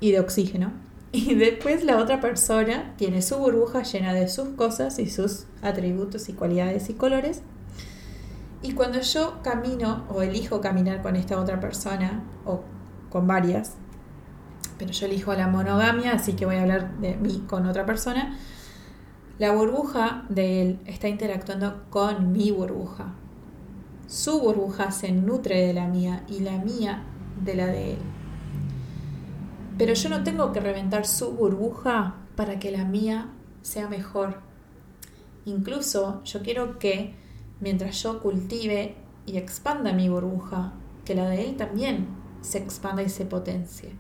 y 0.00 0.12
de 0.12 0.20
oxígeno. 0.20 0.72
Y 1.12 1.34
después 1.34 1.82
la 1.82 1.98
otra 1.98 2.20
persona 2.20 2.94
tiene 2.96 3.20
su 3.20 3.36
burbuja 3.36 3.82
llena 3.82 4.14
de 4.14 4.28
sus 4.28 4.50
cosas 4.50 5.00
y 5.00 5.10
sus 5.10 5.46
atributos 5.60 6.28
y 6.28 6.34
cualidades 6.34 6.88
y 6.88 6.94
colores. 6.94 7.42
Y 8.62 8.74
cuando 8.74 9.00
yo 9.00 9.42
camino 9.42 10.04
o 10.08 10.22
elijo 10.22 10.60
caminar 10.60 11.02
con 11.02 11.16
esta 11.16 11.40
otra 11.40 11.58
persona, 11.58 12.22
o 12.44 12.62
con 13.10 13.26
varias, 13.26 13.74
pero 14.78 14.92
yo 14.92 15.06
elijo 15.06 15.34
la 15.34 15.48
monogamia, 15.48 16.12
así 16.12 16.34
que 16.34 16.46
voy 16.46 16.56
a 16.56 16.62
hablar 16.62 16.98
de 17.00 17.16
mí 17.16 17.44
con 17.48 17.66
otra 17.66 17.84
persona, 17.86 18.38
la 19.38 19.52
burbuja 19.52 20.26
de 20.28 20.62
él 20.62 20.80
está 20.86 21.08
interactuando 21.08 21.84
con 21.90 22.32
mi 22.32 22.50
burbuja. 22.50 23.14
Su 24.06 24.40
burbuja 24.40 24.90
se 24.90 25.12
nutre 25.12 25.66
de 25.66 25.72
la 25.72 25.86
mía 25.86 26.24
y 26.28 26.40
la 26.40 26.58
mía 26.58 27.02
de 27.42 27.54
la 27.54 27.66
de 27.66 27.92
él. 27.92 27.98
Pero 29.80 29.94
yo 29.94 30.10
no 30.10 30.22
tengo 30.22 30.52
que 30.52 30.60
reventar 30.60 31.06
su 31.06 31.30
burbuja 31.30 32.16
para 32.36 32.58
que 32.58 32.70
la 32.70 32.84
mía 32.84 33.30
sea 33.62 33.88
mejor. 33.88 34.42
Incluso 35.46 36.22
yo 36.22 36.42
quiero 36.42 36.78
que 36.78 37.14
mientras 37.60 38.02
yo 38.02 38.20
cultive 38.20 38.94
y 39.24 39.38
expanda 39.38 39.94
mi 39.94 40.10
burbuja, 40.10 40.74
que 41.06 41.14
la 41.14 41.30
de 41.30 41.48
él 41.48 41.56
también 41.56 42.08
se 42.42 42.58
expanda 42.58 43.02
y 43.02 43.08
se 43.08 43.24
potencie. 43.24 43.92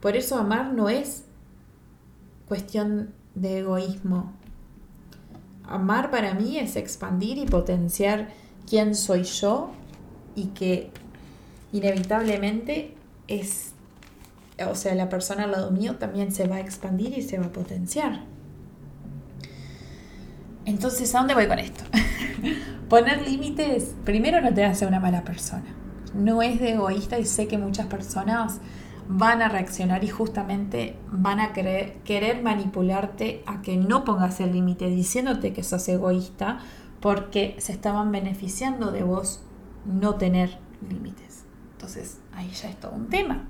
Por 0.00 0.16
eso 0.16 0.36
amar 0.38 0.72
no 0.72 0.88
es 0.88 1.26
cuestión 2.48 3.12
de 3.34 3.58
egoísmo, 3.58 4.32
amar 5.64 6.10
para 6.10 6.32
mí 6.32 6.58
es 6.58 6.74
expandir 6.74 7.36
y 7.36 7.44
potenciar 7.44 8.30
quién 8.66 8.94
soy 8.94 9.24
yo 9.24 9.72
y 10.34 10.46
que 10.54 10.90
inevitablemente 11.74 12.94
es, 13.28 13.74
o 14.64 14.74
sea, 14.74 14.94
la 14.94 15.08
persona 15.08 15.44
al 15.44 15.52
lado 15.52 15.70
mío 15.70 15.96
también 15.96 16.32
se 16.32 16.48
va 16.48 16.56
a 16.56 16.60
expandir 16.60 17.16
y 17.18 17.22
se 17.22 17.38
va 17.38 17.46
a 17.46 17.52
potenciar. 17.52 18.22
Entonces, 20.64 21.14
¿a 21.14 21.18
dónde 21.18 21.34
voy 21.34 21.46
con 21.46 21.58
esto? 21.58 21.84
Poner 22.88 23.28
límites, 23.28 23.94
primero 24.04 24.40
no 24.40 24.52
te 24.52 24.64
hace 24.64 24.86
una 24.86 25.00
mala 25.00 25.22
persona. 25.22 25.74
No 26.14 26.42
es 26.42 26.58
de 26.60 26.72
egoísta 26.72 27.18
y 27.18 27.24
sé 27.24 27.46
que 27.46 27.58
muchas 27.58 27.86
personas 27.86 28.60
van 29.08 29.42
a 29.42 29.48
reaccionar 29.48 30.02
y 30.02 30.08
justamente 30.08 30.96
van 31.10 31.38
a 31.38 31.52
querer, 31.52 31.98
querer 32.04 32.42
manipularte 32.42 33.42
a 33.46 33.62
que 33.62 33.76
no 33.76 34.04
pongas 34.04 34.40
el 34.40 34.52
límite 34.52 34.88
diciéndote 34.88 35.52
que 35.52 35.62
sos 35.62 35.88
egoísta 35.88 36.58
porque 37.00 37.54
se 37.58 37.72
estaban 37.72 38.10
beneficiando 38.10 38.90
de 38.90 39.04
vos 39.04 39.42
no 39.84 40.16
tener 40.16 40.58
límites. 40.88 41.44
Entonces 41.72 42.18
ahí 42.32 42.50
ya 42.50 42.70
es 42.70 42.80
todo 42.80 42.92
un 42.92 43.08
tema. 43.08 43.46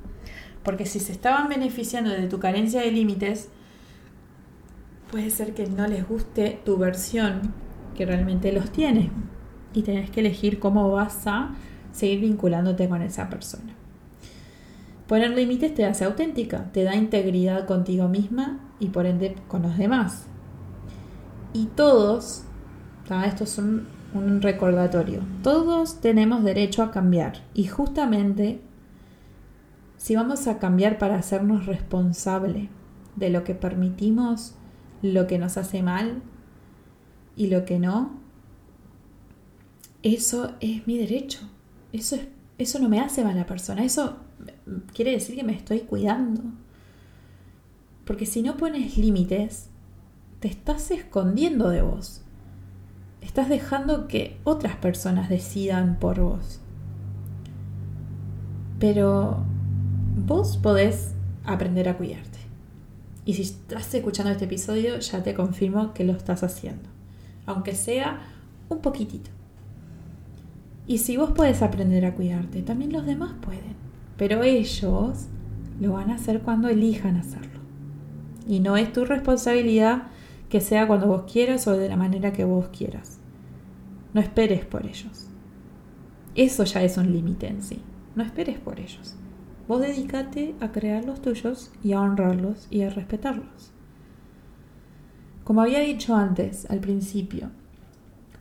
Porque 0.67 0.85
si 0.85 0.99
se 0.99 1.13
estaban 1.13 1.49
beneficiando 1.49 2.11
de 2.11 2.27
tu 2.27 2.41
carencia 2.41 2.81
de 2.81 2.91
límites, 2.91 3.51
puede 5.13 5.31
ser 5.31 5.55
que 5.55 5.69
no 5.69 5.87
les 5.87 6.09
guste 6.09 6.61
tu 6.65 6.77
versión 6.77 7.55
que 7.97 8.05
realmente 8.05 8.51
los 8.51 8.73
tiene. 8.73 9.13
Y 9.75 9.83
tenés 9.83 10.11
que 10.11 10.19
elegir 10.19 10.59
cómo 10.59 10.91
vas 10.91 11.25
a 11.29 11.55
seguir 11.93 12.19
vinculándote 12.19 12.89
con 12.89 13.01
esa 13.01 13.31
persona. 13.31 13.75
Poner 15.07 15.31
límites 15.31 15.73
te 15.73 15.85
hace 15.85 16.05
auténtica, 16.05 16.65
te 16.73 16.83
da 16.83 16.97
integridad 16.97 17.65
contigo 17.65 18.09
misma 18.09 18.59
y 18.81 18.89
por 18.89 19.07
ende 19.07 19.37
con 19.47 19.63
los 19.63 19.79
demás. 19.79 20.27
Y 21.53 21.67
todos, 21.67 22.43
esto 23.25 23.45
es 23.45 23.57
un, 23.59 23.87
un 24.15 24.43
recordatorio, 24.43 25.21
todos 25.45 26.01
tenemos 26.01 26.43
derecho 26.43 26.83
a 26.83 26.91
cambiar 26.91 27.45
y 27.55 27.69
justamente 27.69 28.63
si 29.97 30.15
vamos 30.15 30.47
a 30.47 30.59
cambiar 30.59 30.99
para 30.99 31.17
hacernos 31.17 31.67
responsable 31.67 32.69
de 33.17 33.31
lo 33.31 33.45
que 33.45 33.55
permitimos, 33.55 34.55
lo 35.03 35.27
que 35.27 35.39
nos 35.39 35.57
hace 35.57 35.83
mal 35.83 36.23
y 37.35 37.49
lo 37.49 37.65
que 37.65 37.79
no, 37.79 38.13
eso 40.03 40.55
es 40.61 40.87
mi 40.87 40.99
derecho. 40.99 41.41
Eso, 41.93 42.17
es, 42.17 42.29
eso 42.59 42.79
no 42.79 42.89
me 42.89 43.01
hace 43.01 43.25
mala 43.25 43.47
persona. 43.47 43.85
Eso 43.85 44.19
quiere 44.95 45.13
decir 45.13 45.35
que 45.35 45.45
me 45.45 45.55
estoy 45.55 45.81
cuidando. 45.81 46.43
Porque 48.05 48.27
si 48.27 48.43
no 48.43 48.57
pones 48.57 48.97
límites, 48.97 49.69
te 50.41 50.49
estás 50.49 50.91
escondiendo 50.91 51.71
de 51.71 51.83
vos. 51.83 52.23
Estás 53.21 53.49
dejando 53.49 54.07
que 54.07 54.39
otras 54.45 54.77
personas 54.77 55.29
decidan 55.29 55.99
por 55.99 56.21
vos. 56.21 56.61
Pero 58.79 59.45
vos 60.27 60.57
podés 60.57 61.15
aprender 61.45 61.89
a 61.89 61.97
cuidarte. 61.97 62.39
Y 63.25 63.35
si 63.35 63.43
estás 63.43 63.95
escuchando 63.95 64.33
este 64.33 64.47
episodio, 64.47 64.99
ya 64.99 65.23
te 65.23 65.35
confirmo 65.35 65.95
que 65.95 66.05
lo 66.05 66.13
estás 66.13 66.43
haciendo. 66.43 66.89
Aunque 67.47 67.77
sea 67.77 68.21
un 68.69 68.79
poquitito. 68.81 69.31
Y 70.89 70.99
si 70.99 71.17
vos 71.17 71.31
podés 71.31 71.63
aprender 71.63 72.05
a 72.05 72.15
cuidarte, 72.15 72.63
también 72.63 72.93
los 72.93 73.07
demás 73.07 73.35
pueden. 73.41 73.77
Pero 74.17 74.43
ellos 74.43 75.27
lo 75.81 75.93
van 75.93 76.11
a 76.11 76.17
hacer 76.17 76.41
cuando 76.41 76.69
elijan 76.69 77.17
hacerlo. 77.17 77.61
Y 78.49 78.61
no 78.61 78.77
es 78.77 78.93
tu 78.93 79.05
responsabilidad 79.05 80.09
que 80.49 80.61
sea 80.61 80.89
cuando 80.89 81.07
vos 81.07 81.31
quieras 81.31 81.67
o 81.69 81.77
de 81.77 81.89
la 81.89 81.97
manera 81.97 82.33
que 82.33 82.45
vos 82.45 82.69
quieras. 82.69 83.19
No 84.13 84.21
esperes 84.21 84.65
por 84.65 84.87
ellos. 84.87 85.29
Eso 86.35 86.65
ya 86.65 86.83
es 86.83 86.97
un 86.97 87.13
límite 87.13 87.47
en 87.49 87.63
sí. 87.63 87.81
No 88.15 88.25
esperes 88.25 88.59
por 88.59 88.81
ellos. 88.81 89.17
Vos 89.69 89.81
dedícate 89.81 90.55
a 90.61 90.73
crear 90.73 91.05
los 91.05 91.21
tuyos 91.21 91.73
y 91.83 91.93
a 91.93 92.01
honrarlos 92.01 92.69
y 92.71 92.83
a 92.83 92.91
respetarlos. 92.91 93.73
Como 95.45 95.61
había 95.63 95.81
dicho 95.81 96.15
antes, 96.15 96.69
al 96.71 96.81
principio, 96.81 97.51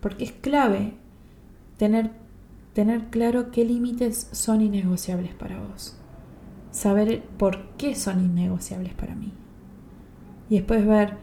porque 0.02 0.26
es 0.26 0.32
clave 0.32 0.94
tener 1.78 2.12
tener 2.76 3.06
claro 3.06 3.52
qué 3.52 3.64
límites 3.64 4.28
son 4.34 4.60
innegociables 4.60 5.34
para 5.34 5.62
vos. 5.62 5.96
Saber 6.72 7.24
por 7.38 7.70
qué 7.78 7.96
son 7.96 8.20
innegociables 8.20 8.94
para 8.94 9.16
mí. 9.16 9.32
Y 10.50 10.56
después 10.56 10.86
ver 10.86 11.14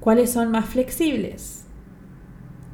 cuáles 0.00 0.32
son 0.32 0.50
más 0.50 0.66
flexibles. 0.66 1.66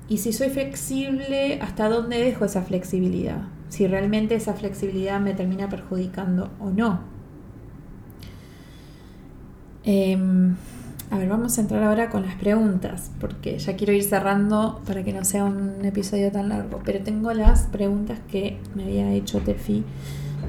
Y 0.09 0.19
si 0.19 0.33
soy 0.33 0.49
flexible, 0.49 1.61
¿hasta 1.61 1.91
dónde 1.91 2.19
dejo 2.19 2.47
esa 2.47 2.63
flexibilidad? 2.63 3.43
Si 3.77 3.87
realmente 3.87 4.35
esa 4.35 4.55
flexibilidad 4.55 5.21
me 5.21 5.35
termina 5.35 5.69
perjudicando 5.69 6.49
o 6.59 6.71
no. 6.71 7.01
Em, 9.85 10.55
a 11.11 11.19
ver, 11.19 11.29
vamos 11.29 11.59
a 11.59 11.61
entrar 11.61 11.83
ahora 11.83 12.09
con 12.09 12.23
las 12.23 12.37
preguntas, 12.37 13.11
porque 13.21 13.59
ya 13.59 13.77
quiero 13.77 13.93
ir 13.93 14.03
cerrando 14.03 14.81
para 14.87 15.05
que 15.05 15.13
no 15.13 15.27
sea 15.27 15.45
un 15.45 15.85
episodio 15.85 16.33
tan 16.33 16.49
largo, 16.49 16.81
pero 16.87 17.01
tengo 17.01 17.35
las 17.35 17.65
preguntas 17.65 18.19
que 18.31 18.59
me 18.75 18.85
había 18.85 19.13
hecho 19.13 19.41
Tefi 19.41 19.85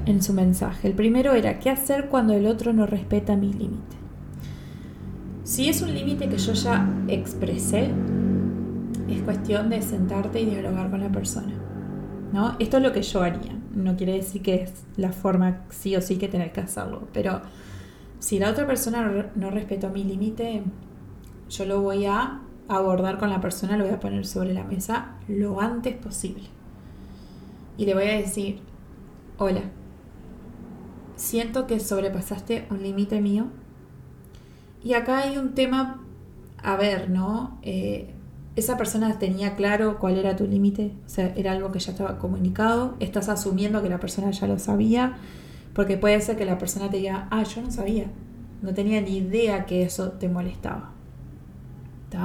en 0.06 0.22
su 0.22 0.32
mensaje. 0.32 0.88
El 0.88 0.94
primero 0.94 1.34
era, 1.34 1.58
¿qué 1.58 1.68
hacer 1.68 2.08
cuando 2.08 2.32
el 2.32 2.46
otro 2.46 2.72
no 2.72 2.86
respeta 2.86 3.36
mi 3.36 3.52
límite? 3.52 3.98
Si 5.44 5.68
es 5.68 5.82
un 5.82 5.92
límite 5.92 6.30
que 6.30 6.38
yo 6.38 6.54
ya 6.54 6.88
expresé, 7.08 7.90
es 9.06 9.20
cuestión 9.20 9.68
de 9.68 9.82
sentarte 9.82 10.40
y 10.40 10.46
dialogar 10.46 10.88
con 10.88 11.00
la 11.00 11.10
persona. 11.10 11.68
¿No? 12.32 12.56
Esto 12.58 12.78
es 12.78 12.82
lo 12.82 12.92
que 12.92 13.02
yo 13.02 13.22
haría. 13.22 13.58
No 13.74 13.96
quiere 13.96 14.12
decir 14.12 14.42
que 14.42 14.62
es 14.62 14.84
la 14.96 15.12
forma 15.12 15.64
sí 15.70 15.96
o 15.96 16.00
sí 16.00 16.16
que 16.16 16.28
tener 16.28 16.52
que 16.52 16.60
hacerlo, 16.60 17.08
pero 17.12 17.42
si 18.18 18.38
la 18.38 18.50
otra 18.50 18.66
persona 18.66 19.30
no 19.34 19.50
respetó 19.50 19.90
mi 19.90 20.04
límite, 20.04 20.62
yo 21.48 21.64
lo 21.64 21.82
voy 21.82 22.06
a 22.06 22.40
abordar 22.68 23.18
con 23.18 23.30
la 23.30 23.40
persona, 23.40 23.76
lo 23.76 23.84
voy 23.84 23.94
a 23.94 24.00
poner 24.00 24.26
sobre 24.26 24.52
la 24.52 24.64
mesa 24.64 25.14
lo 25.28 25.60
antes 25.60 25.96
posible. 25.96 26.44
Y 27.76 27.86
le 27.86 27.94
voy 27.94 28.04
a 28.04 28.18
decir, 28.18 28.60
hola, 29.38 29.62
siento 31.16 31.66
que 31.66 31.80
sobrepasaste 31.80 32.66
un 32.70 32.82
límite 32.82 33.20
mío. 33.20 33.46
Y 34.82 34.94
acá 34.94 35.18
hay 35.18 35.38
un 35.38 35.54
tema, 35.54 36.02
a 36.62 36.76
ver, 36.76 37.10
¿no? 37.10 37.58
Eh, 37.62 38.14
esa 38.58 38.76
persona 38.76 39.18
tenía 39.18 39.56
claro 39.56 39.98
cuál 39.98 40.18
era 40.18 40.36
tu 40.36 40.46
límite, 40.46 40.92
o 41.06 41.08
sea, 41.08 41.32
era 41.36 41.52
algo 41.52 41.70
que 41.72 41.78
ya 41.78 41.92
estaba 41.92 42.18
comunicado, 42.18 42.96
estás 43.00 43.28
asumiendo 43.28 43.82
que 43.82 43.88
la 43.88 44.00
persona 44.00 44.30
ya 44.30 44.46
lo 44.46 44.58
sabía 44.58 45.16
porque 45.74 45.96
puede 45.96 46.20
ser 46.20 46.36
que 46.36 46.44
la 46.44 46.58
persona 46.58 46.90
te 46.90 46.96
diga, 46.96 47.28
ah, 47.30 47.44
yo 47.44 47.62
no 47.62 47.70
sabía, 47.70 48.06
no 48.62 48.74
tenía 48.74 49.00
ni 49.00 49.18
idea 49.18 49.64
que 49.64 49.82
eso 49.82 50.10
te 50.12 50.28
molestaba. 50.28 50.92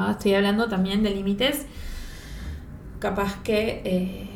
Estoy 0.09 0.33
hablando 0.33 0.67
también 0.69 1.03
de 1.03 1.11
límites 1.11 1.65
capaz 2.99 3.43
que 3.43 3.81
eh, 3.83 4.29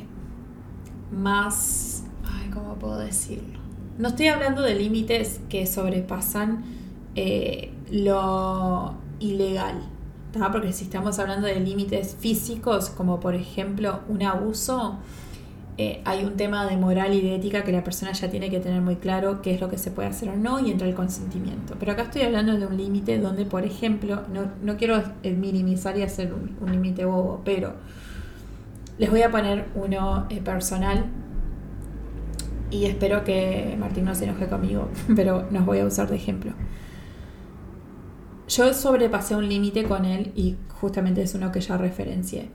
más, 1.12 2.04
ay, 2.26 2.50
¿cómo 2.52 2.76
puedo 2.76 3.00
decirlo? 3.00 3.60
No 3.98 4.10
estoy 4.10 4.28
hablando 4.28 4.62
de 4.62 4.76
límites 4.76 5.40
que 5.50 5.66
sobrepasan 5.66 6.64
eh, 7.16 7.72
lo 7.90 8.94
ilegal, 9.20 9.82
porque 10.52 10.74
si 10.74 10.86
estamos 10.86 11.20
hablando 11.20 11.48
de 11.48 11.60
límites 11.60 12.16
físicos, 12.20 12.90
como 12.90 13.20
por 13.20 13.36
ejemplo 13.36 14.02
un 14.08 14.24
abuso, 14.24 15.00
eh, 15.80 16.02
hay 16.06 16.24
un 16.26 16.36
tema 16.38 16.66
de 16.66 16.76
moral 16.76 17.14
y 17.14 17.22
de 17.22 17.36
ética 17.36 17.64
que 17.64 17.72
la 17.72 17.84
persona 17.84 18.12
ya 18.12 18.30
tiene 18.32 18.50
que 18.50 18.60
tener 18.60 18.82
muy 18.82 18.96
claro 18.96 19.44
qué 19.44 19.54
es 19.54 19.62
lo 19.62 19.70
que 19.70 19.78
se 19.78 19.92
puede 19.92 20.08
hacer 20.08 20.30
o 20.30 20.36
no 20.36 20.60
y 20.60 20.72
entra 20.72 20.88
el 20.88 20.96
consentimiento. 20.96 21.76
Pero 21.80 21.92
acá 21.92 22.04
estoy 22.04 22.24
hablando 22.24 22.58
de 22.58 22.66
un 22.66 22.78
límite 22.78 23.20
donde, 23.20 23.46
por 23.46 23.64
ejemplo, 23.64 24.24
no, 24.64 24.78
quiero 24.78 25.04
eh, 25.22 25.34
minimizar 25.34 25.96
y 25.98 26.02
hacer 26.02 26.34
un, 26.34 26.72
límite 26.72 27.06
bobo, 27.06 27.42
pero 27.46 27.74
les 28.98 29.12
voy 29.12 29.22
a 29.22 29.30
poner 29.30 29.66
uno 29.76 30.26
eh, 30.30 30.42
personal 30.42 31.06
y 32.72 32.86
espero 32.86 33.24
que 33.24 33.76
Martín 33.80 34.06
no 34.06 34.16
se 34.16 34.26
enoje 34.26 34.48
conmigo, 34.48 34.90
pero 35.16 35.46
nos 35.52 35.66
voy 35.66 35.80
a 35.80 35.86
usar 35.86 36.10
de 36.10 36.16
ejemplo. 36.16 36.54
Yo 38.48 38.74
sobrepasé 38.74 39.36
un 39.36 39.50
límite 39.50 39.84
con 39.84 40.06
él 40.06 40.32
y 40.36 40.56
justamente 40.70 41.22
es 41.22 41.36
uno 41.36 41.52
que 41.52 41.60
ya 41.60 41.78
referencié, 41.78 42.50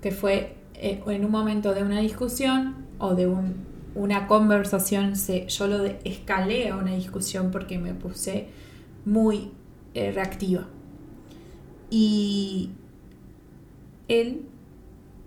que 0.00 0.12
fue 0.12 0.56
eh, 0.74 1.02
en 1.06 1.24
un 1.24 1.30
momento 1.30 1.74
de 1.74 1.82
una 1.82 1.98
discusión 2.00 2.86
o 2.98 3.14
de 3.14 3.28
una 3.96 4.28
conversación, 4.28 5.16
se, 5.16 5.46
yo 5.48 5.66
lo 5.66 5.84
escalé 5.84 6.68
a 6.68 6.76
una 6.76 6.94
discusión 6.94 7.50
porque 7.50 7.78
me 7.78 7.94
puse 7.94 8.48
muy 9.04 9.50
eh, 9.94 10.12
reactiva. 10.12 10.68
Y 11.90 12.70
él, 14.06 14.42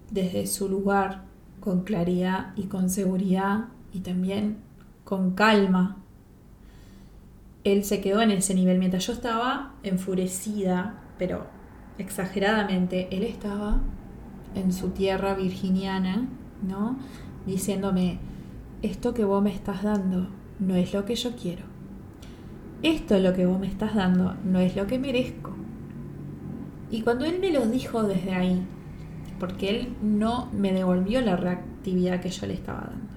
desde 0.09 0.47
su 0.47 0.69
lugar, 0.69 1.25
con 1.59 1.83
claridad 1.83 2.53
y 2.55 2.63
con 2.63 2.89
seguridad 2.89 3.65
y 3.91 3.99
también 3.99 4.57
con 5.03 5.31
calma, 5.31 6.00
él 7.63 7.83
se 7.83 8.01
quedó 8.01 8.21
en 8.21 8.31
ese 8.31 8.53
nivel. 8.55 8.79
Mientras 8.79 9.07
yo 9.07 9.13
estaba 9.13 9.73
enfurecida, 9.83 10.95
pero 11.17 11.45
exageradamente, 11.97 13.07
él 13.11 13.23
estaba 13.23 13.81
en 14.55 14.73
su 14.73 14.89
tierra 14.89 15.35
virginiana, 15.35 16.27
¿no? 16.67 16.97
Diciéndome, 17.45 18.19
esto 18.81 19.13
que 19.13 19.23
vos 19.23 19.43
me 19.43 19.53
estás 19.53 19.83
dando 19.83 20.27
no 20.59 20.75
es 20.75 20.93
lo 20.93 21.05
que 21.05 21.15
yo 21.15 21.35
quiero. 21.35 21.63
Esto 22.83 23.19
lo 23.19 23.33
que 23.33 23.45
vos 23.45 23.59
me 23.59 23.67
estás 23.67 23.95
dando 23.95 24.35
no 24.43 24.59
es 24.59 24.75
lo 24.75 24.87
que 24.87 24.97
merezco. 24.97 25.53
Y 26.89 27.01
cuando 27.01 27.25
él 27.25 27.39
me 27.39 27.51
lo 27.51 27.65
dijo 27.67 28.03
desde 28.03 28.33
ahí, 28.33 28.61
porque 29.39 29.69
él 29.69 29.95
no 30.01 30.49
me 30.51 30.73
devolvió 30.73 31.21
la 31.21 31.35
reactividad 31.35 32.19
que 32.19 32.29
yo 32.29 32.47
le 32.47 32.53
estaba 32.53 32.81
dando. 32.81 33.13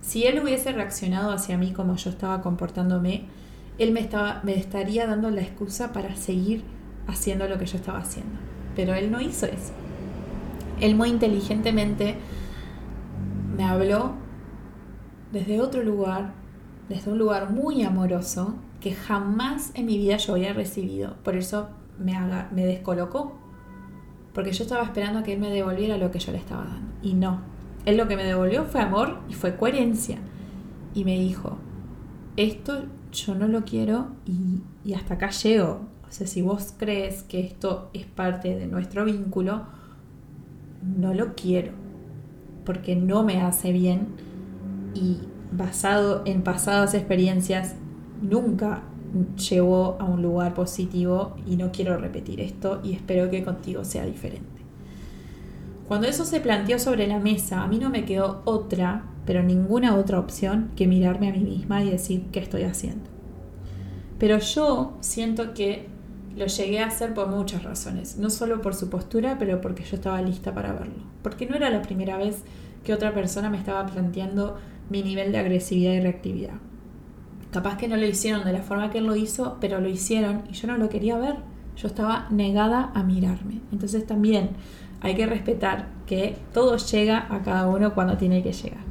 Si 0.00 0.24
él 0.24 0.40
hubiese 0.40 0.72
reaccionado 0.72 1.32
hacia 1.32 1.58
mí 1.58 1.72
como 1.72 1.96
yo 1.96 2.10
estaba 2.10 2.42
comportándome, 2.42 3.24
él 3.78 3.92
me, 3.92 4.00
estaba, 4.00 4.40
me 4.42 4.56
estaría 4.56 5.06
dando 5.06 5.30
la 5.30 5.40
excusa 5.40 5.92
para 5.92 6.16
seguir 6.16 6.64
haciendo 7.06 7.48
lo 7.48 7.58
que 7.58 7.66
yo 7.66 7.76
estaba 7.76 7.98
haciendo. 7.98 8.38
Pero 8.74 8.94
él 8.94 9.10
no 9.10 9.20
hizo 9.20 9.46
eso. 9.46 9.72
Él 10.80 10.94
muy 10.94 11.08
inteligentemente 11.08 12.16
me 13.56 13.64
habló 13.64 14.12
desde 15.32 15.60
otro 15.60 15.82
lugar, 15.82 16.32
desde 16.88 17.10
un 17.10 17.18
lugar 17.18 17.50
muy 17.50 17.82
amoroso 17.82 18.54
que 18.80 18.92
jamás 18.92 19.72
en 19.74 19.86
mi 19.86 19.98
vida 19.98 20.16
yo 20.16 20.34
había 20.34 20.52
recibido. 20.52 21.16
Por 21.24 21.36
eso 21.36 21.68
me, 21.98 22.16
me 22.52 22.64
descolocó. 22.64 23.36
Porque 24.32 24.52
yo 24.52 24.62
estaba 24.62 24.84
esperando 24.84 25.20
a 25.20 25.22
que 25.22 25.32
él 25.32 25.40
me 25.40 25.50
devolviera 25.50 25.96
lo 25.96 26.10
que 26.10 26.20
yo 26.20 26.32
le 26.32 26.38
estaba 26.38 26.64
dando. 26.64 26.92
Y 27.02 27.14
no. 27.14 27.40
Él 27.84 27.96
lo 27.96 28.06
que 28.06 28.16
me 28.16 28.24
devolvió 28.24 28.64
fue 28.64 28.80
amor 28.80 29.20
y 29.28 29.34
fue 29.34 29.56
coherencia. 29.56 30.18
Y 30.94 31.04
me 31.04 31.18
dijo, 31.18 31.58
esto 32.36 32.84
yo 33.12 33.34
no 33.34 33.48
lo 33.48 33.64
quiero 33.64 34.08
y, 34.26 34.62
y 34.84 34.94
hasta 34.94 35.14
acá 35.14 35.30
llego. 35.30 35.80
O 36.08 36.10
sea, 36.10 36.26
si 36.26 36.42
vos 36.42 36.74
crees 36.78 37.22
que 37.22 37.40
esto 37.40 37.90
es 37.92 38.06
parte 38.06 38.56
de 38.56 38.66
nuestro 38.66 39.04
vínculo, 39.04 39.66
no 40.82 41.12
lo 41.12 41.34
quiero, 41.34 41.72
porque 42.64 42.96
no 42.96 43.24
me 43.24 43.42
hace 43.42 43.72
bien 43.72 44.08
y 44.94 45.18
basado 45.52 46.22
en 46.24 46.42
pasadas 46.42 46.94
experiencias 46.94 47.74
nunca 48.22 48.82
llevó 49.48 49.96
a 49.98 50.04
un 50.04 50.22
lugar 50.22 50.54
positivo 50.54 51.36
y 51.46 51.56
no 51.56 51.72
quiero 51.72 51.96
repetir 51.96 52.40
esto 52.40 52.80
y 52.82 52.92
espero 52.92 53.30
que 53.30 53.42
contigo 53.42 53.84
sea 53.84 54.04
diferente. 54.04 54.46
Cuando 55.86 56.06
eso 56.06 56.24
se 56.26 56.40
planteó 56.40 56.78
sobre 56.78 57.06
la 57.06 57.18
mesa, 57.18 57.62
a 57.62 57.66
mí 57.66 57.78
no 57.78 57.88
me 57.88 58.04
quedó 58.04 58.42
otra, 58.44 59.04
pero 59.28 59.42
ninguna 59.42 59.94
otra 59.94 60.18
opción 60.18 60.70
que 60.74 60.86
mirarme 60.86 61.28
a 61.28 61.32
mí 61.32 61.40
misma 61.40 61.84
y 61.84 61.90
decir 61.90 62.24
qué 62.32 62.40
estoy 62.40 62.62
haciendo. 62.62 63.10
Pero 64.18 64.38
yo 64.38 64.96
siento 65.00 65.52
que 65.52 65.86
lo 66.34 66.46
llegué 66.46 66.80
a 66.80 66.86
hacer 66.86 67.12
por 67.12 67.28
muchas 67.28 67.62
razones, 67.62 68.16
no 68.16 68.30
solo 68.30 68.62
por 68.62 68.74
su 68.74 68.88
postura, 68.88 69.36
pero 69.38 69.60
porque 69.60 69.84
yo 69.84 69.96
estaba 69.96 70.22
lista 70.22 70.54
para 70.54 70.72
verlo. 70.72 71.04
Porque 71.22 71.44
no 71.44 71.56
era 71.56 71.68
la 71.68 71.82
primera 71.82 72.16
vez 72.16 72.42
que 72.84 72.94
otra 72.94 73.12
persona 73.12 73.50
me 73.50 73.58
estaba 73.58 73.84
planteando 73.84 74.56
mi 74.88 75.02
nivel 75.02 75.30
de 75.30 75.40
agresividad 75.40 75.92
y 75.92 76.00
reactividad. 76.00 76.54
Capaz 77.50 77.76
que 77.76 77.86
no 77.86 77.98
lo 77.98 78.06
hicieron 78.06 78.46
de 78.46 78.54
la 78.54 78.62
forma 78.62 78.88
que 78.88 78.96
él 78.96 79.04
lo 79.04 79.14
hizo, 79.14 79.58
pero 79.60 79.78
lo 79.78 79.90
hicieron 79.90 80.44
y 80.50 80.54
yo 80.54 80.68
no 80.68 80.78
lo 80.78 80.88
quería 80.88 81.18
ver. 81.18 81.36
Yo 81.76 81.86
estaba 81.86 82.28
negada 82.30 82.92
a 82.94 83.02
mirarme. 83.02 83.60
Entonces 83.72 84.06
también 84.06 84.52
hay 85.02 85.16
que 85.16 85.26
respetar 85.26 85.90
que 86.06 86.38
todo 86.54 86.78
llega 86.78 87.26
a 87.28 87.42
cada 87.42 87.68
uno 87.68 87.92
cuando 87.92 88.16
tiene 88.16 88.42
que 88.42 88.54
llegar. 88.54 88.87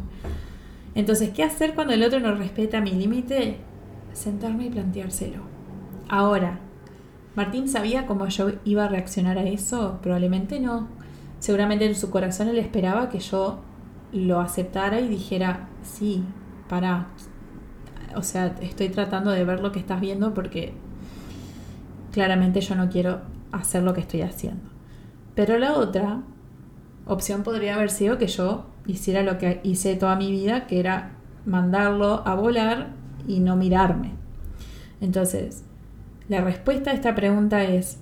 Entonces, 0.97 1.29
¿qué 1.29 1.43
hacer 1.43 1.75
cuando 1.75 1.93
el 1.93 2.03
otro 2.03 2.19
no 2.19 2.35
respeta 2.35 2.81
mi 2.81 2.91
límite? 2.91 3.57
Sentarme 4.11 4.65
y 4.65 4.69
planteárselo. 4.69 5.43
Ahora, 6.09 6.59
¿Martín 7.37 7.69
sabía 7.69 8.07
cómo 8.07 8.27
yo 8.29 8.49
iba 8.65 8.85
a 8.85 8.87
reaccionar 8.87 9.37
a 9.37 9.43
eso? 9.43 9.99
Probablemente 10.01 10.59
no. 10.59 10.87
Seguramente 11.37 11.85
en 11.85 11.93
su 11.93 12.09
corazón 12.09 12.47
él 12.47 12.57
esperaba 12.57 13.09
que 13.09 13.19
yo 13.19 13.59
lo 14.11 14.39
aceptara 14.39 14.99
y 15.01 15.07
dijera, 15.07 15.69
sí, 15.83 16.23
para. 16.67 17.09
O 18.15 18.23
sea, 18.23 18.55
estoy 18.61 18.89
tratando 18.89 19.29
de 19.29 19.43
ver 19.43 19.59
lo 19.59 19.71
que 19.71 19.77
estás 19.77 20.01
viendo 20.01 20.33
porque 20.33 20.73
claramente 22.11 22.59
yo 22.59 22.73
no 22.73 22.89
quiero 22.89 23.21
hacer 23.51 23.83
lo 23.83 23.93
que 23.93 24.01
estoy 24.01 24.23
haciendo. 24.23 24.71
Pero 25.35 25.59
la 25.59 25.73
otra 25.73 26.23
opción 27.05 27.43
podría 27.43 27.75
haber 27.75 27.91
sido 27.91 28.17
que 28.17 28.25
yo 28.25 28.65
hiciera 28.87 29.21
lo 29.23 29.37
que 29.37 29.59
hice 29.63 29.95
toda 29.95 30.15
mi 30.15 30.31
vida, 30.31 30.65
que 30.65 30.79
era 30.79 31.11
mandarlo 31.45 32.27
a 32.27 32.35
volar 32.35 32.93
y 33.27 33.39
no 33.39 33.55
mirarme. 33.55 34.13
Entonces, 35.01 35.63
la 36.29 36.41
respuesta 36.41 36.91
a 36.91 36.93
esta 36.93 37.15
pregunta 37.15 37.63
es 37.63 37.99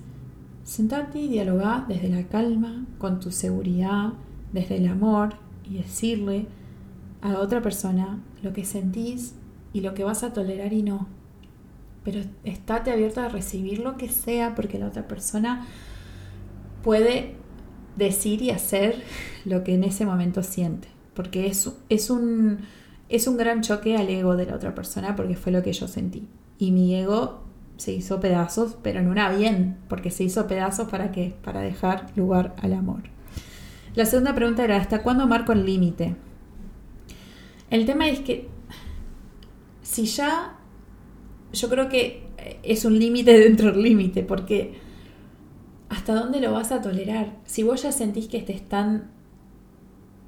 sentarte 0.64 1.20
y 1.20 1.28
dialogar 1.28 1.86
desde 1.86 2.08
la 2.08 2.24
calma, 2.24 2.86
con 2.98 3.20
tu 3.20 3.30
seguridad, 3.30 4.14
desde 4.52 4.76
el 4.76 4.88
amor 4.88 5.34
y 5.64 5.76
decirle 5.76 6.46
a 7.20 7.32
la 7.32 7.40
otra 7.40 7.62
persona 7.62 8.20
lo 8.42 8.52
que 8.52 8.64
sentís 8.64 9.34
y 9.72 9.80
lo 9.80 9.94
que 9.94 10.04
vas 10.04 10.22
a 10.22 10.32
tolerar 10.32 10.72
y 10.72 10.82
no. 10.82 11.06
Pero 12.04 12.20
estate 12.44 12.90
abierto 12.90 13.20
a 13.20 13.28
recibir 13.28 13.80
lo 13.80 13.96
que 13.96 14.08
sea 14.08 14.54
porque 14.54 14.78
la 14.78 14.86
otra 14.86 15.06
persona 15.06 15.66
puede 16.82 17.34
decir 17.96 18.42
y 18.42 18.50
hacer 18.50 19.02
lo 19.44 19.64
que 19.64 19.74
en 19.74 19.84
ese 19.84 20.06
momento 20.06 20.42
siente. 20.42 20.88
Porque 21.14 21.46
es, 21.46 21.70
es, 21.88 22.10
un, 22.10 22.58
es 23.08 23.26
un 23.26 23.36
gran 23.36 23.62
choque 23.62 23.96
al 23.96 24.08
ego 24.08 24.36
de 24.36 24.46
la 24.46 24.54
otra 24.54 24.74
persona 24.74 25.16
porque 25.16 25.36
fue 25.36 25.52
lo 25.52 25.62
que 25.62 25.72
yo 25.72 25.88
sentí. 25.88 26.28
Y 26.58 26.70
mi 26.70 26.94
ego 26.94 27.42
se 27.76 27.92
hizo 27.92 28.20
pedazos, 28.20 28.76
pero 28.82 29.00
en 29.00 29.08
una 29.08 29.30
bien, 29.30 29.78
porque 29.88 30.10
se 30.10 30.24
hizo 30.24 30.46
pedazos 30.46 30.88
para 30.88 31.12
qué? 31.12 31.34
Para 31.42 31.60
dejar 31.60 32.10
lugar 32.16 32.54
al 32.62 32.72
amor. 32.72 33.02
La 33.94 34.04
segunda 34.04 34.34
pregunta 34.34 34.64
era, 34.64 34.76
¿hasta 34.76 35.02
cuándo 35.02 35.26
marco 35.26 35.52
el 35.52 35.64
límite? 35.64 36.16
El 37.70 37.86
tema 37.86 38.08
es 38.08 38.20
que 38.20 38.48
si 39.82 40.04
ya, 40.04 40.58
yo 41.52 41.68
creo 41.68 41.88
que 41.88 42.26
es 42.62 42.84
un 42.84 42.98
límite 42.98 43.38
dentro 43.38 43.72
del 43.72 43.82
límite, 43.82 44.22
porque 44.22 44.85
¿hasta 45.88 46.14
dónde 46.14 46.40
lo 46.40 46.52
vas 46.52 46.72
a 46.72 46.80
tolerar? 46.80 47.36
Si 47.44 47.62
vos 47.62 47.82
ya 47.82 47.92
sentís 47.92 48.28
que 48.28 48.40
te 48.40 48.52
están, 48.52 49.10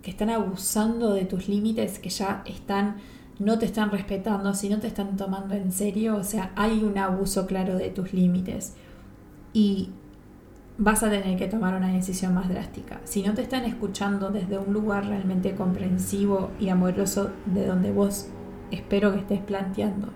que 0.02 0.10
están 0.10 0.30
abusando 0.30 1.12
de 1.12 1.24
tus 1.24 1.48
límites, 1.48 1.98
que 1.98 2.10
ya 2.10 2.42
están 2.46 2.96
no 3.38 3.58
te 3.58 3.66
están 3.66 3.90
respetando, 3.90 4.52
si 4.54 4.68
no 4.68 4.80
te 4.80 4.88
están 4.88 5.16
tomando 5.16 5.54
en 5.54 5.70
serio, 5.70 6.16
o 6.16 6.24
sea, 6.24 6.50
hay 6.56 6.82
un 6.82 6.98
abuso 6.98 7.46
claro 7.46 7.76
de 7.76 7.90
tus 7.90 8.12
límites 8.12 8.74
y 9.52 9.90
vas 10.76 11.02
a 11.02 11.10
tener 11.10 11.38
que 11.38 11.46
tomar 11.46 11.74
una 11.74 11.92
decisión 11.92 12.34
más 12.34 12.48
drástica. 12.48 13.00
Si 13.04 13.22
no 13.22 13.34
te 13.34 13.42
están 13.42 13.64
escuchando 13.64 14.30
desde 14.30 14.58
un 14.58 14.72
lugar 14.72 15.06
realmente 15.06 15.54
comprensivo 15.54 16.50
y 16.58 16.68
amoroso 16.68 17.30
de 17.46 17.66
donde 17.66 17.92
vos 17.92 18.28
espero 18.70 19.12
que 19.12 19.20
estés 19.20 19.40
planteando, 19.40 20.08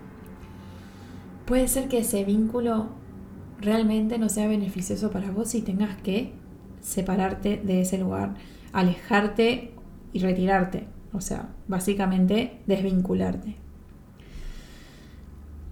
puede 1.47 1.69
ser 1.69 1.89
que 1.89 1.99
ese 1.99 2.25
vínculo 2.25 2.89
realmente 3.63 4.19
no 4.19 4.29
sea 4.29 4.49
beneficioso 4.49 5.11
para 5.11 5.31
vos 5.31 5.55
y 5.55 5.63
tengas 5.63 5.97
que 6.03 6.33
separarte 6.81 7.61
de 7.63 7.81
ese 7.81 7.99
lugar, 7.99 8.35
alejarte 8.73 9.73
y 10.13 10.19
retirarte. 10.19 10.87
O 11.13 11.21
sea, 11.21 11.51
básicamente 11.69 12.59
desvincularte. 12.67 13.57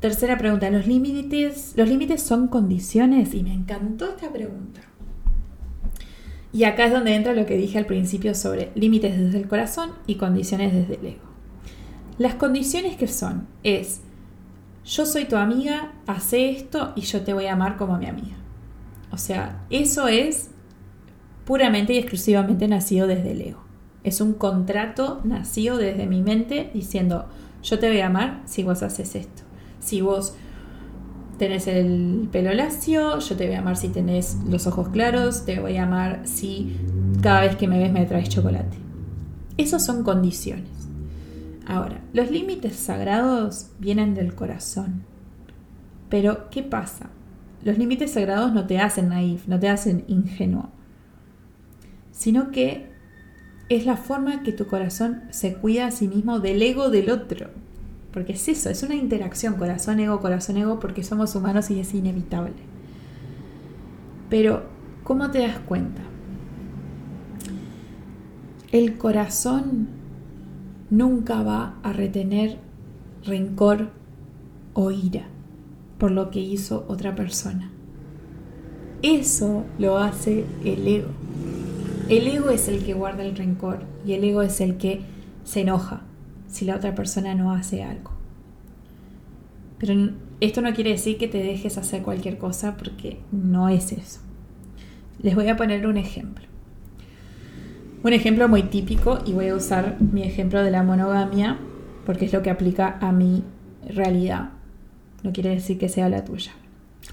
tercera 0.01 0.39
pregunta, 0.39 0.71
¿los 0.71 0.87
límites, 0.87 1.75
¿los 1.77 1.89
límites 1.89 2.23
son 2.23 2.49
condiciones? 2.49 3.35
Y 3.35 3.43
me 3.43 3.53
encantó 3.53 4.09
esta 4.09 4.33
pregunta. 4.33 4.81
Y 6.53 6.65
acá 6.65 6.87
es 6.87 6.93
donde 6.93 7.15
entra 7.15 7.35
lo 7.35 7.47
que 7.47 7.57
dije 7.57 7.79
al 7.79 7.87
principio 7.87 8.35
sobre 8.35 8.71
límites 8.75 9.19
desde 9.19 9.39
el 9.39 9.47
corazón 9.47 9.91
y 10.07 10.17
condiciones 10.17 10.73
desde 10.73 10.95
el 10.95 11.07
ego. 11.07 11.31
Las 12.19 12.35
condiciones 12.35 12.97
que 12.97 13.07
son 13.07 13.47
es, 13.63 14.01
yo 14.91 15.07
soy 15.07 15.27
tu 15.27 15.37
amiga, 15.37 15.93
hace 16.09 16.51
esto 16.51 16.93
y 16.97 17.03
yo 17.03 17.23
te 17.23 17.33
voy 17.33 17.47
a 17.47 17.53
amar 17.53 17.77
como 17.77 17.95
a 17.95 17.99
mi 17.99 18.07
amiga. 18.07 18.37
O 19.13 19.19
sea, 19.19 19.65
eso 19.71 20.09
es 20.09 20.51
puramente 21.45 21.93
y 21.93 21.99
exclusivamente 21.99 22.67
nacido 22.67 23.07
desde 23.07 23.31
el 23.31 23.41
ego. 23.41 23.63
Es 24.03 24.21
un 24.21 24.33
contrato 24.33 25.21
nacido 25.23 25.77
desde 25.77 26.07
mi 26.07 26.23
mente 26.23 26.71
diciendo, 26.75 27.27
yo 27.63 27.79
te 27.79 27.89
voy 27.89 28.01
a 28.01 28.07
amar 28.07 28.43
si 28.47 28.65
vos 28.65 28.83
haces 28.83 29.15
esto. 29.15 29.43
Si 29.79 30.01
vos 30.01 30.35
tenés 31.39 31.69
el 31.69 32.29
pelo 32.33 32.53
lacio, 32.53 33.21
yo 33.21 33.37
te 33.37 33.47
voy 33.47 33.55
a 33.55 33.61
amar 33.61 33.77
si 33.77 33.91
tenés 33.91 34.39
los 34.49 34.67
ojos 34.67 34.89
claros, 34.89 35.45
te 35.45 35.61
voy 35.61 35.77
a 35.77 35.85
amar 35.85 36.23
si 36.25 36.77
cada 37.23 37.43
vez 37.43 37.55
que 37.55 37.69
me 37.69 37.79
ves 37.79 37.93
me 37.93 38.07
traes 38.07 38.29
chocolate. 38.29 38.77
Esos 39.57 39.85
son 39.85 40.03
condiciones. 40.03 40.80
Ahora, 41.71 42.01
los 42.13 42.33
límites 42.33 42.75
sagrados 42.75 43.71
vienen 43.79 44.13
del 44.15 44.35
corazón. 44.35 45.05
Pero, 46.09 46.51
¿qué 46.51 46.65
pasa? 46.65 47.11
Los 47.63 47.79
límites 47.79 48.11
sagrados 48.11 48.53
no 48.53 48.67
te 48.67 48.81
hacen 48.81 49.11
naif, 49.11 49.47
no 49.47 49.61
te 49.61 49.69
hacen 49.69 50.03
ingenuo, 50.09 50.71
sino 52.11 52.51
que 52.51 52.91
es 53.69 53.87
la 53.87 53.97
forma 53.97 54.43
que 54.43 54.51
tu 54.51 54.67
corazón 54.67 55.23
se 55.31 55.55
cuida 55.55 55.87
a 55.87 55.91
sí 55.93 56.09
mismo 56.09 56.41
del 56.41 56.61
ego 56.61 56.91
del 56.91 57.09
otro. 57.09 57.51
Porque 58.13 58.33
es 58.33 58.49
eso, 58.49 58.69
es 58.69 58.83
una 58.83 58.97
interacción 58.97 59.55
corazón-ego, 59.55 60.21
corazón-ego, 60.21 60.81
porque 60.81 61.05
somos 61.05 61.37
humanos 61.37 61.71
y 61.71 61.79
es 61.79 61.95
inevitable. 61.95 62.55
Pero, 64.29 64.65
¿cómo 65.05 65.31
te 65.31 65.39
das 65.39 65.61
cuenta? 65.61 66.03
El 68.73 68.99
corazón 68.99 70.00
nunca 70.91 71.43
va 71.43 71.79
a 71.83 71.93
retener 71.93 72.59
rencor 73.25 73.91
o 74.75 74.91
ira 74.91 75.27
por 75.99 76.11
lo 76.11 76.31
que 76.31 76.41
hizo 76.41 76.85
otra 76.89 77.15
persona. 77.15 77.71
Eso 79.03 79.65
lo 79.79 79.99
hace 79.99 80.45
el 80.65 80.87
ego. 80.87 81.11
El 82.09 82.27
ego 82.27 82.51
es 82.51 82.69
el 82.69 82.85
que 82.85 82.95
guarda 82.95 83.23
el 83.23 83.37
rencor 83.37 83.81
y 84.05 84.13
el 84.13 84.25
ego 84.25 84.43
es 84.43 84.61
el 84.61 84.77
que 84.77 85.03
se 85.45 85.61
enoja 85.61 86.03
si 86.49 86.65
la 86.65 86.77
otra 86.77 86.95
persona 86.95 87.35
no 87.35 87.53
hace 87.53 87.85
algo. 87.85 88.11
Pero 89.79 90.11
esto 90.41 90.61
no 90.61 90.75
quiere 90.75 90.91
decir 90.91 91.17
que 91.17 91.29
te 91.29 91.39
dejes 91.39 91.79
hacer 91.79 92.03
cualquier 92.03 92.37
cosa 92.37 92.77
porque 92.77 93.21
no 93.31 93.69
es 93.69 93.93
eso. 93.93 94.21
Les 95.23 95.35
voy 95.35 95.49
a 95.49 95.57
poner 95.57 95.87
un 95.87 95.97
ejemplo. 95.97 96.50
Un 98.03 98.15
ejemplo 98.15 98.49
muy 98.49 98.63
típico 98.63 99.19
y 99.27 99.33
voy 99.33 99.49
a 99.49 99.55
usar 99.55 100.01
mi 100.01 100.23
ejemplo 100.23 100.63
de 100.63 100.71
la 100.71 100.83
monogamia 100.83 101.59
porque 102.07 102.25
es 102.25 102.33
lo 102.33 102.43
que 102.43 102.49
aplica 102.49 102.97
a 103.01 103.13
mi 103.13 103.45
realidad. 103.87 104.51
No 105.23 105.33
quiere 105.33 105.51
decir 105.51 105.79
que 105.79 105.91
sea 105.91 106.09
la 106.09 106.25
tuya. 106.25 106.53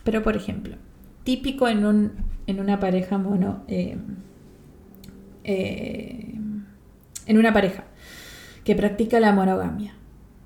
Pero 0.05 0.23
por 0.23 0.37
ejemplo, 0.37 0.77
típico 1.23 1.67
en, 1.67 1.85
un, 1.85 2.11
en 2.47 2.59
una 2.59 2.79
pareja 2.79 3.17
mono... 3.17 3.63
Eh, 3.67 3.97
eh, 5.43 6.35
en 7.25 7.37
una 7.37 7.53
pareja 7.53 7.83
que 8.63 8.75
practica 8.75 9.19
la 9.19 9.33
monogamia. 9.33 9.93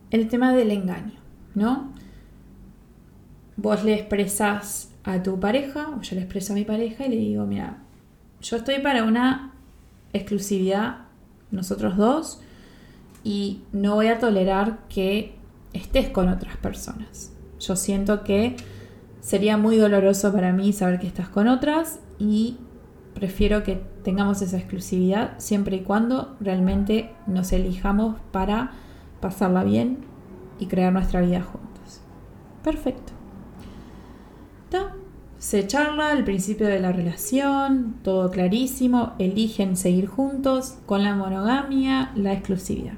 El 0.09 0.27
tema 0.27 0.53
del 0.53 0.71
engaño, 0.71 1.19
¿no? 1.55 1.93
Vos 3.55 3.83
le 3.83 3.93
expresas 3.93 4.91
a 5.03 5.21
tu 5.21 5.39
pareja, 5.39 5.89
o 5.89 6.01
yo 6.01 6.15
le 6.15 6.21
expreso 6.21 6.53
a 6.53 6.55
mi 6.55 6.65
pareja 6.65 7.05
y 7.05 7.09
le 7.09 7.15
digo, 7.17 7.45
mira, 7.45 7.77
yo 8.41 8.57
estoy 8.57 8.79
para 8.79 9.03
una 9.03 9.50
exclusividad 10.13 11.05
nosotros 11.51 11.97
dos 11.97 12.41
y 13.23 13.63
no 13.71 13.95
voy 13.95 14.07
a 14.07 14.19
tolerar 14.19 14.79
que 14.87 15.35
estés 15.73 16.09
con 16.09 16.29
otras 16.29 16.57
personas. 16.57 17.31
Yo 17.59 17.75
siento 17.75 18.23
que 18.23 18.55
sería 19.19 19.57
muy 19.57 19.77
doloroso 19.77 20.31
para 20.33 20.51
mí 20.51 20.73
saber 20.73 20.99
que 20.99 21.07
estás 21.07 21.29
con 21.29 21.47
otras 21.47 21.99
y 22.17 22.57
prefiero 23.13 23.63
que 23.63 23.81
tengamos 24.03 24.41
esa 24.41 24.57
exclusividad 24.57 25.33
siempre 25.37 25.77
y 25.77 25.81
cuando 25.81 26.35
realmente 26.39 27.11
nos 27.27 27.51
elijamos 27.51 28.15
para 28.31 28.71
pasarla 29.19 29.63
bien 29.63 29.99
y 30.59 30.65
crear 30.67 30.91
nuestra 30.91 31.21
vida 31.21 31.41
juntos. 31.41 32.01
Perfecto. 32.63 33.13
Se 35.41 35.65
charla 35.65 36.11
al 36.11 36.23
principio 36.23 36.67
de 36.67 36.79
la 36.79 36.91
relación, 36.91 37.95
todo 38.03 38.29
clarísimo, 38.29 39.13
eligen 39.17 39.75
seguir 39.75 40.05
juntos 40.05 40.77
con 40.85 41.03
la 41.03 41.15
monogamia, 41.15 42.11
la 42.13 42.33
exclusividad. 42.33 42.93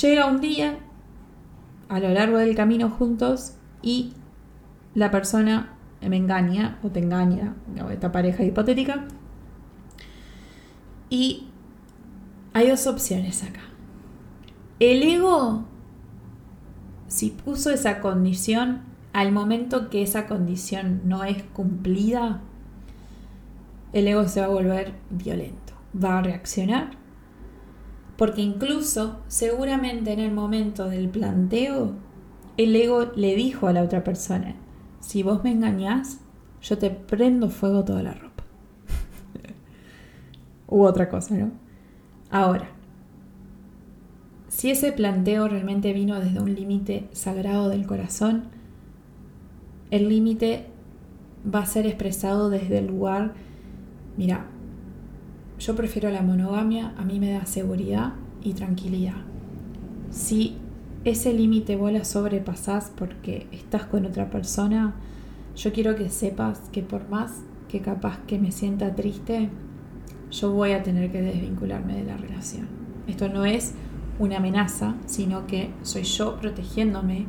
Llega 0.00 0.24
un 0.24 0.40
día 0.40 0.78
a 1.90 2.00
lo 2.00 2.08
largo 2.08 2.38
del 2.38 2.56
camino 2.56 2.88
juntos 2.88 3.56
y 3.82 4.14
la 4.94 5.10
persona 5.10 5.74
me 6.00 6.16
engaña 6.16 6.78
o 6.82 6.88
te 6.88 7.00
engaña, 7.00 7.54
esta 7.92 8.10
pareja 8.10 8.42
hipotética. 8.42 9.04
Y 11.10 11.46
hay 12.54 12.70
dos 12.70 12.86
opciones 12.86 13.42
acá. 13.42 13.60
El 14.80 15.02
ego, 15.02 15.66
si 17.06 17.28
puso 17.28 17.70
esa 17.70 18.00
condición, 18.00 18.80
al 19.14 19.30
momento 19.30 19.90
que 19.90 20.02
esa 20.02 20.26
condición 20.26 21.02
no 21.04 21.22
es 21.22 21.44
cumplida, 21.44 22.40
el 23.92 24.08
ego 24.08 24.26
se 24.26 24.40
va 24.40 24.46
a 24.46 24.50
volver 24.50 24.92
violento, 25.08 25.72
va 25.96 26.18
a 26.18 26.22
reaccionar. 26.22 26.90
Porque 28.16 28.42
incluso, 28.42 29.20
seguramente 29.28 30.12
en 30.12 30.18
el 30.18 30.32
momento 30.32 30.88
del 30.88 31.08
planteo, 31.08 31.92
el 32.56 32.74
ego 32.74 33.12
le 33.14 33.36
dijo 33.36 33.68
a 33.68 33.72
la 33.72 33.82
otra 33.82 34.02
persona, 34.02 34.56
si 34.98 35.22
vos 35.22 35.44
me 35.44 35.52
engañás, 35.52 36.18
yo 36.60 36.76
te 36.76 36.90
prendo 36.90 37.50
fuego 37.50 37.84
toda 37.84 38.02
la 38.02 38.14
ropa. 38.14 38.42
U 40.66 40.82
otra 40.82 41.08
cosa, 41.08 41.36
¿no? 41.36 41.52
Ahora, 42.30 42.66
si 44.48 44.72
ese 44.72 44.90
planteo 44.90 45.46
realmente 45.46 45.92
vino 45.92 46.18
desde 46.18 46.40
un 46.40 46.52
límite 46.52 47.08
sagrado 47.12 47.68
del 47.68 47.86
corazón, 47.86 48.48
el 49.94 50.08
límite 50.08 50.66
va 51.46 51.60
a 51.60 51.66
ser 51.66 51.86
expresado 51.86 52.50
desde 52.50 52.78
el 52.78 52.88
lugar, 52.88 53.34
mira, 54.16 54.46
yo 55.60 55.76
prefiero 55.76 56.10
la 56.10 56.20
monogamia, 56.20 56.94
a 56.98 57.04
mí 57.04 57.20
me 57.20 57.30
da 57.30 57.46
seguridad 57.46 58.14
y 58.42 58.54
tranquilidad. 58.54 59.22
Si 60.10 60.56
ese 61.04 61.32
límite 61.32 61.76
vos 61.76 61.92
la 61.92 62.02
sobrepasás 62.02 62.90
porque 62.96 63.46
estás 63.52 63.84
con 63.84 64.04
otra 64.04 64.30
persona, 64.30 64.96
yo 65.54 65.72
quiero 65.72 65.94
que 65.94 66.10
sepas 66.10 66.58
que 66.72 66.82
por 66.82 67.08
más 67.08 67.42
que 67.68 67.80
capaz 67.80 68.18
que 68.26 68.40
me 68.40 68.50
sienta 68.50 68.96
triste, 68.96 69.48
yo 70.32 70.50
voy 70.50 70.72
a 70.72 70.82
tener 70.82 71.12
que 71.12 71.22
desvincularme 71.22 71.94
de 71.94 72.04
la 72.04 72.16
relación. 72.16 72.66
Esto 73.06 73.28
no 73.28 73.44
es 73.44 73.74
una 74.18 74.38
amenaza, 74.38 74.96
sino 75.06 75.46
que 75.46 75.70
soy 75.82 76.02
yo 76.02 76.36
protegiéndome 76.40 77.26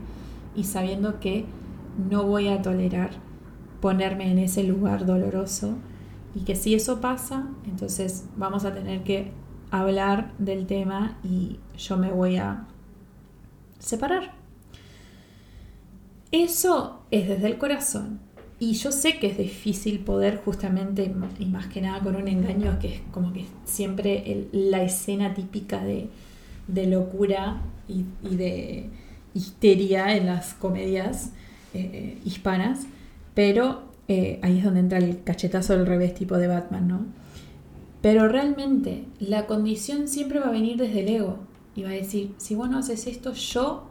y 0.55 0.63
sabiendo 0.63 1.19
que 1.19 1.45
no 1.97 2.23
voy 2.23 2.47
a 2.47 2.61
tolerar 2.61 3.11
ponerme 3.81 4.31
en 4.31 4.39
ese 4.39 4.63
lugar 4.63 5.05
doloroso 5.05 5.75
y 6.33 6.41
que 6.41 6.55
si 6.55 6.73
eso 6.75 7.01
pasa, 7.01 7.47
entonces 7.65 8.25
vamos 8.35 8.65
a 8.65 8.73
tener 8.73 9.03
que 9.03 9.31
hablar 9.71 10.33
del 10.37 10.65
tema 10.65 11.17
y 11.23 11.59
yo 11.77 11.97
me 11.97 12.11
voy 12.11 12.37
a 12.37 12.65
separar. 13.79 14.33
Eso 16.31 17.01
es 17.11 17.27
desde 17.27 17.47
el 17.47 17.57
corazón. 17.57 18.19
Y 18.59 18.73
yo 18.73 18.91
sé 18.91 19.19
que 19.19 19.27
es 19.27 19.37
difícil 19.37 19.99
poder 19.99 20.41
justamente, 20.43 21.13
y 21.39 21.45
más 21.45 21.67
que 21.67 21.81
nada 21.81 21.99
con 21.99 22.15
un 22.15 22.27
engaño, 22.27 22.79
que 22.79 22.95
es 22.95 23.01
como 23.11 23.33
que 23.33 23.45
siempre 23.65 24.47
la 24.51 24.81
escena 24.81 25.33
típica 25.33 25.83
de, 25.83 26.09
locura 26.87 27.61
y, 27.87 28.05
de 28.35 28.89
histeria 29.33 30.15
en 30.15 30.25
las 30.25 30.53
comedias 30.53 31.31
eh, 31.75 32.21
hispanas, 32.25 32.87
pero 33.33 33.83
eh, 34.07 34.39
ahí 34.43 34.59
es 34.59 34.63
donde 34.63 34.79
entra 34.79 34.97
el 34.99 35.23
cachetazo 35.23 35.77
del 35.77 35.85
revés 35.85 36.13
tipo 36.13 36.37
de 36.37 36.47
Batman, 36.47 36.87
¿no? 36.87 37.05
Pero 38.01 38.27
realmente 38.27 39.05
la 39.19 39.47
condición 39.47 40.07
siempre 40.07 40.39
va 40.39 40.47
a 40.47 40.51
venir 40.51 40.77
desde 40.77 41.01
el 41.01 41.09
ego 41.09 41.39
y 41.75 41.83
va 41.83 41.89
a 41.89 41.93
decir, 41.93 42.33
si 42.37 42.55
vos 42.55 42.69
no 42.69 42.77
haces 42.77 43.07
esto, 43.07 43.33
yo... 43.33 43.89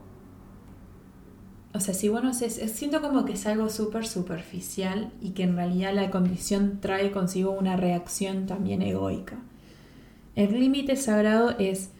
O 1.72 1.80
sea, 1.80 1.93
si 1.93 2.09
vos 2.09 2.22
no 2.22 2.30
haces... 2.30 2.55
Siento 2.70 3.03
como 3.03 3.24
que 3.24 3.32
es 3.32 3.47
algo 3.47 3.68
súper 3.68 4.07
superficial 4.07 5.11
y 5.20 5.30
que 5.30 5.43
en 5.43 5.57
realidad 5.57 5.93
la 5.93 6.11
condición 6.12 6.78
trae 6.80 7.11
consigo 7.11 7.51
una 7.51 7.76
reacción 7.76 8.47
también 8.47 8.82
egoica. 8.82 9.39
El 10.37 10.61
límite 10.61 10.95
sagrado 10.95 11.51
es, 11.59 11.91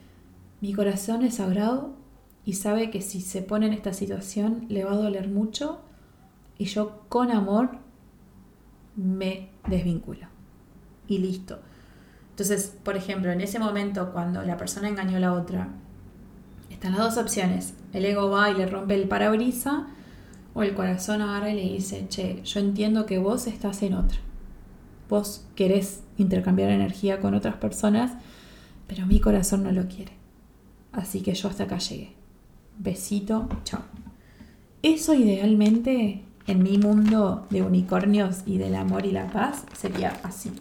mi 0.61 0.73
corazón 0.73 1.23
es 1.23 1.35
sagrado 1.35 1.93
y 2.45 2.53
sabe 2.53 2.91
que 2.91 3.01
si 3.01 3.21
se 3.21 3.41
pone 3.41 3.65
en 3.65 3.73
esta 3.73 3.93
situación 3.93 4.65
le 4.69 4.83
va 4.83 4.91
a 4.91 4.97
doler 4.97 5.27
mucho 5.27 5.81
y 6.57 6.65
yo 6.65 7.01
con 7.09 7.31
amor 7.31 7.79
me 8.95 9.49
desvinculo. 9.67 10.27
Y 11.07 11.17
listo. 11.17 11.59
Entonces, 12.29 12.75
por 12.83 12.95
ejemplo, 12.95 13.31
en 13.31 13.41
ese 13.41 13.59
momento 13.59 14.11
cuando 14.11 14.41
la 14.43 14.57
persona 14.57 14.89
engañó 14.89 15.17
a 15.17 15.21
la 15.21 15.33
otra, 15.33 15.69
están 16.69 16.93
las 16.93 17.15
dos 17.15 17.17
opciones. 17.17 17.73
El 17.93 18.05
ego 18.05 18.29
va 18.29 18.51
y 18.51 18.55
le 18.55 18.67
rompe 18.67 18.95
el 18.95 19.07
parabrisa 19.07 19.87
o 20.53 20.63
el 20.63 20.73
corazón 20.73 21.21
agarra 21.21 21.51
y 21.51 21.55
le 21.55 21.73
dice, 21.73 22.07
che, 22.09 22.41
yo 22.43 22.59
entiendo 22.59 23.05
que 23.05 23.17
vos 23.17 23.47
estás 23.47 23.81
en 23.83 23.93
otra. 23.93 24.17
Vos 25.09 25.45
querés 25.55 26.03
intercambiar 26.17 26.69
energía 26.69 27.19
con 27.19 27.33
otras 27.33 27.55
personas, 27.55 28.13
pero 28.87 29.05
mi 29.05 29.19
corazón 29.19 29.63
no 29.63 29.71
lo 29.71 29.87
quiere. 29.87 30.13
Así 30.91 31.21
que 31.21 31.33
yo 31.33 31.49
hasta 31.49 31.63
acá 31.63 31.77
llegué. 31.77 32.14
Besito, 32.77 33.47
chao. 33.63 33.81
Eso 34.81 35.13
idealmente 35.13 36.23
en 36.47 36.63
mi 36.63 36.77
mundo 36.77 37.47
de 37.49 37.63
unicornios 37.63 38.43
y 38.45 38.57
del 38.57 38.75
amor 38.75 39.05
y 39.05 39.11
la 39.11 39.27
paz 39.27 39.65
sería 39.73 40.13
así. 40.23 40.51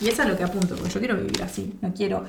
Y 0.00 0.08
eso 0.08 0.22
es 0.22 0.28
lo 0.28 0.36
que 0.36 0.44
apunto, 0.44 0.76
porque 0.76 0.90
yo 0.90 1.00
quiero 1.00 1.16
vivir 1.16 1.42
así, 1.42 1.74
no 1.82 1.92
quiero 1.92 2.24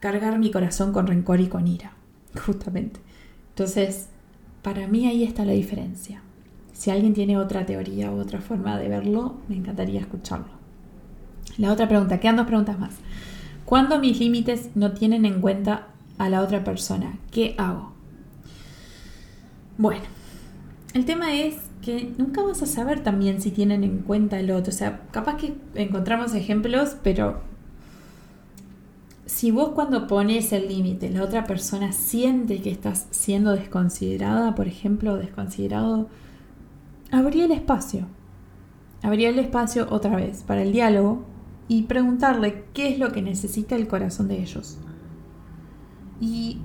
cargar 0.00 0.38
mi 0.38 0.50
corazón 0.50 0.92
con 0.92 1.06
rencor 1.06 1.40
y 1.40 1.48
con 1.48 1.66
ira, 1.66 1.92
justamente. 2.46 3.00
Entonces, 3.50 4.08
para 4.62 4.86
mí 4.86 5.06
ahí 5.06 5.24
está 5.24 5.44
la 5.44 5.52
diferencia. 5.52 6.22
Si 6.72 6.90
alguien 6.90 7.14
tiene 7.14 7.38
otra 7.38 7.64
teoría 7.64 8.10
u 8.10 8.18
otra 8.18 8.40
forma 8.40 8.78
de 8.78 8.88
verlo, 8.88 9.36
me 9.48 9.56
encantaría 9.56 10.00
escucharlo. 10.00 10.52
La 11.56 11.72
otra 11.72 11.88
pregunta, 11.88 12.20
quedan 12.20 12.36
dos 12.36 12.46
preguntas 12.46 12.78
más. 12.78 12.94
Cuando 13.64 13.98
mis 13.98 14.18
límites 14.18 14.70
no 14.74 14.92
tienen 14.92 15.24
en 15.24 15.40
cuenta 15.40 15.88
a 16.18 16.28
la 16.28 16.42
otra 16.42 16.64
persona, 16.64 17.18
¿qué 17.30 17.54
hago? 17.58 17.92
Bueno, 19.76 20.04
el 20.94 21.04
tema 21.04 21.34
es 21.34 21.56
que 21.82 22.12
nunca 22.16 22.42
vas 22.42 22.62
a 22.62 22.66
saber 22.66 23.02
también 23.02 23.42
si 23.42 23.50
tienen 23.50 23.84
en 23.84 23.98
cuenta 23.98 24.38
el 24.38 24.50
otro. 24.50 24.72
O 24.72 24.76
sea, 24.76 25.02
capaz 25.10 25.36
que 25.36 25.54
encontramos 25.74 26.34
ejemplos, 26.34 26.96
pero 27.02 27.40
si 29.26 29.50
vos 29.50 29.70
cuando 29.70 30.06
pones 30.06 30.52
el 30.52 30.68
límite, 30.68 31.10
la 31.10 31.22
otra 31.22 31.44
persona 31.44 31.92
siente 31.92 32.62
que 32.62 32.70
estás 32.70 33.06
siendo 33.10 33.52
desconsiderada, 33.52 34.54
por 34.54 34.68
ejemplo, 34.68 35.16
desconsiderado, 35.16 36.08
habría 37.10 37.46
el 37.46 37.50
espacio. 37.50 38.06
Habría 39.02 39.28
el 39.28 39.38
espacio 39.38 39.86
otra 39.90 40.16
vez 40.16 40.42
para 40.44 40.62
el 40.62 40.72
diálogo 40.72 41.24
y 41.68 41.82
preguntarle 41.82 42.64
qué 42.72 42.88
es 42.88 42.98
lo 42.98 43.12
que 43.12 43.20
necesita 43.20 43.76
el 43.76 43.88
corazón 43.88 44.28
de 44.28 44.40
ellos. 44.40 44.78
Y 46.24 46.56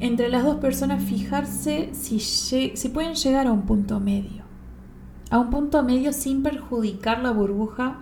entre 0.00 0.30
las 0.30 0.44
dos 0.44 0.56
personas 0.56 1.02
fijarse 1.02 1.90
si, 1.92 2.20
si 2.20 2.88
pueden 2.88 3.14
llegar 3.14 3.46
a 3.46 3.52
un 3.52 3.62
punto 3.62 4.00
medio. 4.00 4.44
A 5.30 5.38
un 5.38 5.50
punto 5.50 5.82
medio 5.82 6.12
sin 6.12 6.42
perjudicar 6.42 7.20
la 7.20 7.32
burbuja 7.32 8.00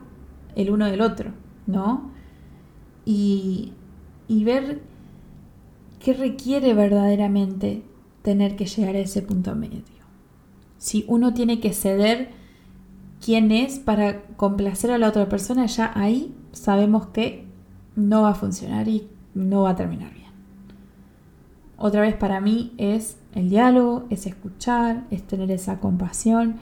el 0.55 0.71
uno 0.71 0.87
del 0.87 1.01
otro, 1.01 1.33
¿no? 1.67 2.11
Y, 3.05 3.73
y 4.29 4.45
ver 4.45 4.83
qué 5.99 6.13
requiere 6.13 6.73
verdaderamente 6.75 7.83
tener 8.23 8.55
que 8.55 8.67
llegar 8.67 8.95
a 8.95 9.01
ese 9.01 9.23
punto 9.23 9.57
medio. 9.57 9.83
Si 10.79 11.05
uno 11.09 11.35
tiene 11.35 11.59
que 11.61 11.73
ceder 11.73 12.31
quién 13.21 13.51
es 13.51 13.79
para 13.79 14.23
complacer 14.37 14.93
a 14.93 14.99
la 14.99 15.09
otra 15.09 15.29
persona, 15.29 15.67
ya 15.67 15.91
ahí 15.95 16.33
sabemos 16.53 17.07
que 17.07 17.47
no 17.97 18.23
va 18.23 18.31
a 18.31 18.35
funcionar 18.35 18.87
y 18.87 19.09
no 19.35 19.63
va 19.63 19.71
a 19.71 19.77
terminar 19.77 20.13
bien. 20.13 20.24
Otra 21.77 22.03
vez 22.03 22.15
para 22.15 22.41
mí 22.41 22.73
es 22.79 23.17
el 23.35 23.51
diálogo, 23.51 24.05
es 24.11 24.27
escuchar, 24.27 25.05
es 25.11 25.23
tener 25.25 25.51
esa 25.51 25.81
compasión 25.81 26.57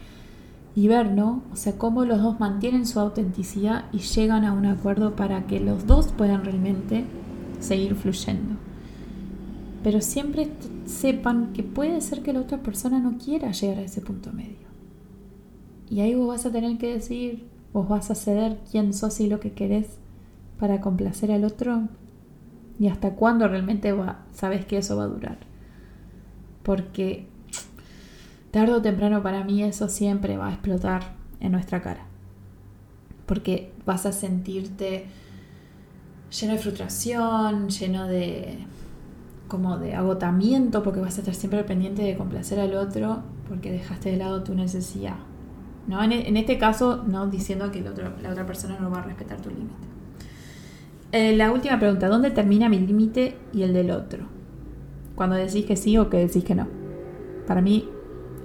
y 0.75 0.89
ver, 0.89 1.13
¿no? 1.13 1.43
O 1.53 1.57
sea, 1.57 1.77
cómo 1.77 2.05
los 2.05 2.23
dos 2.23 2.41
mantienen 2.41 2.87
su 2.87 2.99
autenticidad 2.99 3.85
y 3.93 3.99
llegan 3.99 4.45
a 4.45 4.53
un 4.53 4.65
acuerdo 4.65 5.15
para 5.15 5.47
que 5.47 5.61
los 5.61 5.87
dos 5.87 6.09
puedan 6.13 6.45
realmente 6.45 7.05
seguir 7.61 7.95
fluyendo. 7.95 8.55
Pero 9.83 10.01
siempre 10.01 10.49
sepan 10.87 11.53
que 11.53 11.63
puede 11.63 12.01
ser 12.01 12.23
que 12.23 12.33
la 12.33 12.41
otra 12.41 12.59
persona 12.59 13.01
no 13.01 13.19
quiera 13.19 13.53
llegar 13.53 13.79
a 13.79 13.83
ese 13.83 14.01
punto 14.01 14.33
medio. 14.33 14.73
Y 15.91 16.01
ahí 16.01 16.15
vos 16.15 16.29
vas 16.29 16.47
a 16.47 16.53
tener 16.53 16.79
que 16.79 16.95
decidir, 16.95 17.47
vos 17.75 17.87
vas 17.87 18.11
a 18.11 18.15
ceder 18.15 18.61
quién 18.71 18.95
sos 18.95 19.21
y 19.21 19.27
lo 19.27 19.41
que 19.41 19.53
querés 19.53 19.99
para 20.59 20.81
complacer 20.81 21.33
al 21.33 21.45
otro 21.45 21.89
y 22.79 22.89
hasta 22.89 23.14
cuándo 23.14 23.49
realmente 23.49 23.93
va, 23.93 24.20
sabes 24.33 24.64
que 24.66 24.79
eso 24.79 24.97
va 24.97 25.05
a 25.05 25.09
durar. 25.09 25.39
Porque 26.62 27.27
tarde 28.51 28.73
o 28.73 28.83
temprano 28.83 29.23
para 29.23 29.45
mí 29.45 29.62
eso 29.62 29.89
siempre 29.89 30.37
va 30.37 30.49
a 30.49 30.53
explotar 30.53 31.14
en 31.41 31.53
nuestra 31.53 31.83
cara. 31.83 32.07
Porque 33.27 33.73
vas 33.87 34.07
a 34.07 34.12
sentirte 34.12 35.07
lleno 36.41 36.55
de 36.55 36.59
frustración, 36.59 37.68
lleno 37.68 38.07
de 38.07 38.59
como 39.49 39.79
de 39.79 39.95
agotamiento, 39.95 40.83
porque 40.83 41.01
vas 41.01 41.18
a 41.18 41.20
estar 41.20 41.35
siempre 41.35 41.62
pendiente 41.64 42.03
de 42.03 42.16
complacer 42.16 42.59
al 42.59 42.75
otro, 42.75 43.23
porque 43.49 43.70
dejaste 43.70 44.11
de 44.11 44.16
lado 44.16 44.43
tu 44.43 44.55
necesidad. 44.55 45.16
¿No? 45.87 46.03
En, 46.03 46.37
este 46.37 46.59
caso, 46.59 47.03
no 47.07 47.27
diciendo 47.27 47.70
que 47.70 47.83
la 47.83 48.31
otra 48.31 48.47
persona 48.47 48.79
no 48.81 48.91
va 48.91 49.01
a 49.01 49.03
respetar 49.03 49.41
tu 49.41 49.51
límite. 49.51 49.91
Eh, 51.13 51.37
la 51.37 51.53
última 51.53 51.79
pregunta, 51.79 52.09
¿dónde 52.09 52.31
termina 52.31 52.71
mi 52.71 52.79
límite 52.79 53.37
y 53.53 53.63
el 53.63 53.75
del 53.75 53.91
otro? 53.91 54.25
Cuando 55.15 55.37
decís 55.37 55.67
que 55.67 55.77
sí 55.77 55.99
o 55.99 56.09
que 56.09 56.17
decís 56.17 56.43
que 56.43 56.55
no. 56.55 56.67
Para 57.47 57.61
mí, 57.61 57.87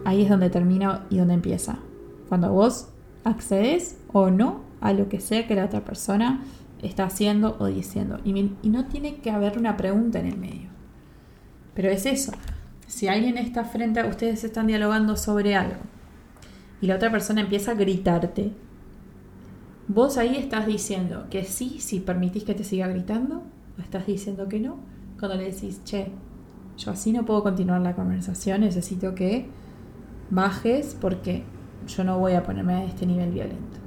ahí 0.04 0.24
es 0.24 0.30
donde 0.30 0.50
termina 0.50 1.06
y 1.10 1.18
donde 1.18 1.36
empieza. 1.36 1.80
Cuando 2.28 2.52
vos 2.52 2.90
accedes 3.24 3.98
o 4.12 4.30
no 4.30 4.62
a 4.82 4.92
lo 4.92 5.08
que 5.08 5.22
sea 5.22 5.48
que 5.48 5.56
la 5.56 5.64
otra 5.64 5.86
persona 5.86 6.44
está 6.82 7.06
haciendo 7.06 7.56
o 7.60 7.68
diciendo. 7.68 8.20
Y, 8.26 8.38
y 8.62 8.70
no 8.70 8.88
tiene 8.88 9.16
que 9.16 9.32
haber 9.32 9.58
una 9.58 9.78
pregunta 9.78 10.20
en 10.20 10.26
el 10.26 10.38
medio. 10.38 10.70
Pero 11.74 11.90
es 11.90 12.06
eso. 12.06 12.34
Si 12.86 13.08
alguien 13.08 13.38
está 13.38 13.64
frente 13.64 14.02
a 14.02 14.08
ustedes 14.08 14.44
están 14.44 14.68
dialogando 14.68 15.16
sobre 15.16 15.56
algo 15.56 15.80
y 16.82 16.88
la 16.88 16.96
otra 16.96 17.12
persona 17.12 17.40
empieza 17.40 17.72
a 17.72 17.76
gritarte 17.76 18.52
Vos 19.88 20.18
ahí 20.18 20.36
estás 20.36 20.68
diciendo 20.68 21.28
que 21.30 21.46
sí, 21.46 21.78
si 21.80 22.02
permitís 22.02 22.44
que 22.44 22.54
te 22.54 22.66
siga 22.66 22.88
gritando, 22.88 23.44
o 23.78 23.82
estás 23.82 24.06
diciendo 24.06 24.50
que 24.50 24.60
no, 24.60 24.80
cuando 25.18 25.38
le 25.38 25.46
decís, 25.46 25.82
che, 25.86 26.12
yo 26.78 26.92
así 26.92 27.14
no 27.14 27.26
puedo 27.26 27.42
continuar 27.42 27.82
la 27.82 27.96
conversación, 27.96 28.62
necesito 28.62 29.16
que 29.16 29.48
bajes 30.30 30.96
porque 31.00 31.44
yo 31.88 32.04
no 32.04 32.20
voy 32.20 32.34
a 32.34 32.44
ponerme 32.44 32.74
a 32.74 32.84
este 32.84 33.06
nivel 33.06 33.32
violento. 33.32 33.78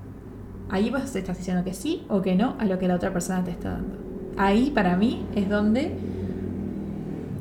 Ahí 0.70 0.88
vos 0.90 1.14
estás 1.14 1.36
diciendo 1.36 1.64
que 1.64 1.74
sí 1.74 2.04
o 2.08 2.22
que 2.22 2.34
no 2.34 2.56
a 2.58 2.64
lo 2.64 2.78
que 2.78 2.88
la 2.88 2.94
otra 2.94 3.12
persona 3.12 3.44
te 3.44 3.50
está 3.50 3.72
dando. 3.72 3.98
Ahí 4.38 4.70
para 4.70 4.96
mí 4.96 5.26
es 5.34 5.50
donde 5.50 5.92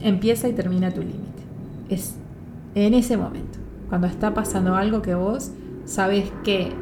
empieza 0.01 0.49
y 0.49 0.53
termina 0.53 0.91
tu 0.91 1.01
límite. 1.01 1.43
Es 1.89 2.15
en 2.75 2.93
ese 2.93 3.15
momento, 3.15 3.57
cuando 3.87 4.07
está 4.07 4.33
pasando 4.33 4.75
algo 4.75 5.01
que 5.01 5.15
vos 5.15 5.51
sabes 5.85 6.31
que 6.43 6.73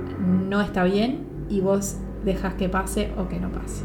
no 0.50 0.62
está 0.62 0.84
bien 0.84 1.28
y 1.50 1.62
vos 1.62 1.96
dejas 2.26 2.56
que 2.56 2.70
pase 2.70 3.12
o 3.18 3.28
que 3.28 3.40
no 3.40 3.52
pase. 3.52 3.84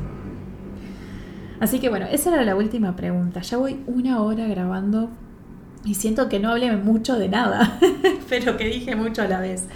Así 1.60 1.78
que 1.78 1.88
bueno, 1.88 2.06
esa 2.10 2.32
era 2.32 2.44
la 2.44 2.56
última 2.56 2.96
pregunta. 2.96 3.40
Ya 3.40 3.56
voy 3.56 3.80
una 3.86 4.20
hora 4.20 4.46
grabando 4.48 5.10
y 5.84 5.94
siento 5.94 6.28
que 6.28 6.40
no 6.40 6.50
hablé 6.50 6.76
mucho 6.76 7.18
de 7.18 7.28
nada, 7.28 7.78
pero 8.28 8.56
que 8.56 8.64
dije 8.64 8.96
mucho 8.96 9.22
a 9.22 9.28
la 9.28 9.40
vez. 9.40 9.68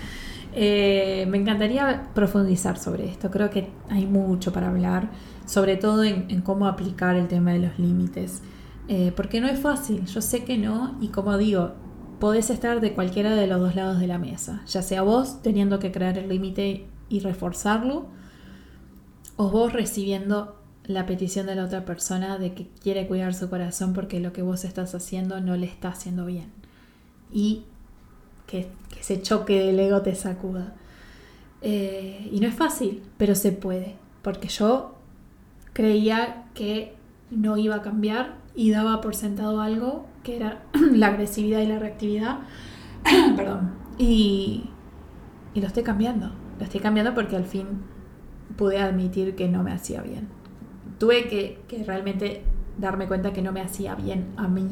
Eh, 0.52 1.26
me 1.28 1.38
encantaría 1.38 2.08
profundizar 2.14 2.78
sobre 2.78 3.06
esto. 3.06 3.30
Creo 3.30 3.50
que 3.50 3.68
hay 3.88 4.06
mucho 4.06 4.52
para 4.52 4.68
hablar, 4.68 5.10
sobre 5.44 5.76
todo 5.76 6.02
en, 6.02 6.40
cómo 6.40 6.66
aplicar 6.66 7.14
el 7.14 7.28
tema 7.28 7.52
de 7.52 7.60
los 7.60 7.78
límites. 7.78 8.42
Eh, 8.88 9.12
porque 9.14 9.40
no 9.40 9.48
es 9.48 9.60
fácil, 9.60 10.06
yo 10.06 10.20
sé 10.20 10.44
que 10.44 10.58
no, 10.58 10.96
y 11.00 11.08
como 11.08 11.36
digo, 11.38 11.72
podés 12.20 12.50
estar 12.50 12.80
de 12.80 12.94
cualquiera 12.94 13.34
de 13.34 13.46
los 13.46 13.60
dos 13.60 13.74
lados 13.74 13.98
de 13.98 14.06
la 14.06 14.18
mesa, 14.18 14.62
ya 14.66 14.80
sea 14.80 15.02
vos 15.02 15.42
teniendo 15.42 15.80
que 15.80 15.90
crear 15.90 16.16
el 16.18 16.28
límite 16.28 16.86
y 17.08 17.20
reforzarlo, 17.20 18.06
o 19.36 19.50
vos 19.50 19.72
recibiendo 19.72 20.56
la 20.84 21.04
petición 21.06 21.46
de 21.46 21.54
la 21.54 21.64
otra 21.64 21.84
persona 21.84 22.38
de 22.38 22.54
que 22.54 22.68
quiere 22.80 23.06
cuidar 23.06 23.34
su 23.34 23.50
corazón 23.50 23.92
porque 23.92 24.20
lo 24.20 24.32
que 24.32 24.42
vos 24.42 24.64
estás 24.64 24.94
haciendo 24.94 25.40
no 25.40 25.56
le 25.56 25.66
está 25.66 25.88
haciendo 25.88 26.26
bien. 26.26 26.50
Y 27.32 27.64
que, 28.46 28.68
que 28.92 29.00
ese 29.00 29.20
choque 29.20 29.60
del 29.60 29.80
ego 29.80 30.02
te 30.02 30.14
sacuda. 30.14 30.74
Eh, 31.60 32.28
y 32.30 32.40
no 32.40 32.46
es 32.46 32.54
fácil, 32.54 33.02
pero 33.18 33.34
se 33.34 33.50
puede, 33.52 33.96
porque 34.22 34.48
yo 34.48 34.94
creía 35.72 36.44
que 36.54 36.94
no 37.30 37.56
iba 37.56 37.76
a 37.76 37.82
cambiar 37.82 38.36
y 38.54 38.70
daba 38.70 39.00
por 39.00 39.16
sentado 39.16 39.60
algo 39.60 40.06
que 40.22 40.36
era 40.36 40.62
la 40.92 41.08
agresividad 41.08 41.60
y 41.60 41.66
la 41.66 41.78
reactividad. 41.78 42.38
Perdón. 43.36 43.72
Y, 43.98 44.70
y 45.54 45.60
lo 45.60 45.66
estoy 45.66 45.82
cambiando 45.82 46.45
lo 46.58 46.64
estoy 46.64 46.80
cambiando 46.80 47.14
porque 47.14 47.36
al 47.36 47.44
fin 47.44 47.66
pude 48.56 48.78
admitir 48.78 49.34
que 49.34 49.48
no 49.48 49.62
me 49.62 49.72
hacía 49.72 50.02
bien. 50.02 50.28
Tuve 50.98 51.28
que, 51.28 51.84
realmente 51.84 52.42
darme 52.78 53.06
cuenta 53.06 53.32
que 53.32 53.42
no 53.42 53.52
me 53.52 53.60
hacía 53.60 53.94
bien 53.94 54.26
a 54.36 54.48
mí 54.48 54.68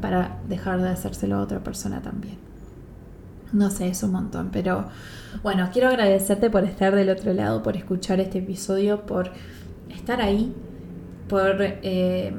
para 0.00 0.38
dejar 0.48 0.80
de 0.80 0.88
hacérselo 0.88 1.36
a 1.36 1.40
otra 1.40 1.62
persona 1.62 2.02
también. 2.02 2.36
No 3.52 3.70
sé, 3.70 3.88
es 3.88 4.02
un 4.02 4.12
montón, 4.12 4.50
pero 4.52 4.88
bueno, 5.42 5.68
quiero 5.72 5.88
agradecerte 5.88 6.50
por 6.50 6.64
estar 6.64 6.94
del 6.94 7.10
otro 7.10 7.32
lado, 7.32 7.62
por 7.62 7.76
escuchar 7.76 8.20
este 8.20 8.38
episodio, 8.38 9.06
por 9.06 9.30
estar 9.90 10.20
ahí, 10.20 10.52
por, 11.28 11.56
eh, 11.60 12.34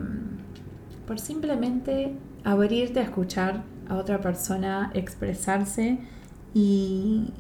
por 1.08 1.20
simplemente 1.20 2.16
abrirte 2.44 3.00
a 3.00 3.04
escuchar 3.04 3.64
a 3.88 3.96
otra 3.96 4.20
persona 4.20 4.92
expresarse 4.94 6.00
y, 6.54 7.32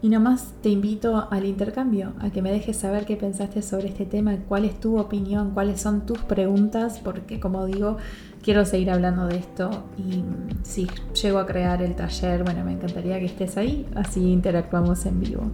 y 0.00 0.08
nomás 0.08 0.54
te 0.62 0.68
invito 0.68 1.26
al 1.30 1.44
intercambio, 1.44 2.12
a 2.20 2.30
que 2.30 2.40
me 2.40 2.52
dejes 2.52 2.76
saber 2.76 3.04
qué 3.04 3.16
pensaste 3.16 3.62
sobre 3.62 3.88
este 3.88 4.06
tema, 4.06 4.36
cuál 4.48 4.64
es 4.64 4.78
tu 4.78 4.98
opinión, 4.98 5.50
cuáles 5.52 5.80
son 5.80 6.06
tus 6.06 6.18
preguntas, 6.18 7.00
porque 7.02 7.40
como 7.40 7.66
digo, 7.66 7.96
quiero 8.42 8.64
seguir 8.64 8.90
hablando 8.90 9.26
de 9.26 9.36
esto 9.36 9.70
y 9.96 10.22
si 10.62 10.88
llego 11.20 11.38
a 11.38 11.46
crear 11.46 11.82
el 11.82 11.96
taller, 11.96 12.44
bueno, 12.44 12.64
me 12.64 12.72
encantaría 12.72 13.18
que 13.18 13.26
estés 13.26 13.56
ahí, 13.56 13.86
así 13.96 14.20
interactuamos 14.30 15.04
en 15.06 15.20
vivo. 15.20 15.50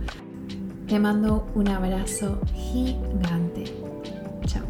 Te 0.86 0.98
mando 0.98 1.46
un 1.54 1.68
abrazo 1.68 2.38
gigante. 2.52 3.64
Chao. 4.44 4.64